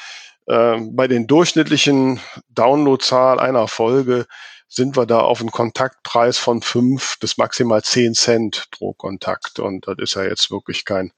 ähm, 0.47 0.95
bei 0.95 1.07
den 1.07 1.27
durchschnittlichen 1.27 2.19
Downloadzahl 2.49 3.39
einer 3.39 3.67
Folge 3.67 4.25
sind 4.67 4.97
wir 4.97 5.05
da 5.05 5.19
auf 5.19 5.39
einen 5.39 5.51
Kontaktpreis 5.51 6.37
von 6.37 6.61
fünf 6.61 7.17
bis 7.19 7.37
maximal 7.37 7.83
zehn 7.83 8.13
Cent 8.13 8.67
pro 8.71 8.93
Kontakt. 8.93 9.59
Und 9.59 9.87
das 9.87 9.95
ist 9.99 10.15
ja 10.15 10.23
jetzt 10.23 10.51
wirklich 10.51 10.85
kein, 10.85 11.11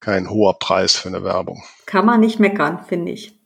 kein 0.00 0.28
hoher 0.28 0.58
Preis 0.58 0.96
für 0.96 1.08
eine 1.08 1.22
Werbung. 1.22 1.62
Kann 1.86 2.06
man 2.06 2.20
nicht 2.20 2.40
meckern, 2.40 2.84
finde 2.84 3.12
ich. 3.12 3.38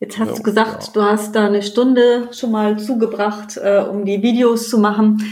Jetzt 0.00 0.18
hast 0.18 0.28
ja, 0.28 0.34
du 0.36 0.42
gesagt, 0.42 0.86
ja. 0.86 0.92
du 0.92 1.02
hast 1.02 1.34
da 1.34 1.46
eine 1.46 1.62
Stunde 1.62 2.28
schon 2.32 2.52
mal 2.52 2.78
zugebracht, 2.78 3.56
äh, 3.56 3.80
um 3.80 4.04
die 4.04 4.22
Videos 4.22 4.68
zu 4.70 4.78
machen. 4.78 5.22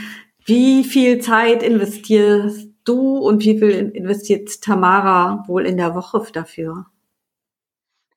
Wie 0.47 0.85
viel 0.85 1.21
Zeit 1.21 1.65
investierst 1.65 2.69
du 2.85 3.19
und 3.19 3.43
wie 3.43 3.59
viel 3.59 3.91
investiert 3.95 4.63
Tamara 4.63 5.43
wohl 5.49 5.67
in 5.67 5.77
der 5.77 5.97
Woche 5.97 6.25
dafür? 6.33 6.87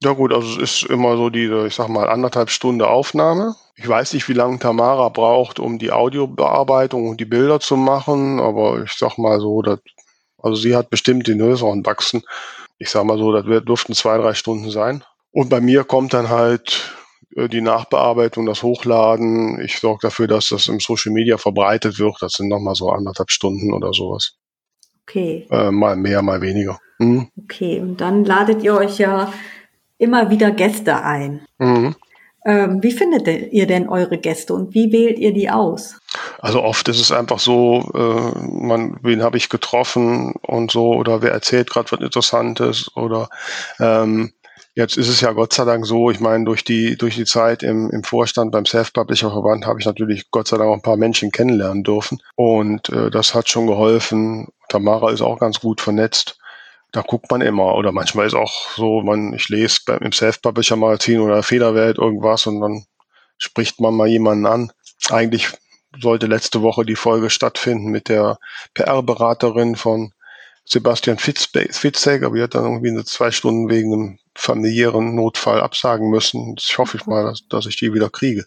Ja 0.02 0.14
gut, 0.14 0.32
also 0.32 0.62
es 0.62 0.84
ist 0.84 0.90
immer 0.92 1.18
so 1.18 1.32
diese, 1.32 1.66
ich 1.66 1.74
sag 1.74 1.90
mal, 1.90 2.08
anderthalb 2.08 2.52
Stunde 2.52 2.88
Aufnahme. 2.88 3.56
Ich 3.76 3.88
weiß 3.88 4.14
nicht, 4.14 4.30
wie 4.30 4.34
lange 4.34 4.60
Tamara 4.60 5.10
braucht, 5.10 5.60
um 5.60 5.80
die 5.80 5.92
Audiobearbeitung 5.92 7.10
und 7.10 7.20
die 7.20 7.26
Bilder 7.26 7.60
zu 7.60 7.76
machen, 7.76 8.40
aber 8.40 8.84
ich 8.84 8.94
sag 8.94 9.18
mal 9.18 9.40
so, 9.40 9.64
dass, 9.64 9.80
also 10.38 10.56
sie 10.56 10.76
hat 10.76 10.92
bestimmt 10.92 11.28
den 11.28 11.40
größeren 11.40 11.84
Wachsen. 11.86 12.22
Ich 12.78 12.92
sag 12.92 13.06
mal 13.06 13.18
so, 13.18 13.34
das 13.34 13.44
dürften 13.66 13.94
zwei, 13.94 14.18
drei 14.20 14.36
Stunden 14.36 14.70
sein. 14.70 15.04
Und 15.32 15.50
bei 15.50 15.62
mir 15.62 15.84
kommt 15.84 16.14
dann 16.14 16.30
halt 16.30 16.94
die 17.32 17.62
Nachbearbeitung, 17.62 18.46
das 18.46 18.64
Hochladen. 18.64 19.60
Ich 19.62 19.80
sorge 19.80 20.00
dafür, 20.04 20.28
dass 20.28 20.50
das 20.50 20.68
im 20.68 20.80
Social 20.80 21.14
Media 21.14 21.38
verbreitet 21.38 22.00
wird. 22.00 22.18
Das 22.22 22.34
sind 22.34 22.50
nochmal 22.50 22.76
so 22.76 22.90
anderthalb 22.90 23.32
Stunden 23.32 23.74
oder 23.74 23.94
sowas. 23.94 24.36
Okay. 25.04 25.48
Äh, 25.50 25.72
mal 25.72 25.96
mehr, 25.96 26.22
mal 26.22 26.42
weniger. 26.42 26.80
Mhm. 27.00 27.30
Okay, 27.44 27.80
und 27.80 28.02
dann 28.02 28.26
ladet 28.26 28.64
ihr 28.64 28.76
euch 28.76 29.00
ja 29.00 29.32
immer 29.98 30.30
wieder 30.30 30.52
Gäste 30.52 31.04
ein. 31.04 31.42
Mhm. 31.58 31.96
Ähm, 32.46 32.82
wie 32.82 32.92
findet 32.92 33.28
ihr 33.28 33.68
denn 33.68 33.90
eure 33.90 34.18
Gäste 34.18 34.54
und 34.54 34.74
wie 34.74 34.92
wählt 34.94 35.20
ihr 35.20 35.34
die 35.34 35.50
aus? 35.50 36.00
Also 36.40 36.64
oft 36.64 36.88
ist 36.88 37.00
es 37.00 37.12
einfach 37.12 37.40
so, 37.40 37.92
äh, 37.94 38.40
man, 38.48 38.98
wen 39.04 39.22
habe 39.22 39.38
ich 39.38 39.50
getroffen 39.50 40.34
und 40.42 40.72
so, 40.72 40.94
oder 40.94 41.22
wer 41.22 41.32
erzählt 41.32 41.70
gerade 41.70 41.92
was 41.92 42.00
Interessantes 42.00 42.96
oder 42.96 43.30
ähm, 43.80 44.32
Jetzt 44.76 44.98
ist 44.98 45.10
es 45.10 45.22
ja 45.22 45.32
Gott 45.32 45.54
sei 45.54 45.66
Dank 45.66 45.86
so, 45.86 46.10
ich 46.10 46.20
meine, 46.20 46.46
durch 46.46 46.64
die, 46.64 46.96
durch 46.96 47.16
die 47.16 47.26
Zeit 47.26 47.64
im, 47.64 47.90
im 47.90 48.04
Vorstand 48.04 48.52
beim 48.52 48.66
Self-Publisher-Verband 48.66 49.66
habe 49.66 49.80
ich 49.80 49.86
natürlich 49.86 50.30
Gott 50.32 50.48
sei 50.48 50.58
Dank 50.58 50.70
auch 50.70 50.76
ein 50.76 50.82
paar 50.82 50.98
Menschen 50.98 51.32
kennenlernen 51.32 51.84
dürfen. 51.84 52.22
Und 52.36 52.90
äh, 52.90 53.10
das 53.10 53.34
hat 53.34 53.50
schon 53.50 53.68
geholfen. 53.68 54.48
Tamara 54.70 55.12
ist 55.12 55.22
auch 55.22 55.40
ganz 55.40 55.60
gut 55.60 55.82
vernetzt. 55.82 56.38
Da 56.92 57.02
guckt 57.02 57.30
man 57.30 57.42
immer. 57.42 57.76
Oder 57.76 57.92
manchmal 57.92 58.28
ist 58.28 58.36
auch 58.36 58.70
so, 58.76 59.02
man, 59.02 59.34
ich 59.34 59.50
lese 59.50 59.80
im 60.02 60.12
Self-Publisher-Magazin 60.12 61.20
oder 61.20 61.44
Federwelt 61.44 61.98
irgendwas 61.98 62.46
und 62.48 62.62
dann 62.62 62.86
spricht 63.38 63.80
man 63.80 63.96
mal 63.96 64.08
jemanden 64.08 64.46
an. 64.46 64.72
Eigentlich 65.10 65.50
sollte 66.00 66.28
letzte 66.28 66.62
Woche 66.62 66.86
die 66.86 66.96
Folge 66.96 67.30
stattfinden 67.30 67.90
mit 67.90 68.10
der 68.10 68.38
PR-Beraterin 68.76 69.76
von 69.76 70.14
Sebastian 70.72 71.18
Fitzek, 71.18 72.24
aber 72.24 72.36
die 72.36 72.44
hat 72.44 72.54
dann 72.54 72.64
irgendwie 72.64 72.90
eine 72.90 73.04
zwei 73.04 73.32
Stunden 73.32 73.70
wegen 73.70 73.92
einem 73.92 74.20
familiären 74.36 75.16
Notfall 75.16 75.62
absagen 75.62 76.10
müssen. 76.12 76.56
Ich 76.60 76.78
hoffe 76.78 76.98
ich 76.98 77.08
mal, 77.08 77.24
dass, 77.24 77.48
dass 77.50 77.66
ich 77.66 77.78
die 77.78 77.92
wieder 77.94 78.12
kriege. 78.12 78.46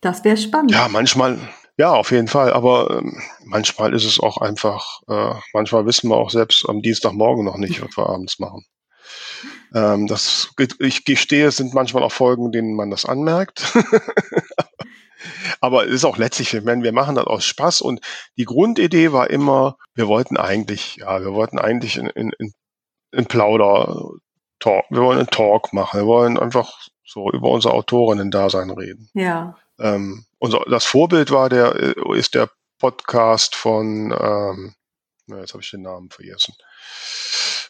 Das 0.00 0.24
wäre 0.24 0.36
spannend. 0.36 0.72
Ja, 0.72 0.88
manchmal, 0.88 1.38
ja, 1.76 1.92
auf 1.92 2.10
jeden 2.10 2.26
Fall. 2.26 2.52
Aber 2.52 2.98
ähm, 2.98 3.22
manchmal 3.44 3.94
ist 3.94 4.04
es 4.04 4.18
auch 4.18 4.38
einfach, 4.38 5.00
äh, 5.08 5.34
manchmal 5.52 5.86
wissen 5.86 6.10
wir 6.10 6.16
auch 6.16 6.30
selbst 6.30 6.68
am 6.68 6.82
Dienstagmorgen 6.82 7.44
noch 7.44 7.56
nicht, 7.56 7.80
was 7.80 7.96
wir 7.96 8.08
abends 8.08 8.40
machen. 8.40 8.64
Ähm, 9.72 10.08
das, 10.08 10.50
ich 10.80 11.04
gestehe, 11.04 11.46
es 11.46 11.56
sind 11.56 11.72
manchmal 11.72 12.02
auch 12.02 12.12
Folgen, 12.12 12.50
denen 12.50 12.74
man 12.74 12.90
das 12.90 13.04
anmerkt. 13.04 13.72
Aber 15.60 15.86
es 15.86 15.92
ist 15.92 16.04
auch 16.04 16.18
letztlich, 16.18 16.54
ich 16.54 16.64
meine, 16.64 16.82
wir 16.82 16.92
machen 16.92 17.14
das 17.14 17.26
aus 17.26 17.44
Spaß 17.44 17.80
und 17.80 18.00
die 18.36 18.44
Grundidee 18.44 19.12
war 19.12 19.30
immer, 19.30 19.76
wir 19.94 20.08
wollten 20.08 20.36
eigentlich, 20.36 20.96
ja, 20.96 21.20
wir 21.20 21.32
wollten 21.32 21.58
eigentlich 21.58 21.96
in, 21.96 22.06
in, 22.06 22.32
in, 23.12 23.26
Plauder 23.26 24.10
Talk, 24.60 24.84
wir 24.90 25.02
wollen 25.02 25.18
einen 25.18 25.28
Talk 25.28 25.72
machen, 25.72 26.00
wir 26.00 26.06
wollen 26.06 26.38
einfach 26.38 26.72
so 27.04 27.30
über 27.30 27.50
unser 27.50 27.74
Autorinnen-Dasein 27.74 28.70
reden. 28.70 29.10
Ja. 29.14 29.56
Ähm, 29.78 30.24
unser, 30.38 30.60
das 30.68 30.84
Vorbild 30.84 31.30
war 31.30 31.48
der, 31.48 31.74
ist 32.14 32.34
der 32.34 32.50
Podcast 32.78 33.54
von 33.54 34.12
ähm, 34.18 34.74
Na, 35.26 35.40
jetzt 35.40 35.52
habe 35.52 35.62
ich 35.62 35.70
den 35.70 35.82
Namen 35.82 36.10
vergessen. 36.10 36.54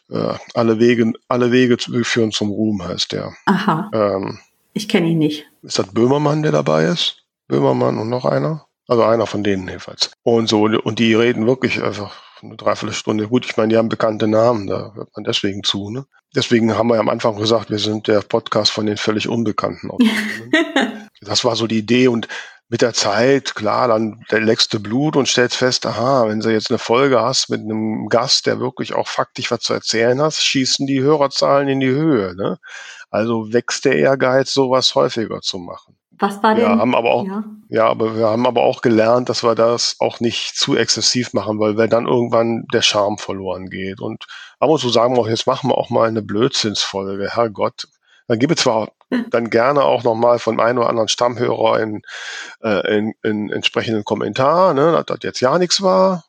Äh, 0.09 0.37
alle 0.53 0.79
Wege, 0.79 1.13
alle 1.27 1.51
Wege 1.51 1.77
führen 2.03 2.31
zum 2.31 2.49
Ruhm 2.49 2.83
heißt 2.83 3.13
der. 3.13 3.33
Aha. 3.45 3.89
Ähm, 3.93 4.39
ich 4.73 4.89
kenne 4.89 5.07
ihn 5.07 5.17
nicht. 5.17 5.45
Ist 5.63 5.79
das 5.79 5.93
Böhmermann, 5.93 6.43
der 6.43 6.51
dabei 6.51 6.85
ist? 6.85 7.24
Böhmermann 7.47 7.97
und 7.97 8.09
noch 8.09 8.25
einer? 8.25 8.65
Also 8.87 9.03
einer 9.03 9.25
von 9.25 9.43
denen 9.43 9.67
jedenfalls. 9.67 10.11
Und 10.23 10.47
so, 10.47 10.63
und 10.63 10.99
die 10.99 11.15
reden 11.15 11.47
wirklich 11.47 11.81
einfach 11.81 12.15
eine 12.41 12.55
Dreiviertelstunde. 12.55 13.27
Gut, 13.27 13.45
ich 13.45 13.57
meine, 13.57 13.69
die 13.69 13.77
haben 13.77 13.89
bekannte 13.89 14.27
Namen, 14.27 14.67
da 14.67 14.93
hört 14.93 15.09
man 15.15 15.23
deswegen 15.23 15.63
zu. 15.63 15.89
Ne? 15.89 16.05
Deswegen 16.35 16.77
haben 16.77 16.89
wir 16.89 16.99
am 16.99 17.09
Anfang 17.09 17.37
gesagt, 17.37 17.69
wir 17.69 17.79
sind 17.79 18.07
der 18.07 18.21
Podcast 18.21 18.71
von 18.71 18.85
den 18.85 18.97
völlig 18.97 19.27
Unbekannten. 19.27 19.89
das 21.21 21.43
war 21.45 21.55
so 21.55 21.65
die 21.65 21.79
Idee 21.79 22.07
und 22.07 22.27
mit 22.67 22.81
der 22.81 22.93
Zeit, 22.93 23.53
klar, 23.53 23.87
dann 23.87 24.23
leckst 24.29 24.73
du 24.73 24.79
Blut 24.79 25.15
und 25.15 25.27
stellst 25.27 25.55
fest, 25.55 25.85
aha, 25.85 26.27
wenn 26.27 26.39
du 26.39 26.51
jetzt 26.51 26.71
eine 26.71 26.79
Folge 26.79 27.21
hast 27.21 27.49
mit 27.49 27.61
einem 27.61 28.07
Gast, 28.07 28.47
der 28.47 28.59
wirklich 28.59 28.93
auch 28.93 29.07
faktisch 29.07 29.51
was 29.51 29.59
zu 29.61 29.73
erzählen 29.73 30.19
hat, 30.19 30.33
schießen 30.33 30.87
die 30.87 31.01
Hörerzahlen 31.01 31.67
in 31.67 31.79
die 31.79 31.89
Höhe. 31.89 32.35
Ne? 32.35 32.57
Also 33.11 33.53
wächst 33.53 33.85
der 33.85 33.97
Ehrgeiz, 33.97 34.51
sowas 34.51 34.95
häufiger 34.95 35.41
zu 35.41 35.59
machen. 35.59 35.94
Was 36.19 36.41
war 36.43 36.55
denn? 36.55 36.65
Wir 36.65 36.77
haben 36.77 36.95
aber 36.95 37.11
auch, 37.11 37.25
ja. 37.25 37.43
ja, 37.69 37.87
aber 37.87 38.15
wir 38.15 38.27
haben 38.27 38.45
aber 38.45 38.63
auch 38.63 38.81
gelernt, 38.81 39.29
dass 39.29 39.43
wir 39.43 39.55
das 39.55 39.97
auch 39.99 40.19
nicht 40.19 40.55
zu 40.55 40.75
exzessiv 40.75 41.33
machen, 41.33 41.59
weil 41.59 41.77
wir 41.77 41.87
dann 41.87 42.07
irgendwann 42.07 42.65
der 42.73 42.81
Charme 42.81 43.17
verloren 43.17 43.69
geht. 43.69 43.99
Und 43.99 44.25
ab 44.59 44.69
und 44.69 44.79
zu 44.79 44.89
sagen 44.89 45.15
wir 45.15 45.21
auch, 45.21 45.27
jetzt 45.27 45.47
machen 45.47 45.69
wir 45.69 45.77
auch 45.77 45.89
mal 45.89 46.07
eine 46.07 46.21
Blödsinnsfolge. 46.21 47.35
Herrgott, 47.35 47.87
dann 48.27 48.39
gebe 48.39 48.55
zwar 48.55 48.91
dann 49.29 49.49
gerne 49.49 49.83
auch 49.83 50.03
nochmal 50.03 50.39
von 50.39 50.59
einem 50.59 50.79
oder 50.79 50.89
anderen 50.89 51.07
Stammhörer 51.07 51.79
in, 51.79 52.01
äh, 52.61 52.97
in, 52.97 53.13
in 53.23 53.49
entsprechenden 53.49 54.03
Kommentar, 54.03 54.73
ne, 54.73 54.91
dass 54.91 55.05
das 55.05 55.19
jetzt 55.21 55.39
ja 55.41 55.57
nichts 55.57 55.81
war, 55.81 56.25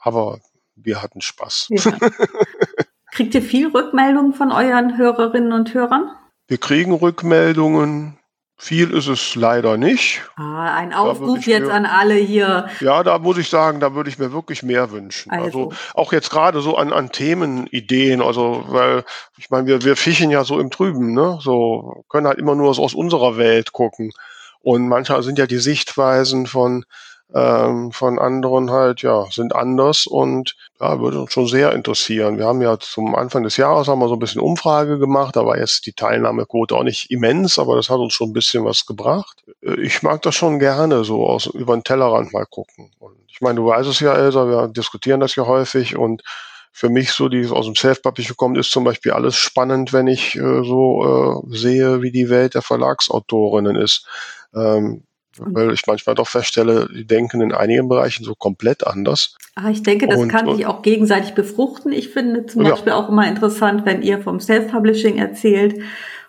aber 0.00 0.38
wir 0.76 1.02
hatten 1.02 1.20
Spaß. 1.20 1.68
Ja. 1.70 1.92
Kriegt 3.12 3.34
ihr 3.34 3.42
viel 3.42 3.68
Rückmeldungen 3.68 4.32
von 4.32 4.52
euren 4.52 4.96
Hörerinnen 4.96 5.52
und 5.52 5.74
Hörern? 5.74 6.10
Wir 6.46 6.58
kriegen 6.58 6.92
Rückmeldungen, 6.92 8.19
viel 8.60 8.90
ist 8.90 9.06
es 9.06 9.34
leider 9.36 9.78
nicht. 9.78 10.20
Ah, 10.36 10.74
ein 10.76 10.92
Aufruf 10.92 11.46
jetzt 11.46 11.68
mir, 11.68 11.72
an 11.72 11.86
alle 11.86 12.14
hier. 12.14 12.68
Ja, 12.80 13.02
da 13.02 13.18
muss 13.18 13.38
ich 13.38 13.48
sagen, 13.48 13.80
da 13.80 13.94
würde 13.94 14.10
ich 14.10 14.18
mir 14.18 14.32
wirklich 14.32 14.62
mehr 14.62 14.90
wünschen. 14.90 15.30
Also, 15.30 15.70
also 15.70 15.72
auch 15.94 16.12
jetzt 16.12 16.28
gerade 16.28 16.60
so 16.60 16.76
an, 16.76 16.92
an 16.92 17.10
Themenideen, 17.10 18.20
also 18.20 18.64
weil 18.68 19.04
ich 19.38 19.48
meine, 19.48 19.66
wir, 19.66 19.82
wir 19.82 19.96
fischen 19.96 20.30
ja 20.30 20.44
so 20.44 20.60
im 20.60 20.70
Trüben, 20.70 21.14
ne? 21.14 21.38
So 21.40 22.04
können 22.10 22.26
halt 22.26 22.38
immer 22.38 22.54
nur 22.54 22.68
aus 22.68 22.94
unserer 22.94 23.38
Welt 23.38 23.72
gucken. 23.72 24.12
Und 24.60 24.88
manchmal 24.88 25.22
sind 25.22 25.38
ja 25.38 25.46
die 25.46 25.58
Sichtweisen 25.58 26.46
von 26.46 26.84
ähm, 27.34 27.92
von 27.92 28.18
anderen 28.18 28.70
halt, 28.70 29.02
ja, 29.02 29.24
sind 29.30 29.54
anders 29.54 30.06
und 30.06 30.56
ja, 30.80 31.00
würde 31.00 31.20
uns 31.20 31.32
schon 31.32 31.46
sehr 31.46 31.72
interessieren. 31.72 32.38
Wir 32.38 32.46
haben 32.46 32.60
ja 32.60 32.78
zum 32.78 33.14
Anfang 33.14 33.42
des 33.44 33.56
Jahres 33.56 33.88
haben 33.88 34.00
wir 34.00 34.08
so 34.08 34.14
ein 34.14 34.20
bisschen 34.20 34.40
Umfrage 34.40 34.98
gemacht, 34.98 35.36
da 35.36 35.46
war 35.46 35.58
jetzt 35.58 35.86
die 35.86 35.92
Teilnahmequote 35.92 36.74
auch 36.74 36.82
nicht 36.82 37.10
immens, 37.10 37.58
aber 37.58 37.76
das 37.76 37.90
hat 37.90 37.98
uns 37.98 38.12
schon 38.14 38.30
ein 38.30 38.34
bisschen 38.34 38.64
was 38.64 38.86
gebracht. 38.86 39.44
Äh, 39.62 39.80
ich 39.80 40.02
mag 40.02 40.22
das 40.22 40.34
schon 40.34 40.58
gerne, 40.58 41.04
so 41.04 41.26
aus 41.26 41.46
über 41.46 41.76
den 41.76 41.84
Tellerrand 41.84 42.32
mal 42.32 42.46
gucken. 42.46 42.90
Und 42.98 43.16
ich 43.28 43.40
meine, 43.40 43.56
du 43.56 43.66
weißt 43.66 43.88
es 43.88 44.00
ja, 44.00 44.14
Elsa, 44.14 44.48
wir 44.48 44.68
diskutieren 44.68 45.20
das 45.20 45.36
ja 45.36 45.46
häufig 45.46 45.96
und 45.96 46.22
für 46.72 46.88
mich 46.88 47.12
so, 47.12 47.28
die 47.28 47.48
aus 47.48 47.66
dem 47.66 47.74
Self-Publishing 47.74 48.36
kommt, 48.36 48.56
ist 48.56 48.70
zum 48.70 48.84
Beispiel 48.84 49.12
alles 49.12 49.36
spannend, 49.36 49.92
wenn 49.92 50.06
ich 50.06 50.36
äh, 50.36 50.62
so 50.64 51.42
äh, 51.50 51.56
sehe, 51.56 52.00
wie 52.02 52.12
die 52.12 52.28
Welt 52.28 52.54
der 52.54 52.62
Verlagsautorinnen 52.62 53.76
ist. 53.76 54.06
Ähm, 54.54 55.04
weil 55.40 55.72
ich 55.72 55.86
manchmal 55.86 56.14
doch 56.14 56.28
feststelle, 56.28 56.88
die 56.92 57.06
denken 57.06 57.40
in 57.40 57.52
einigen 57.52 57.88
Bereichen 57.88 58.24
so 58.24 58.34
komplett 58.34 58.86
anders. 58.86 59.36
Ah, 59.54 59.70
ich 59.70 59.82
denke, 59.82 60.06
das 60.06 60.20
und, 60.20 60.28
kann 60.28 60.54
sich 60.54 60.66
auch 60.66 60.82
gegenseitig 60.82 61.34
befruchten. 61.34 61.92
Ich 61.92 62.10
finde 62.10 62.46
zum 62.46 62.62
ja. 62.62 62.70
Beispiel 62.70 62.92
auch 62.92 63.08
immer 63.08 63.26
interessant, 63.26 63.84
wenn 63.84 64.02
ihr 64.02 64.20
vom 64.20 64.40
Self-Publishing 64.40 65.18
erzählt 65.18 65.80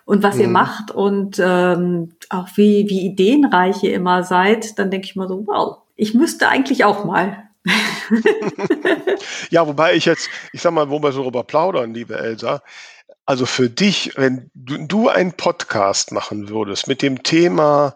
und 0.04 0.22
was 0.22 0.36
mhm. 0.36 0.40
ihr 0.42 0.48
macht 0.48 0.90
und 0.90 1.40
ähm, 1.42 2.14
auch 2.28 2.48
wie, 2.56 2.88
wie 2.88 3.06
ideenreich 3.06 3.82
ihr 3.82 3.94
immer 3.94 4.24
seid, 4.24 4.78
dann 4.78 4.90
denke 4.90 5.06
ich 5.06 5.16
mal 5.16 5.28
so, 5.28 5.46
wow, 5.46 5.78
ich 5.96 6.14
müsste 6.14 6.48
eigentlich 6.48 6.84
auch 6.84 7.04
mal. 7.04 7.48
ja, 9.50 9.66
wobei 9.66 9.94
ich 9.94 10.04
jetzt, 10.04 10.28
ich 10.52 10.60
sag 10.60 10.72
mal, 10.72 10.90
wo 10.90 11.00
wir 11.00 11.12
so 11.12 11.20
darüber 11.20 11.44
plaudern, 11.44 11.94
liebe 11.94 12.18
Elsa, 12.18 12.62
also 13.24 13.46
für 13.46 13.70
dich, 13.70 14.12
wenn 14.16 14.50
du, 14.54 14.86
du 14.86 15.08
einen 15.08 15.32
Podcast 15.32 16.12
machen 16.12 16.48
würdest 16.48 16.88
mit 16.88 17.02
dem 17.02 17.22
Thema 17.22 17.94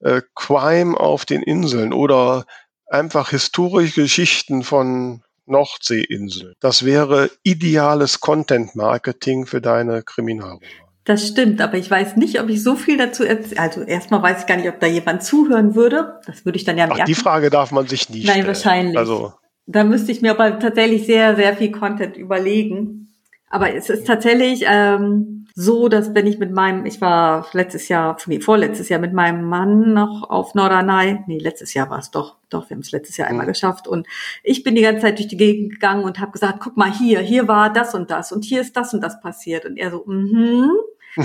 äh, 0.00 0.22
Crime 0.34 0.98
auf 0.98 1.24
den 1.24 1.42
Inseln 1.42 1.92
oder 1.92 2.46
einfach 2.86 3.30
historische 3.30 4.02
Geschichten 4.02 4.62
von 4.62 5.22
Nordseeinseln. 5.46 6.54
Das 6.60 6.84
wäre 6.84 7.30
ideales 7.42 8.20
Content-Marketing 8.20 9.46
für 9.46 9.60
deine 9.60 10.02
Kriminalroman. 10.02 10.60
Das 11.04 11.28
stimmt, 11.28 11.60
aber 11.60 11.78
ich 11.78 11.88
weiß 11.88 12.16
nicht, 12.16 12.40
ob 12.40 12.48
ich 12.48 12.64
so 12.64 12.74
viel 12.74 12.98
dazu 12.98 13.22
erzähle. 13.22 13.60
Also 13.60 13.82
erstmal 13.82 14.22
weiß 14.22 14.40
ich 14.40 14.46
gar 14.46 14.56
nicht, 14.56 14.68
ob 14.68 14.80
da 14.80 14.88
jemand 14.88 15.22
zuhören 15.22 15.76
würde. 15.76 16.20
Das 16.26 16.44
würde 16.44 16.58
ich 16.58 16.64
dann 16.64 16.76
ja 16.76 16.86
merken. 16.86 17.02
Ach, 17.02 17.06
die 17.06 17.14
Frage 17.14 17.48
darf 17.48 17.70
man 17.70 17.86
sich 17.86 18.10
nie 18.10 18.22
stellen. 18.22 18.38
Nein, 18.38 18.46
wahrscheinlich. 18.48 18.98
Also 18.98 19.32
da 19.66 19.84
müsste 19.84 20.10
ich 20.10 20.20
mir 20.20 20.32
aber 20.32 20.58
tatsächlich 20.58 21.06
sehr, 21.06 21.36
sehr 21.36 21.56
viel 21.56 21.70
Content 21.70 22.16
überlegen. 22.16 23.14
Aber 23.48 23.74
es 23.74 23.90
ist 23.90 24.06
tatsächlich 24.06 24.64
ähm, 24.66 25.46
so, 25.54 25.88
dass 25.88 26.14
wenn 26.14 26.26
ich 26.26 26.38
mit 26.38 26.52
meinem, 26.52 26.84
ich 26.84 27.00
war 27.00 27.46
letztes 27.52 27.88
Jahr, 27.88 28.16
nee, 28.26 28.40
vorletztes 28.40 28.88
Jahr 28.88 29.00
mit 29.00 29.12
meinem 29.12 29.44
Mann 29.48 29.94
noch 29.94 30.28
auf 30.28 30.54
Norderney, 30.54 31.20
nee, 31.26 31.38
letztes 31.38 31.72
Jahr 31.72 31.88
war 31.88 31.98
es 31.98 32.10
doch, 32.10 32.36
doch, 32.50 32.68
wir 32.68 32.74
haben 32.74 32.82
es 32.82 32.92
letztes 32.92 33.16
Jahr 33.16 33.28
einmal 33.28 33.46
geschafft. 33.46 33.88
Und 33.88 34.06
ich 34.42 34.64
bin 34.64 34.74
die 34.74 34.82
ganze 34.82 35.02
Zeit 35.02 35.18
durch 35.18 35.28
die 35.28 35.36
Gegend 35.36 35.72
gegangen 35.72 36.04
und 36.04 36.20
habe 36.20 36.32
gesagt, 36.32 36.60
guck 36.60 36.76
mal 36.76 36.92
hier, 36.92 37.20
hier 37.20 37.48
war 37.48 37.72
das 37.72 37.94
und 37.94 38.10
das 38.10 38.32
und 38.32 38.44
hier 38.44 38.60
ist 38.60 38.76
das 38.76 38.92
und 38.92 39.00
das 39.00 39.20
passiert. 39.20 39.64
Und 39.64 39.76
er 39.76 39.90
so, 39.90 40.04
mhm. 40.06 40.70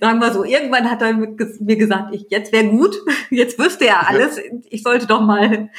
Sagen 0.00 0.18
wir 0.20 0.32
so, 0.32 0.44
irgendwann 0.44 0.90
hat 0.90 1.00
er 1.00 1.14
mir 1.14 1.76
gesagt, 1.76 2.14
ich, 2.14 2.26
jetzt 2.28 2.52
wäre 2.52 2.68
gut, 2.68 2.96
jetzt 3.30 3.58
wüsste 3.58 3.86
er 3.86 4.08
alles, 4.08 4.38
ich 4.68 4.82
sollte 4.82 5.06
doch 5.06 5.22
mal 5.22 5.70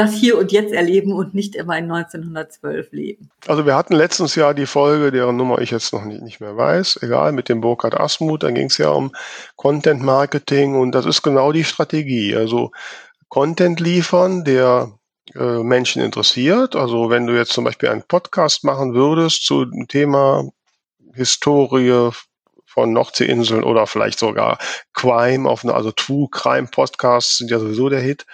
das 0.00 0.14
Hier 0.14 0.38
und 0.38 0.50
Jetzt 0.52 0.72
erleben 0.72 1.12
und 1.12 1.34
nicht 1.34 1.54
immer 1.54 1.76
in 1.76 1.90
1912 1.90 2.92
leben. 2.92 3.30
Also 3.46 3.66
wir 3.66 3.74
hatten 3.76 3.94
letztens 3.94 4.34
ja 4.34 4.54
die 4.54 4.66
Folge, 4.66 5.10
deren 5.10 5.36
Nummer 5.36 5.60
ich 5.60 5.70
jetzt 5.70 5.92
noch 5.92 6.04
nicht, 6.04 6.22
nicht 6.22 6.40
mehr 6.40 6.56
weiß, 6.56 7.00
egal, 7.02 7.32
mit 7.32 7.48
dem 7.48 7.60
Burkhard 7.60 7.98
Asmuth, 7.98 8.42
da 8.42 8.50
ging 8.50 8.66
es 8.66 8.78
ja 8.78 8.90
um 8.90 9.12
Content 9.56 10.02
Marketing 10.02 10.74
und 10.74 10.92
das 10.92 11.06
ist 11.06 11.22
genau 11.22 11.52
die 11.52 11.64
Strategie. 11.64 12.34
Also 12.34 12.70
Content 13.28 13.78
liefern, 13.80 14.44
der 14.44 14.92
äh, 15.34 15.62
Menschen 15.62 16.02
interessiert. 16.02 16.74
Also 16.74 17.10
wenn 17.10 17.26
du 17.26 17.36
jetzt 17.36 17.52
zum 17.52 17.64
Beispiel 17.64 17.90
einen 17.90 18.02
Podcast 18.02 18.64
machen 18.64 18.94
würdest 18.94 19.44
zu 19.44 19.64
dem 19.64 19.86
Thema 19.86 20.48
Historie 21.14 22.10
von 22.64 22.92
Nordseeinseln 22.92 23.64
oder 23.64 23.86
vielleicht 23.86 24.18
sogar 24.18 24.58
Crime 24.94 25.48
auf 25.48 25.64
eine, 25.64 25.74
also 25.74 25.90
True 25.90 26.28
Crime 26.30 26.68
Podcasts 26.68 27.38
sind 27.38 27.50
ja 27.50 27.58
sowieso 27.58 27.88
der 27.88 28.00
Hit 28.00 28.26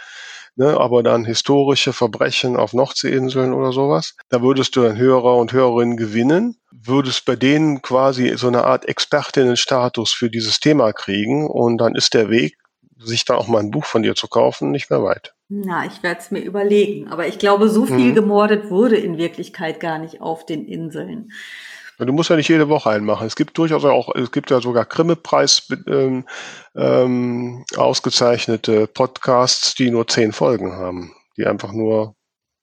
ne, 0.56 0.78
aber 0.78 1.02
dann 1.02 1.24
historische 1.24 1.92
Verbrechen 1.92 2.56
auf 2.56 2.72
Nordseeinseln 2.72 3.52
oder 3.52 3.72
sowas. 3.72 4.16
Da 4.28 4.42
würdest 4.42 4.74
du 4.76 4.82
dann 4.82 4.96
Hörer 4.96 5.36
und 5.36 5.52
Hörerinnen 5.52 5.96
gewinnen, 5.96 6.56
würdest 6.72 7.24
bei 7.24 7.36
denen 7.36 7.82
quasi 7.82 8.36
so 8.36 8.48
eine 8.48 8.64
Art 8.64 8.86
Expertinnenstatus 8.86 10.12
für 10.12 10.30
dieses 10.30 10.60
Thema 10.60 10.92
kriegen 10.92 11.46
und 11.46 11.78
dann 11.78 11.94
ist 11.94 12.14
der 12.14 12.30
Weg, 12.30 12.56
sich 12.98 13.24
da 13.24 13.34
auch 13.34 13.48
mal 13.48 13.60
ein 13.60 13.70
Buch 13.70 13.84
von 13.84 14.02
dir 14.02 14.14
zu 14.14 14.26
kaufen, 14.26 14.70
nicht 14.70 14.90
mehr 14.90 15.02
weit. 15.02 15.34
Na, 15.48 15.86
ich 15.86 16.02
werde 16.02 16.20
es 16.20 16.30
mir 16.30 16.40
überlegen. 16.40 17.08
Aber 17.08 17.26
ich 17.28 17.38
glaube, 17.38 17.68
so 17.68 17.86
viel 17.86 18.10
mhm. 18.10 18.14
gemordet 18.14 18.70
wurde 18.70 18.96
in 18.96 19.16
Wirklichkeit 19.16 19.78
gar 19.78 19.98
nicht 19.98 20.20
auf 20.20 20.44
den 20.44 20.64
Inseln. 20.64 21.30
Du 21.98 22.12
musst 22.12 22.28
ja 22.28 22.36
nicht 22.36 22.48
jede 22.48 22.68
Woche 22.68 22.90
einen 22.90 23.06
machen. 23.06 23.26
Es 23.26 23.36
gibt 23.36 23.56
durchaus 23.56 23.84
auch, 23.84 24.14
es 24.14 24.30
gibt 24.30 24.50
ja 24.50 24.60
sogar 24.60 24.84
Grimme-Preis 24.84 25.68
ähm, 25.86 26.26
ähm, 26.74 27.64
ausgezeichnete 27.76 28.86
Podcasts, 28.86 29.74
die 29.74 29.90
nur 29.90 30.06
zehn 30.06 30.32
Folgen 30.32 30.72
haben, 30.72 31.14
die 31.38 31.46
einfach 31.46 31.72
nur 31.72 32.14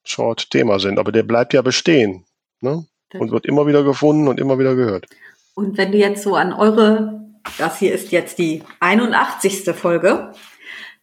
Short-Thema 0.04 0.80
sind. 0.80 1.00
Aber 1.00 1.12
der 1.12 1.24
bleibt 1.24 1.54
ja 1.54 1.64
bestehen 1.64 2.26
ne? 2.62 2.86
und 3.16 3.32
wird 3.32 3.46
immer 3.46 3.66
wieder 3.66 3.84
gefunden 3.84 4.28
und 4.28 4.40
immer 4.40 4.60
wieder 4.60 4.76
gehört. 4.76 5.08
Und 5.56 5.78
wenn 5.78 5.92
du 5.92 5.98
jetzt 5.98 6.22
so 6.22 6.36
an 6.36 6.54
eure, 6.54 7.22
das 7.58 7.80
hier 7.80 7.94
ist 7.94 8.12
jetzt 8.12 8.38
die 8.38 8.62
81. 8.82 9.76
Folge, 9.76 10.34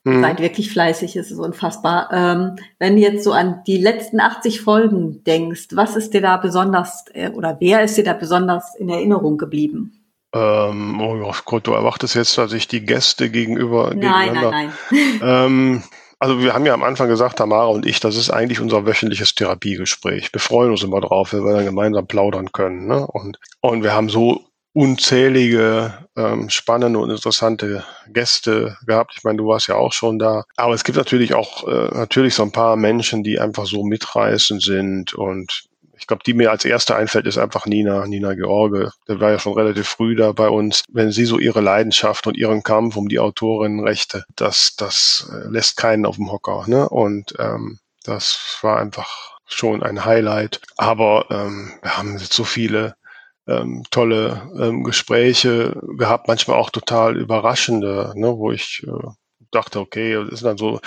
Mhm. 0.05 0.23
Seid 0.23 0.41
wirklich 0.41 0.73
fleißig, 0.73 1.17
es 1.17 1.31
ist 1.31 1.39
unfassbar. 1.39 2.09
Ähm, 2.13 2.57
wenn 2.79 2.97
du 2.97 3.03
jetzt 3.03 3.23
so 3.23 3.33
an 3.33 3.63
die 3.67 3.77
letzten 3.77 4.21
80 4.21 4.63
Folgen 4.63 5.23
denkst, 5.25 5.69
was 5.73 5.95
ist 5.95 6.15
dir 6.15 6.23
da 6.23 6.39
besonders 6.39 7.05
äh, 7.13 7.31
oder 7.31 7.59
wer 7.61 7.83
ist 7.83 7.97
dir 7.97 8.05
da 8.05 8.15
besonders 8.15 8.75
in 8.77 8.89
Erinnerung 8.89 9.37
geblieben? 9.37 9.93
Ähm, 10.35 11.01
oh 11.01 11.33
Gott, 11.45 11.67
du 11.67 11.73
erwartest 11.73 12.15
jetzt, 12.15 12.39
dass 12.39 12.53
ich 12.53 12.69
die 12.69 12.85
Gäste 12.85 13.31
gegenüber. 13.31 13.93
Nein, 13.95 14.33
nein, 14.33 14.51
nein. 14.51 14.73
ähm, 15.23 15.83
also 16.19 16.41
wir 16.43 16.53
haben 16.53 16.67
ja 16.67 16.75
am 16.75 16.83
Anfang 16.83 17.09
gesagt, 17.09 17.39
Tamara 17.39 17.67
und 17.67 17.87
ich, 17.87 17.99
das 17.99 18.17
ist 18.17 18.31
eigentlich 18.31 18.61
unser 18.61 18.87
wöchentliches 18.87 19.35
Therapiegespräch. 19.35 20.33
Wir 20.33 20.41
freuen 20.41 20.71
uns 20.71 20.83
immer 20.83 21.01
drauf, 21.01 21.33
wenn 21.33 21.45
wir 21.45 21.55
dann 21.55 21.65
gemeinsam 21.65 22.07
plaudern 22.07 22.53
können. 22.53 22.87
Ne? 22.87 23.07
Und, 23.07 23.39
und 23.61 23.83
wir 23.83 23.95
haben 23.95 24.11
so 24.11 24.45
unzählige 24.73 25.95
ähm, 26.16 26.49
spannende 26.49 26.99
und 26.99 27.11
interessante 27.11 27.85
Gäste 28.09 28.77
gehabt. 28.87 29.14
Ich 29.16 29.25
meine, 29.25 29.39
du 29.39 29.47
warst 29.49 29.66
ja 29.66 29.75
auch 29.75 29.93
schon 29.93 30.18
da. 30.18 30.45
Aber 30.57 30.75
es 30.75 30.85
gibt 30.85 30.97
natürlich 30.97 31.35
auch 31.35 31.66
äh, 31.66 31.89
natürlich 31.93 32.35
so 32.35 32.43
ein 32.43 32.53
paar 32.53 32.77
Menschen, 32.77 33.23
die 33.25 33.41
einfach 33.41 33.66
so 33.66 33.85
mitreißend 33.85 34.62
sind 34.62 35.14
und 35.14 35.64
ich 36.01 36.07
glaube, 36.07 36.23
die 36.25 36.33
mir 36.33 36.51
als 36.51 36.64
erste 36.64 36.97
einfällt, 36.97 37.27
ist 37.27 37.37
einfach 37.37 37.66
Nina, 37.66 38.07
Nina 38.07 38.33
George. 38.33 38.91
Der 39.07 39.21
war 39.21 39.33
ja 39.33 39.39
schon 39.39 39.53
relativ 39.53 39.87
früh 39.87 40.16
da 40.16 40.33
bei 40.33 40.49
uns. 40.49 40.83
Wenn 40.89 41.12
sie 41.12 41.27
so 41.27 41.39
ihre 41.39 41.61
Leidenschaft 41.61 42.27
und 42.27 42.39
ihren 42.39 42.62
Kampf 42.62 42.97
um 42.97 43.09
die 43.09 43.18
Autorinnenrechte, 43.18 44.25
das, 44.35 44.77
das 44.77 45.31
äh, 45.31 45.49
lässt 45.49 45.77
keinen 45.77 46.07
auf 46.07 46.16
dem 46.16 46.33
Hocker. 46.33 46.64
Ne? 46.66 46.89
Und 46.89 47.35
ähm, 47.39 47.81
das 48.03 48.59
war 48.62 48.81
einfach 48.81 49.39
schon 49.45 49.83
ein 49.83 50.07
Highlight. 50.07 50.62
Aber 50.79 51.27
ähm, 51.31 51.73
wir 51.83 51.99
haben 51.99 52.16
jetzt 52.16 52.33
so 52.33 52.45
viele 52.45 52.95
ähm, 53.51 53.83
tolle 53.91 54.51
ähm, 54.59 54.85
Gespräche 54.85 55.81
gehabt, 55.97 56.29
manchmal 56.29 56.57
auch 56.57 56.71
total 56.71 57.17
überraschende, 57.17 58.13
ne, 58.15 58.37
wo 58.37 58.53
ich 58.53 58.87
äh, 58.87 59.09
dachte, 59.51 59.81
okay, 59.81 60.15
das 60.15 60.35
ist 60.35 60.45
dann 60.45 60.57
so, 60.57 60.81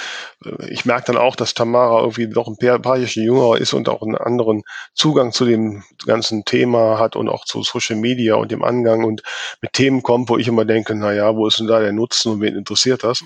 äh, 0.45 0.70
ich 0.70 0.86
merke 0.86 1.11
dann 1.11 1.18
auch, 1.18 1.36
dass 1.36 1.53
Tamara 1.53 1.99
irgendwie 1.99 2.28
doch 2.28 2.47
ein 2.47 2.57
paar, 2.57 2.80
paar 2.80 2.97
Jahre 2.97 3.11
jünger 3.14 3.57
ist 3.57 3.74
und 3.74 3.89
auch 3.89 4.01
einen 4.01 4.16
anderen 4.16 4.64
Zugang 4.93 5.32
zu 5.32 5.45
dem 5.45 5.84
ganzen 6.05 6.45
Thema 6.45 6.99
hat 6.99 7.16
und 7.16 7.30
auch 7.30 7.45
zu 7.45 7.64
Social 7.64 7.97
Media 7.97 8.36
und 8.36 8.51
dem 8.51 8.64
Angang 8.64 9.03
und 9.03 9.24
mit 9.61 9.74
Themen 9.74 10.03
kommt, 10.03 10.30
wo 10.30 10.38
ich 10.38 10.47
immer 10.47 10.66
denke, 10.66 10.95
na 10.95 11.14
ja, 11.14 11.36
wo 11.36 11.47
ist 11.47 11.59
denn 11.59 11.68
da 11.68 11.80
der 11.80 11.93
Nutzen 11.93 12.34
und 12.34 12.41
wen 12.41 12.55
interessiert 12.55 13.03
das? 13.03 13.24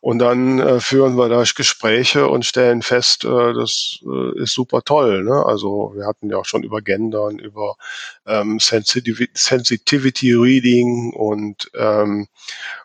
Und 0.00 0.18
dann 0.18 0.58
äh, 0.58 0.80
führen 0.80 1.16
wir 1.16 1.28
da 1.28 1.44
Gespräche 1.54 2.28
und 2.28 2.44
stellen 2.44 2.82
fest, 2.82 3.24
äh, 3.24 3.52
das 3.52 3.98
äh, 4.04 4.42
ist 4.42 4.54
super 4.54 4.82
toll. 4.82 5.24
Ne? 5.24 5.44
Also 5.46 5.92
wir 5.94 6.06
hatten 6.06 6.30
ja 6.30 6.38
auch 6.38 6.44
schon 6.44 6.62
über 6.62 6.80
Gendern, 6.80 7.38
über 7.38 7.76
ähm, 8.26 8.58
Sensitivity, 8.60 9.30
Sensitivity 9.34 10.32
Reading 10.34 11.12
und 11.14 11.70
ähm, 11.74 12.26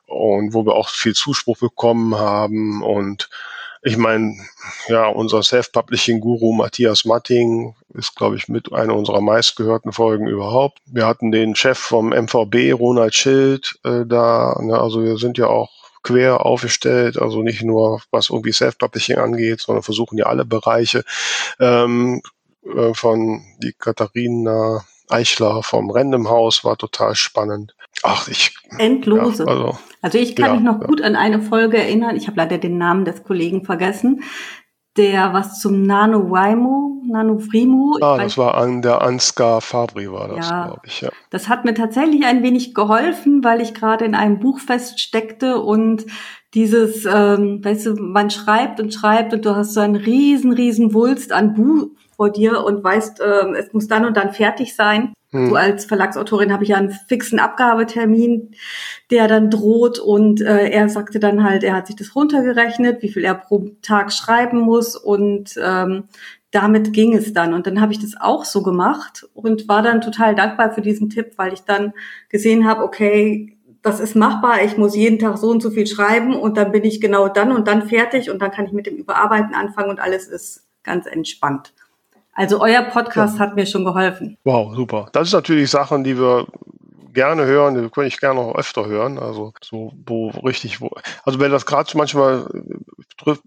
und 0.10 0.53
wo 0.53 0.66
wir 0.66 0.74
auch 0.74 0.89
viel 0.89 1.14
Zuspruch 1.14 1.57
bekommen 1.57 2.16
haben. 2.16 2.84
Und 2.84 3.30
ich 3.82 3.97
meine, 3.97 4.36
ja, 4.88 5.07
unser 5.07 5.43
Self-Publishing-Guru 5.43 6.53
Matthias 6.53 7.05
Matting 7.05 7.76
ist, 7.93 8.16
glaube 8.16 8.36
ich, 8.36 8.49
mit 8.49 8.74
einer 8.74 8.95
unserer 8.95 9.22
meistgehörten 9.22 9.93
Folgen 9.93 10.28
überhaupt. 10.28 10.80
Wir 10.86 11.05
hatten 11.05 11.32
den 11.32 11.55
Chef 11.55 11.78
vom 11.78 12.10
MVB, 12.10 12.74
Ronald 12.74 13.16
Schild, 13.16 13.80
äh, 13.86 14.05
da. 14.05 14.60
Ne, 14.62 14.78
also 14.80 15.03
wir 15.03 15.18
sind 15.18 15.38
ja 15.38 15.47
auch 15.47 15.70
quer 16.03 16.45
aufgestellt, 16.45 17.18
also 17.20 17.41
nicht 17.41 17.62
nur 17.62 18.01
was 18.12 18.30
irgendwie 18.30 18.51
Self-Publishing 18.51 19.18
angeht, 19.18 19.62
sondern 19.62 19.84
versuchen 19.84 20.18
ja 20.18 20.26
alle 20.26 20.45
Bereiche 20.45 21.03
ähm, 21.60 22.22
äh, 22.66 22.93
von 22.93 23.43
die 23.60 23.74
Katharina 23.78 24.86
Eichler 25.10 25.64
vom 25.64 25.89
Random 25.89 26.30
House 26.30 26.64
war 26.64 26.78
total 26.78 27.16
spannend. 27.16 27.76
Ach, 28.04 28.28
ich. 28.28 28.54
Endlose. 28.78 29.43
Ja, 29.43 29.50
also, 29.50 29.78
also, 30.02 30.18
ich 30.18 30.36
kann 30.36 30.45
ja, 30.45 30.54
mich 30.54 30.64
noch 30.64 30.82
ja. 30.82 30.88
gut 30.88 31.02
an 31.02 31.16
eine 31.16 31.41
Folge 31.41 31.78
erinnern. 31.78 32.16
Ich 32.16 32.28
habe 32.28 32.38
leider 32.38 32.58
den 32.58 32.78
Namen 32.78 33.06
des 33.06 33.24
Kollegen 33.24 33.66
vergessen. 33.66 34.24
Der 34.97 35.34
was 35.34 35.60
zum 35.62 35.84
Nano 35.84 36.30
Wimo, 36.30 37.04
Nano 37.06 37.39
Frimo. 37.39 37.97
Ah, 38.02 38.18
das 38.18 38.38
war 38.38 38.56
an 38.56 38.82
der 38.82 39.02
Ansgar 39.02 39.62
Fabri 39.62 40.12
war 40.12 40.30
das, 40.30 40.50
ja, 40.50 40.66
glaube 40.66 40.82
ich, 40.86 41.02
ja. 41.02 41.10
Das 41.30 41.47
hat 41.47 41.64
mir 41.64 41.74
tatsächlich 41.74 42.26
ein 42.26 42.43
wenig 42.43 42.74
geholfen, 42.74 43.43
weil 43.43 43.62
ich 43.62 43.74
gerade 43.74 44.06
in 44.06 44.16
einem 44.16 44.39
Buch 44.39 44.60
feststeckte 44.60 45.60
und 45.60 46.06
dieses, 46.54 47.06
ähm, 47.06 47.64
weißt 47.64 47.86
du, 47.86 47.93
man 47.95 48.30
schreibt 48.32 48.80
und 48.80 48.93
schreibt 48.93 49.34
und 49.34 49.45
du 49.45 49.56
hast 49.56 49.74
so 49.74 49.80
einen 49.80 49.95
riesen, 49.95 50.52
riesen 50.52 50.93
Wulst 50.93 51.32
an 51.32 51.54
Buch 51.54 51.89
vor 52.20 52.30
dir 52.30 52.65
und 52.65 52.84
weißt, 52.84 53.22
ähm, 53.26 53.55
es 53.55 53.72
muss 53.72 53.88
dann 53.88 54.03
und 54.03 54.17
dann 54.17 54.34
fertig 54.34 54.76
sein. 54.76 55.13
Hm. 55.32 55.47
So 55.47 55.55
als 55.55 55.86
Verlagsautorin 55.86 56.51
habe 56.51 56.63
ich 56.63 56.72
ja 56.72 56.76
einen 56.76 56.91
fixen 56.91 57.39
Abgabetermin, 57.39 58.55
der 59.09 59.30
dann 59.30 59.49
droht 59.49 59.99
und 59.99 60.41
äh, 60.41 60.67
er 60.70 60.89
sagte 60.89 61.22
dann 61.22 61.45
halt, 61.45 61.63
er 61.63 61.76
hat 61.76 61.88
sich 61.88 61.95
das 61.95 62.13
runtergerechnet, 62.17 63.01
wie 63.01 63.07
viel 63.07 63.24
er 63.24 63.36
pro 63.36 63.70
Tag 63.82 64.11
schreiben 64.11 64.59
muss 64.59 64.97
und 64.97 65.57
ähm, 65.63 66.09
damit 66.51 66.91
ging 66.91 67.15
es 67.15 67.32
dann. 67.32 67.53
Und 67.53 67.67
dann 67.67 67.80
habe 67.80 67.93
ich 67.93 67.99
das 67.99 68.20
auch 68.20 68.43
so 68.43 68.63
gemacht 68.63 69.26
und 69.34 69.70
war 69.70 69.82
dann 69.82 70.01
total 70.01 70.36
dankbar 70.36 70.74
für 70.74 70.82
diesen 70.82 71.09
Tipp, 71.09 71.38
weil 71.38 71.53
ich 71.53 71.61
dann 71.61 71.93
gesehen 72.28 72.67
habe, 72.67 72.84
okay, 72.84 73.55
das 73.82 74.01
ist 74.01 74.17
machbar, 74.17 74.61
ich 74.65 74.76
muss 74.76 74.93
jeden 74.93 75.20
Tag 75.20 75.38
so 75.38 75.49
und 75.49 75.63
so 75.63 75.72
viel 75.72 75.88
schreiben 75.88 76.36
und 76.36 76.57
dann 76.57 76.74
bin 76.74 76.84
ich 76.84 76.99
genau 76.99 77.30
dann 77.30 77.53
und 77.53 77.70
dann 77.70 77.88
fertig 77.88 78.30
und 78.30 78.41
dann 78.41 78.51
kann 78.51 78.65
ich 78.65 78.74
mit 78.74 78.88
dem 78.88 78.97
Überarbeiten 78.97 79.55
anfangen 79.55 79.89
und 79.89 80.01
alles 80.01 80.28
ist 80.28 80.67
ganz 80.84 81.05
entspannt. 81.05 81.74
Also 82.39 82.61
euer 82.61 82.83
Podcast 82.83 83.37
ja. 83.37 83.41
hat 83.41 83.55
mir 83.55 83.65
schon 83.65 83.83
geholfen. 83.83 84.37
Wow, 84.45 84.73
super. 84.73 85.09
Das 85.11 85.27
ist 85.27 85.33
natürlich 85.33 85.69
Sachen, 85.69 86.05
die 86.05 86.17
wir 86.17 86.47
gerne 87.13 87.45
hören, 87.45 87.75
die 87.75 87.89
könnte 87.89 88.07
ich 88.07 88.21
gerne 88.21 88.39
noch 88.39 88.55
öfter 88.55 88.85
hören. 88.85 89.19
Also 89.19 89.51
so, 89.61 89.91
wo 90.05 90.29
richtig, 90.29 90.79
wo, 90.79 90.89
also 91.25 91.41
wenn 91.41 91.51
das 91.51 91.65
gerade 91.65 91.91
manchmal 91.97 92.49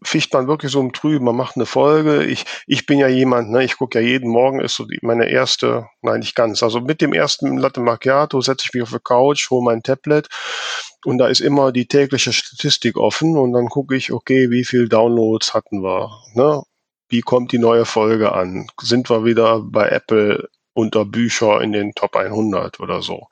ficht 0.03 0.35
man 0.35 0.47
wirklich 0.47 0.73
so 0.73 0.81
im 0.81 0.93
Trüben, 0.93 1.25
man 1.25 1.37
macht 1.37 1.57
eine 1.57 1.65
Folge. 1.65 2.23
Ich, 2.25 2.45
ich 2.67 2.85
bin 2.85 2.99
ja 2.99 3.09
jemand, 3.09 3.51
ne, 3.51 3.65
ich 3.65 3.79
gucke 3.79 3.99
ja 3.99 4.07
jeden 4.07 4.31
Morgen, 4.31 4.61
ist 4.61 4.77
so 4.77 4.85
die, 4.85 4.99
meine 5.01 5.31
erste, 5.31 5.87
nein, 6.03 6.21
nicht 6.21 6.35
ganz. 6.35 6.63
Also 6.63 6.83
mit 6.83 7.01
dem 7.01 7.15
ersten 7.15 7.57
Latte 7.57 7.81
Macchiato 7.81 8.43
setze 8.43 8.67
ich 8.67 8.75
mich 8.75 8.83
auf 8.83 8.91
die 8.91 8.99
Couch, 9.03 9.49
hole 9.49 9.65
mein 9.65 9.83
Tablet 9.83 10.29
und 11.07 11.17
da 11.17 11.29
ist 11.29 11.41
immer 11.41 11.73
die 11.73 11.87
tägliche 11.87 12.35
Statistik 12.35 12.99
offen 12.99 13.39
und 13.39 13.55
dann 13.55 13.71
gucke 13.71 13.97
ich, 13.97 14.13
okay, 14.13 14.51
wie 14.51 14.65
viel 14.65 14.91
Downloads 14.91 15.55
hatten 15.55 15.83
wir, 15.83 16.11
ne? 16.35 16.63
Wie 17.13 17.21
kommt 17.21 17.53
die 17.53 17.59
neue 17.59 17.85
Folge 17.85 18.33
an? 18.33 18.69
Sind 18.81 19.11
wir 19.11 19.25
wieder 19.25 19.61
bei 19.61 19.89
Apple 19.89 20.49
unter 20.73 21.05
Bücher 21.05 21.61
in 21.61 21.73
den 21.73 21.93
Top 21.95 22.17
100 22.17 22.81
oder 22.81 23.03
so? 23.03 23.29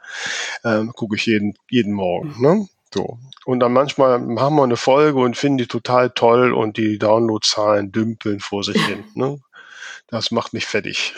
Ähm, 0.64 0.93
Gucke 0.95 1.16
ich 1.16 1.24
jeden, 1.24 1.55
jeden 1.70 1.95
Morgen. 1.95 2.35
Ne? 2.39 2.68
So. 2.95 3.18
Und 3.47 3.61
dann 3.61 3.72
manchmal 3.72 4.20
haben 4.39 4.57
wir 4.57 4.64
eine 4.64 4.76
Folge 4.76 5.20
und 5.20 5.35
finden 5.35 5.59
die 5.59 5.66
total 5.66 6.11
toll 6.11 6.53
und 6.53 6.76
die 6.76 6.99
Downloadzahlen 6.99 7.91
dümpeln 7.91 8.41
vor 8.41 8.62
sich 8.62 8.76
hin. 8.85 9.05
Ne? 9.14 9.41
Das 10.09 10.33
macht 10.33 10.53
mich 10.53 10.66
fertig. 10.66 11.14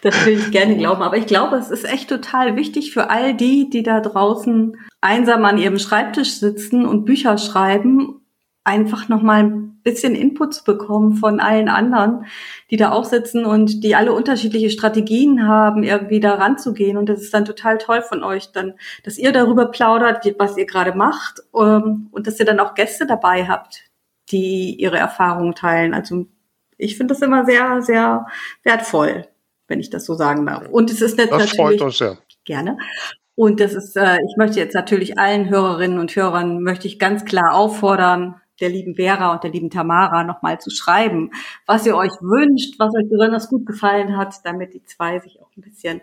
das 0.00 0.24
will 0.24 0.38
ich 0.40 0.50
gerne 0.50 0.76
glauben. 0.78 1.02
Aber 1.02 1.18
ich 1.18 1.26
glaube, 1.26 1.56
es 1.56 1.70
ist 1.70 1.84
echt 1.84 2.08
total 2.08 2.56
wichtig 2.56 2.94
für 2.94 3.10
all 3.10 3.34
die, 3.34 3.68
die 3.68 3.82
da 3.82 4.00
draußen 4.00 4.74
einsam 5.02 5.44
an 5.44 5.58
ihrem 5.58 5.78
Schreibtisch 5.78 6.38
sitzen 6.40 6.86
und 6.86 7.04
Bücher 7.04 7.36
schreiben 7.36 8.23
einfach 8.64 9.10
nochmal 9.10 9.44
ein 9.44 9.80
bisschen 9.82 10.14
Input 10.14 10.54
zu 10.54 10.64
bekommen 10.64 11.16
von 11.16 11.38
allen 11.38 11.68
anderen, 11.68 12.24
die 12.70 12.78
da 12.78 12.92
auch 12.92 13.04
sitzen 13.04 13.44
und 13.44 13.84
die 13.84 13.94
alle 13.94 14.12
unterschiedliche 14.12 14.70
Strategien 14.70 15.46
haben, 15.46 15.82
irgendwie 15.82 16.20
da 16.20 16.34
ranzugehen. 16.34 16.96
Und 16.96 17.10
das 17.10 17.20
ist 17.20 17.34
dann 17.34 17.44
total 17.44 17.76
toll 17.76 18.00
von 18.00 18.24
euch, 18.24 18.52
dann, 18.52 18.74
dass 19.04 19.18
ihr 19.18 19.32
darüber 19.32 19.66
plaudert, 19.66 20.26
was 20.38 20.56
ihr 20.56 20.64
gerade 20.64 20.94
macht 20.94 21.42
ähm, 21.54 22.08
und 22.10 22.26
dass 22.26 22.40
ihr 22.40 22.46
dann 22.46 22.60
auch 22.60 22.74
Gäste 22.74 23.06
dabei 23.06 23.46
habt, 23.46 23.82
die 24.30 24.74
ihre 24.80 24.96
Erfahrungen 24.96 25.54
teilen. 25.54 25.92
Also 25.92 26.26
ich 26.78 26.96
finde 26.96 27.12
das 27.12 27.22
immer 27.22 27.44
sehr, 27.44 27.82
sehr 27.82 28.26
wertvoll, 28.62 29.28
wenn 29.68 29.78
ich 29.78 29.90
das 29.90 30.06
so 30.06 30.14
sagen 30.14 30.46
darf. 30.46 30.68
Und 30.68 30.90
es 30.90 31.02
ist 31.02 31.18
das 31.18 31.28
natürlich 31.28 31.54
freut 31.54 31.82
uns 31.82 31.98
sehr. 31.98 32.16
gerne. 32.46 32.78
Und 33.36 33.60
das 33.60 33.74
ist, 33.74 33.96
äh, 33.96 34.16
ich 34.28 34.36
möchte 34.36 34.60
jetzt 34.60 34.74
natürlich 34.74 35.18
allen 35.18 35.50
Hörerinnen 35.50 35.98
und 35.98 36.14
Hörern 36.14 36.62
möchte 36.62 36.86
ich 36.86 36.98
ganz 36.98 37.24
klar 37.24 37.54
auffordern, 37.54 38.40
der 38.60 38.68
lieben 38.68 38.94
Vera 38.94 39.32
und 39.32 39.42
der 39.42 39.50
lieben 39.50 39.70
Tamara 39.70 40.24
nochmal 40.24 40.60
zu 40.60 40.70
schreiben, 40.70 41.30
was 41.66 41.86
ihr 41.86 41.96
euch 41.96 42.12
wünscht, 42.20 42.78
was 42.78 42.94
euch 42.94 43.08
besonders 43.10 43.48
gut 43.48 43.66
gefallen 43.66 44.16
hat, 44.16 44.34
damit 44.44 44.74
die 44.74 44.84
zwei 44.84 45.18
sich 45.18 45.40
auch 45.40 45.50
ein 45.56 45.62
bisschen 45.62 46.00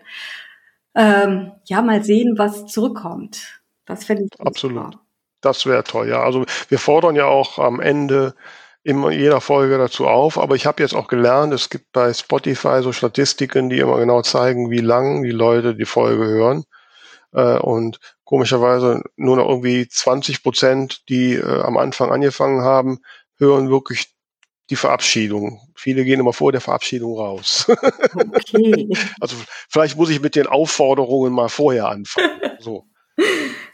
ähm, 0.94 1.52
ja 1.64 1.82
mal 1.82 2.04
sehen, 2.04 2.34
was 2.36 2.66
zurückkommt. 2.66 3.62
Das 3.86 4.04
fände 4.04 4.24
ich 4.24 4.40
absolut. 4.40 4.92
Super. 4.92 5.00
Das 5.40 5.66
wäre 5.66 5.82
toll, 5.82 6.08
ja. 6.08 6.22
Also 6.22 6.44
wir 6.68 6.78
fordern 6.78 7.16
ja 7.16 7.26
auch 7.26 7.58
am 7.58 7.80
Ende 7.80 8.34
immer 8.84 9.10
jeder 9.10 9.40
Folge 9.40 9.78
dazu 9.78 10.06
auf, 10.06 10.38
aber 10.38 10.54
ich 10.54 10.66
habe 10.66 10.82
jetzt 10.82 10.94
auch 10.94 11.08
gelernt, 11.08 11.52
es 11.52 11.70
gibt 11.70 11.92
bei 11.92 12.12
Spotify 12.12 12.80
so 12.82 12.92
Statistiken, 12.92 13.68
die 13.68 13.78
immer 13.78 13.98
genau 13.98 14.22
zeigen, 14.22 14.70
wie 14.70 14.80
lang 14.80 15.22
die 15.22 15.30
Leute 15.30 15.74
die 15.74 15.84
Folge 15.84 16.24
hören. 16.24 16.64
Äh, 17.32 17.58
und 17.58 17.98
komischerweise 18.32 19.02
nur 19.16 19.36
noch 19.36 19.46
irgendwie 19.46 19.86
20 19.86 20.42
Prozent, 20.42 21.02
die 21.10 21.34
äh, 21.34 21.60
am 21.60 21.76
Anfang 21.76 22.10
angefangen 22.10 22.62
haben, 22.62 23.00
hören 23.36 23.68
wirklich 23.68 24.06
die 24.70 24.76
Verabschiedung. 24.76 25.60
Viele 25.76 26.02
gehen 26.02 26.18
immer 26.18 26.32
vor 26.32 26.50
der 26.50 26.62
Verabschiedung 26.62 27.14
raus. 27.14 27.66
Okay. 27.68 28.88
also 29.20 29.36
vielleicht 29.68 29.98
muss 29.98 30.08
ich 30.08 30.22
mit 30.22 30.34
den 30.34 30.46
Aufforderungen 30.46 31.30
mal 31.30 31.50
vorher 31.50 31.88
anfangen. 31.88 32.30
So. 32.58 32.86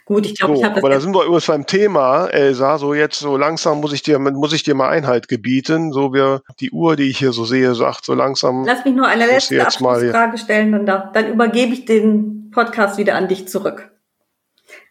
Gut, 0.05 0.25
ich 0.25 0.35
glaube, 0.35 0.55
so, 0.55 0.61
ich 0.61 0.65
habe 0.65 0.77
Aber 0.77 0.89
da 0.89 0.99
sind 0.99 1.13
wir 1.13 1.23
übrigens 1.23 1.45
beim 1.45 1.67
Thema, 1.67 2.25
Elsa. 2.25 2.79
So 2.79 2.95
jetzt 2.95 3.19
so 3.19 3.37
langsam 3.37 3.79
muss 3.79 3.93
ich 3.93 4.01
dir 4.01 4.17
muss 4.17 4.51
ich 4.51 4.63
dir 4.63 4.73
mal 4.73 4.89
Einhalt 4.89 5.27
gebieten. 5.27 5.93
So 5.93 6.11
wir 6.11 6.41
die 6.59 6.71
Uhr, 6.71 6.95
die 6.95 7.09
ich 7.09 7.19
hier 7.19 7.31
so 7.31 7.45
sehe, 7.45 7.75
sagt 7.75 8.03
so 8.03 8.15
langsam. 8.15 8.65
Lass 8.65 8.83
mich 8.83 8.95
nur 8.95 9.07
eine 9.07 9.27
letzte 9.27 9.61
Abschlussfrage 9.61 10.39
stellen, 10.39 10.85
dann, 10.85 11.13
dann 11.13 11.27
übergebe 11.31 11.71
ich 11.71 11.85
den 11.85 12.49
Podcast 12.51 12.97
wieder 12.97 13.13
an 13.13 13.27
dich 13.27 13.47
zurück. 13.47 13.91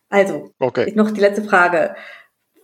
Also, 0.09 0.51
okay. 0.59 0.93
noch 0.95 1.11
die 1.11 1.21
letzte 1.21 1.43
Frage. 1.43 1.95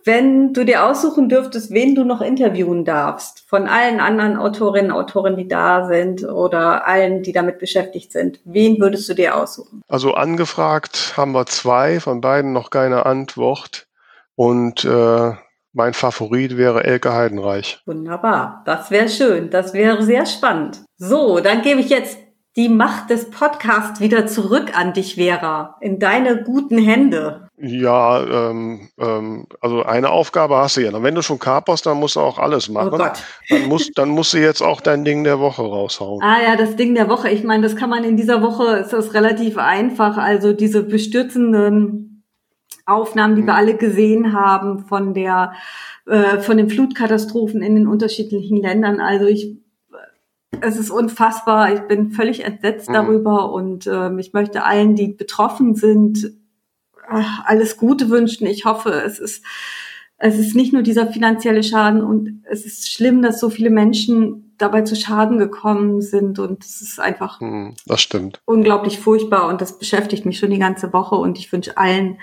Wenn 0.03 0.53
du 0.53 0.63
dir 0.65 0.85
aussuchen 0.85 1.29
dürftest, 1.29 1.71
wen 1.71 1.95
du 1.95 2.03
noch 2.03 2.21
interviewen 2.21 2.85
darfst, 2.85 3.43
von 3.47 3.67
allen 3.67 3.99
anderen 3.99 4.37
Autorinnen 4.37 4.91
und 4.91 4.97
Autoren, 4.97 5.35
die 5.35 5.47
da 5.47 5.87
sind 5.87 6.23
oder 6.23 6.87
allen, 6.87 7.23
die 7.23 7.31
damit 7.31 7.57
beschäftigt 7.57 8.11
sind, 8.11 8.39
wen 8.45 8.79
würdest 8.79 9.09
du 9.09 9.15
dir 9.15 9.35
aussuchen? 9.35 9.81
Also 9.87 10.13
angefragt 10.13 11.13
haben 11.17 11.31
wir 11.31 11.47
zwei, 11.47 11.99
von 11.99 12.21
beiden 12.21 12.53
noch 12.53 12.69
keine 12.69 13.07
Antwort. 13.07 13.87
Und 14.35 14.85
äh, 14.85 15.31
mein 15.73 15.93
Favorit 15.93 16.55
wäre 16.55 16.83
Elke 16.83 17.13
Heidenreich. 17.13 17.81
Wunderbar, 17.85 18.61
das 18.65 18.91
wäre 18.91 19.09
schön, 19.09 19.49
das 19.49 19.73
wäre 19.73 20.03
sehr 20.03 20.27
spannend. 20.27 20.83
So, 20.97 21.39
dann 21.39 21.63
gebe 21.63 21.81
ich 21.81 21.89
jetzt 21.89 22.17
die 22.57 22.69
Macht 22.69 23.09
des 23.09 23.29
Podcasts 23.29 23.99
wieder 23.99 24.27
zurück 24.27 24.77
an 24.77 24.93
dich, 24.93 25.15
Vera, 25.15 25.75
in 25.81 25.99
deine 25.99 26.43
guten 26.43 26.77
Hände. 26.77 27.49
Ja, 27.57 28.49
ähm, 28.49 28.89
ähm, 28.97 29.45
also 29.59 29.83
eine 29.83 30.09
Aufgabe 30.09 30.57
hast 30.57 30.77
du 30.77 30.81
ja. 30.81 31.03
Wenn 31.03 31.15
du 31.15 31.21
schon 31.21 31.39
kaperst, 31.39 31.85
dann 31.85 31.99
musst 31.99 32.15
du 32.15 32.21
auch 32.21 32.37
alles 32.37 32.69
machen. 32.69 32.91
Oh 32.93 32.97
Gott. 32.97 33.23
Dann 33.49 33.65
musst, 33.67 33.97
dann 33.97 34.09
musst 34.09 34.33
du 34.33 34.37
jetzt 34.37 34.61
auch 34.61 34.81
dein 34.81 35.03
Ding 35.03 35.23
der 35.23 35.39
Woche 35.39 35.61
raushauen. 35.61 36.21
Ah 36.21 36.41
ja, 36.41 36.55
das 36.55 36.75
Ding 36.75 36.95
der 36.95 37.09
Woche. 37.09 37.29
Ich 37.29 37.43
meine, 37.43 37.63
das 37.63 37.75
kann 37.75 37.89
man 37.89 38.03
in 38.03 38.17
dieser 38.17 38.41
Woche, 38.41 38.77
ist 38.77 38.93
das 38.93 39.13
relativ 39.13 39.57
einfach. 39.57 40.17
Also 40.17 40.53
diese 40.53 40.83
bestürzenden 40.83 42.23
Aufnahmen, 42.85 43.35
die 43.35 43.41
hm. 43.41 43.47
wir 43.47 43.55
alle 43.55 43.75
gesehen 43.75 44.33
haben 44.33 44.85
von 44.85 45.13
der, 45.13 45.53
äh, 46.07 46.39
von 46.39 46.57
den 46.57 46.69
Flutkatastrophen 46.69 47.61
in 47.61 47.75
den 47.75 47.87
unterschiedlichen 47.87 48.57
Ländern. 48.57 48.99
Also 48.99 49.25
ich 49.25 49.57
es 50.61 50.77
ist 50.77 50.89
unfassbar. 50.89 51.73
Ich 51.73 51.81
bin 51.81 52.11
völlig 52.11 52.43
entsetzt 52.43 52.89
mhm. 52.89 52.93
darüber 52.93 53.51
und 53.51 53.87
äh, 53.87 54.13
ich 54.19 54.33
möchte 54.33 54.63
allen, 54.63 54.95
die 54.95 55.07
betroffen 55.07 55.75
sind, 55.75 56.31
alles 57.07 57.77
Gute 57.77 58.09
wünschen. 58.09 58.47
Ich 58.47 58.65
hoffe, 58.65 58.91
es 58.91 59.19
ist, 59.19 59.43
es 60.17 60.37
ist 60.37 60.55
nicht 60.55 60.73
nur 60.73 60.81
dieser 60.81 61.07
finanzielle 61.07 61.63
Schaden 61.63 62.01
und 62.01 62.43
es 62.49 62.65
ist 62.65 62.91
schlimm, 62.91 63.21
dass 63.21 63.39
so 63.39 63.49
viele 63.49 63.69
Menschen 63.69 64.53
dabei 64.57 64.81
zu 64.81 64.95
Schaden 64.95 65.37
gekommen 65.37 66.01
sind 66.01 66.39
und 66.39 66.63
es 66.63 66.81
ist 66.81 66.99
einfach 66.99 67.41
mhm, 67.41 67.75
das 67.85 68.01
stimmt. 68.01 68.41
unglaublich 68.45 68.99
furchtbar 68.99 69.49
und 69.49 69.59
das 69.59 69.77
beschäftigt 69.77 70.25
mich 70.25 70.39
schon 70.39 70.49
die 70.49 70.59
ganze 70.59 70.93
Woche 70.93 71.15
und 71.15 71.37
ich 71.37 71.51
wünsche 71.51 71.77
allen, 71.77 72.19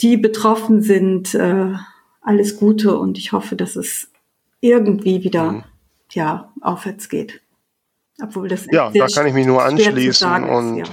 die 0.00 0.16
betroffen 0.16 0.80
sind, 0.80 1.34
äh, 1.34 1.74
alles 2.22 2.56
Gute 2.56 2.98
und 2.98 3.18
ich 3.18 3.32
hoffe, 3.32 3.56
dass 3.56 3.76
es 3.76 4.10
irgendwie 4.60 5.22
wieder 5.22 5.52
mhm 5.52 5.64
ja, 6.12 6.52
aufwärts 6.60 7.08
geht. 7.08 7.40
Obwohl 8.22 8.48
das 8.48 8.66
ja, 8.70 8.90
da 8.90 9.06
kann 9.08 9.26
ich 9.26 9.34
mich 9.34 9.46
nur 9.46 9.64
anschließen 9.64 10.44
und, 10.44 10.78
ist, 10.78 10.88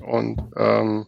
ja. 0.00 0.06
und 0.06 0.42
ähm, 0.56 1.06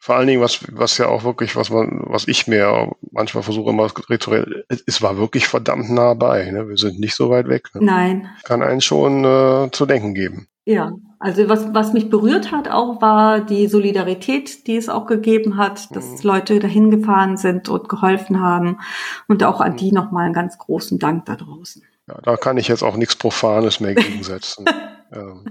vor 0.00 0.16
allen 0.16 0.26
Dingen, 0.26 0.40
was, 0.40 0.64
was 0.72 0.98
ja 0.98 1.08
auch 1.08 1.24
wirklich, 1.24 1.54
was 1.56 1.70
man, 1.70 2.02
was 2.06 2.28
ich 2.28 2.46
mir 2.46 2.92
manchmal 3.10 3.42
versuche 3.42 3.70
immer 3.70 3.90
rituell, 4.08 4.64
es 4.86 5.02
war 5.02 5.18
wirklich 5.18 5.48
verdammt 5.48 5.90
nah 5.90 6.14
bei. 6.14 6.50
Ne? 6.50 6.68
Wir 6.68 6.76
sind 6.76 6.98
nicht 7.00 7.14
so 7.14 7.30
weit 7.30 7.48
weg. 7.48 7.68
Ne? 7.74 7.84
Nein. 7.84 8.28
Kann 8.44 8.62
einen 8.62 8.80
schon 8.80 9.24
äh, 9.24 9.70
zu 9.70 9.86
denken 9.86 10.14
geben. 10.14 10.48
Ja, 10.64 10.92
also 11.18 11.48
was, 11.48 11.74
was 11.74 11.92
mich 11.92 12.10
berührt 12.10 12.52
hat 12.52 12.70
auch, 12.70 13.00
war 13.00 13.40
die 13.40 13.66
Solidarität, 13.66 14.66
die 14.66 14.76
es 14.76 14.88
auch 14.88 15.06
gegeben 15.06 15.56
hat, 15.56 15.94
dass 15.96 16.22
mhm. 16.22 16.28
Leute 16.28 16.58
dahin 16.60 16.90
gefahren 16.90 17.36
sind 17.36 17.68
und 17.68 17.88
geholfen 17.88 18.40
haben. 18.40 18.78
Und 19.26 19.42
auch 19.42 19.60
an 19.60 19.76
die 19.76 19.92
nochmal 19.92 20.26
einen 20.26 20.34
ganz 20.34 20.58
großen 20.58 20.98
Dank 20.98 21.24
da 21.24 21.36
draußen. 21.36 21.82
Ja, 22.08 22.18
da 22.22 22.36
kann 22.36 22.56
ich 22.56 22.68
jetzt 22.68 22.82
auch 22.82 22.96
nichts 22.96 23.16
Profanes 23.16 23.80
mehr 23.80 23.94
gegensetzen. 23.96 24.64
ähm. 25.12 25.44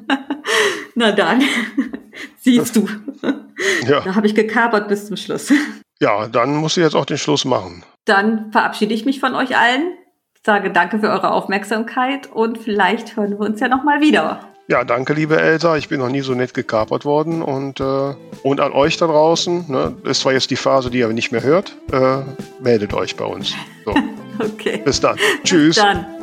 Na 0.95 1.11
dann, 1.11 1.43
siehst 2.39 2.75
du. 2.75 2.87
ja. 3.87 4.01
Da 4.01 4.15
habe 4.15 4.25
ich 4.27 4.33
gekapert 4.35 4.87
bis 4.87 5.07
zum 5.07 5.17
Schluss. 5.17 5.53
Ja, 5.99 6.27
dann 6.27 6.55
muss 6.55 6.77
ich 6.77 6.83
jetzt 6.83 6.95
auch 6.95 7.05
den 7.05 7.17
Schluss 7.17 7.45
machen. 7.45 7.83
Dann 8.05 8.51
verabschiede 8.51 8.93
ich 8.93 9.05
mich 9.05 9.19
von 9.19 9.35
euch 9.35 9.57
allen, 9.57 9.93
sage 10.45 10.71
danke 10.71 10.99
für 10.99 11.09
eure 11.09 11.31
Aufmerksamkeit 11.31 12.31
und 12.31 12.57
vielleicht 12.57 13.15
hören 13.15 13.31
wir 13.31 13.41
uns 13.41 13.59
ja 13.59 13.67
nochmal 13.67 14.01
wieder. 14.01 14.39
Ja, 14.69 14.83
danke, 14.83 15.13
liebe 15.13 15.39
Elsa. 15.39 15.77
Ich 15.77 15.87
bin 15.87 15.99
noch 15.99 16.09
nie 16.09 16.19
so 16.21 16.33
nett 16.33 16.53
gekapert 16.53 17.05
worden. 17.05 17.41
Und, 17.41 17.79
äh, 17.79 18.13
und 18.43 18.59
an 18.59 18.73
euch 18.73 18.97
da 18.97 19.07
draußen, 19.07 19.65
ne, 19.71 19.95
ist 20.03 20.21
zwar 20.21 20.33
jetzt 20.33 20.51
die 20.51 20.57
Phase, 20.57 20.89
die 20.89 20.97
ihr 20.99 21.07
nicht 21.07 21.31
mehr 21.31 21.41
hört, 21.41 21.73
äh, 21.93 22.17
meldet 22.61 22.93
euch 22.93 23.15
bei 23.15 23.23
uns. 23.23 23.53
So. 23.85 23.95
okay. 24.39 24.81
Bis 24.83 24.99
dann. 24.99 25.17
Tschüss. 25.45 25.75
Bis 25.75 25.83
dann. 25.83 26.16